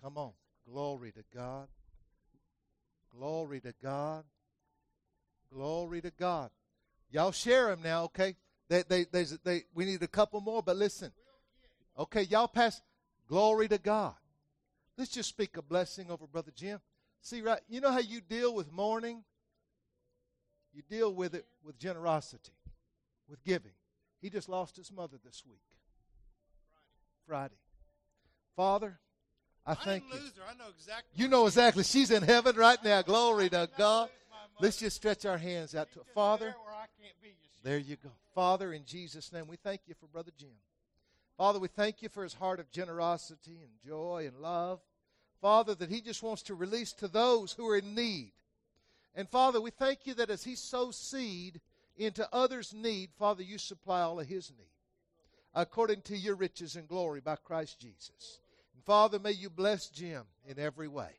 Come 0.00 0.18
on. 0.18 0.32
Glory 0.68 1.10
to 1.12 1.24
God. 1.34 1.68
Glory 3.16 3.60
to 3.60 3.74
God. 3.82 4.24
Glory 5.52 6.02
to 6.02 6.10
God. 6.10 6.50
Y'all 7.10 7.32
share 7.32 7.68
them 7.68 7.80
now, 7.82 8.04
okay? 8.04 8.36
They, 8.68 8.82
they, 8.88 9.04
they, 9.04 9.24
they, 9.42 9.62
we 9.74 9.84
need 9.84 10.02
a 10.02 10.08
couple 10.08 10.40
more, 10.40 10.62
but 10.62 10.76
listen. 10.76 11.12
Okay, 11.98 12.22
y'all 12.22 12.48
pass. 12.48 12.80
Glory 13.28 13.68
to 13.68 13.78
God. 13.78 14.14
Let's 14.96 15.10
just 15.10 15.28
speak 15.28 15.56
a 15.56 15.62
blessing 15.62 16.10
over 16.10 16.26
Brother 16.26 16.52
Jim. 16.54 16.80
See, 17.22 17.40
right? 17.40 17.60
You 17.68 17.80
know 17.80 17.90
how 17.90 18.00
you 18.00 18.20
deal 18.20 18.54
with 18.54 18.70
mourning? 18.70 19.24
You 20.72 20.82
deal 20.88 21.12
with 21.12 21.34
it 21.34 21.46
with 21.64 21.78
generosity 21.78 22.52
with 23.28 23.42
giving. 23.44 23.72
He 24.20 24.30
just 24.30 24.48
lost 24.48 24.76
his 24.76 24.90
mother 24.90 25.16
this 25.24 25.42
week. 25.46 25.60
Friday. 27.26 27.54
Father, 28.56 28.98
I, 29.66 29.72
I 29.72 29.74
thank 29.74 30.04
you. 30.12 30.18
I 30.18 30.54
know 30.58 30.68
exactly 30.76 31.22
you 31.22 31.28
know 31.28 31.46
exactly. 31.46 31.84
She's 31.84 32.10
in 32.10 32.22
heaven 32.22 32.56
right 32.56 32.82
now. 32.84 33.02
Glory 33.02 33.48
to 33.50 33.68
God. 33.76 34.10
Let's 34.60 34.76
just 34.76 34.96
stretch 34.96 35.24
our 35.26 35.38
hands 35.38 35.74
out 35.74 35.92
to 35.92 36.00
Father. 36.14 36.54
There 37.62 37.78
you 37.78 37.96
go. 37.96 38.10
Father, 38.34 38.72
in 38.72 38.84
Jesus' 38.84 39.32
name, 39.32 39.46
we 39.48 39.56
thank 39.56 39.82
you 39.86 39.94
for 39.98 40.06
Brother 40.06 40.30
Jim. 40.38 40.50
Father, 41.36 41.58
we 41.58 41.68
thank 41.68 42.02
you 42.02 42.08
for 42.08 42.22
his 42.22 42.34
heart 42.34 42.60
of 42.60 42.70
generosity 42.70 43.58
and 43.62 43.70
joy 43.84 44.26
and 44.26 44.40
love. 44.40 44.80
Father, 45.40 45.74
that 45.74 45.90
he 45.90 46.00
just 46.00 46.22
wants 46.22 46.42
to 46.42 46.54
release 46.54 46.92
to 46.94 47.08
those 47.08 47.52
who 47.52 47.66
are 47.68 47.76
in 47.76 47.94
need. 47.94 48.32
And 49.14 49.28
Father, 49.28 49.60
we 49.60 49.70
thank 49.70 50.06
you 50.06 50.14
that 50.14 50.30
as 50.30 50.44
he 50.44 50.54
sows 50.54 50.96
seed, 50.96 51.60
into 51.96 52.28
others' 52.32 52.74
need, 52.74 53.10
Father, 53.18 53.42
you 53.42 53.58
supply 53.58 54.02
all 54.02 54.20
of 54.20 54.26
his 54.26 54.50
need 54.50 54.68
according 55.54 56.02
to 56.02 56.16
your 56.16 56.34
riches 56.34 56.76
and 56.76 56.88
glory 56.88 57.20
by 57.20 57.36
Christ 57.36 57.78
Jesus. 57.78 58.40
And 58.74 58.84
Father, 58.84 59.18
may 59.18 59.30
you 59.30 59.48
bless 59.48 59.88
Jim 59.88 60.24
in 60.46 60.58
every 60.58 60.88
way. 60.88 61.10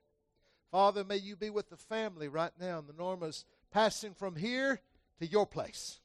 Father, 0.72 1.04
may 1.04 1.18
you 1.18 1.36
be 1.36 1.50
with 1.50 1.70
the 1.70 1.78
family 1.78 2.28
right 2.28 2.52
now. 2.60 2.80
And 2.80 2.88
the 2.88 2.94
Norma's 2.94 3.46
passing 3.72 4.14
from 4.14 4.36
here 4.36 4.82
to 5.20 5.26
your 5.26 5.46
place. 5.46 6.00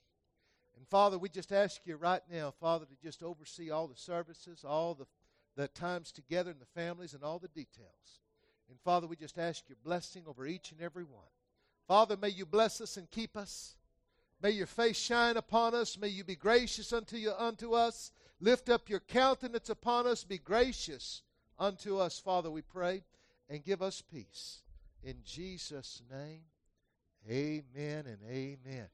And 0.76 0.86
Father, 0.86 1.18
we 1.18 1.28
just 1.28 1.52
ask 1.52 1.80
you 1.84 1.96
right 1.96 2.22
now, 2.30 2.52
Father, 2.60 2.86
to 2.86 3.02
just 3.02 3.22
oversee 3.22 3.70
all 3.70 3.88
the 3.88 3.96
services, 3.96 4.64
all 4.64 4.94
the, 4.94 5.06
the 5.56 5.68
times 5.68 6.12
together 6.12 6.50
and 6.50 6.60
the 6.60 6.80
families 6.80 7.14
and 7.14 7.24
all 7.24 7.38
the 7.38 7.48
details. 7.48 8.20
And 8.68 8.78
Father, 8.84 9.08
we 9.08 9.16
just 9.16 9.38
ask 9.38 9.64
your 9.68 9.78
blessing 9.84 10.22
over 10.28 10.46
each 10.46 10.70
and 10.70 10.80
every 10.80 11.04
one. 11.04 11.26
Father, 11.88 12.16
may 12.16 12.28
you 12.28 12.46
bless 12.46 12.80
us 12.80 12.96
and 12.96 13.10
keep 13.10 13.36
us. 13.36 13.74
May 14.42 14.50
your 14.50 14.66
face 14.66 14.98
shine 14.98 15.36
upon 15.36 15.74
us. 15.74 15.98
May 15.98 16.08
you 16.08 16.24
be 16.24 16.36
gracious 16.36 16.92
unto 16.92 17.16
you 17.16 17.32
unto 17.36 17.74
us. 17.74 18.10
Lift 18.40 18.70
up 18.70 18.88
your 18.88 19.00
countenance 19.00 19.68
upon 19.68 20.06
us. 20.06 20.24
Be 20.24 20.38
gracious 20.38 21.22
unto 21.58 21.98
us, 21.98 22.18
Father, 22.18 22.50
we 22.50 22.62
pray, 22.62 23.02
and 23.48 23.64
give 23.64 23.82
us 23.82 24.02
peace. 24.02 24.62
In 25.02 25.16
Jesus' 25.24 26.02
name, 26.10 26.40
amen 27.28 28.06
and 28.06 28.18
amen. 28.26 28.88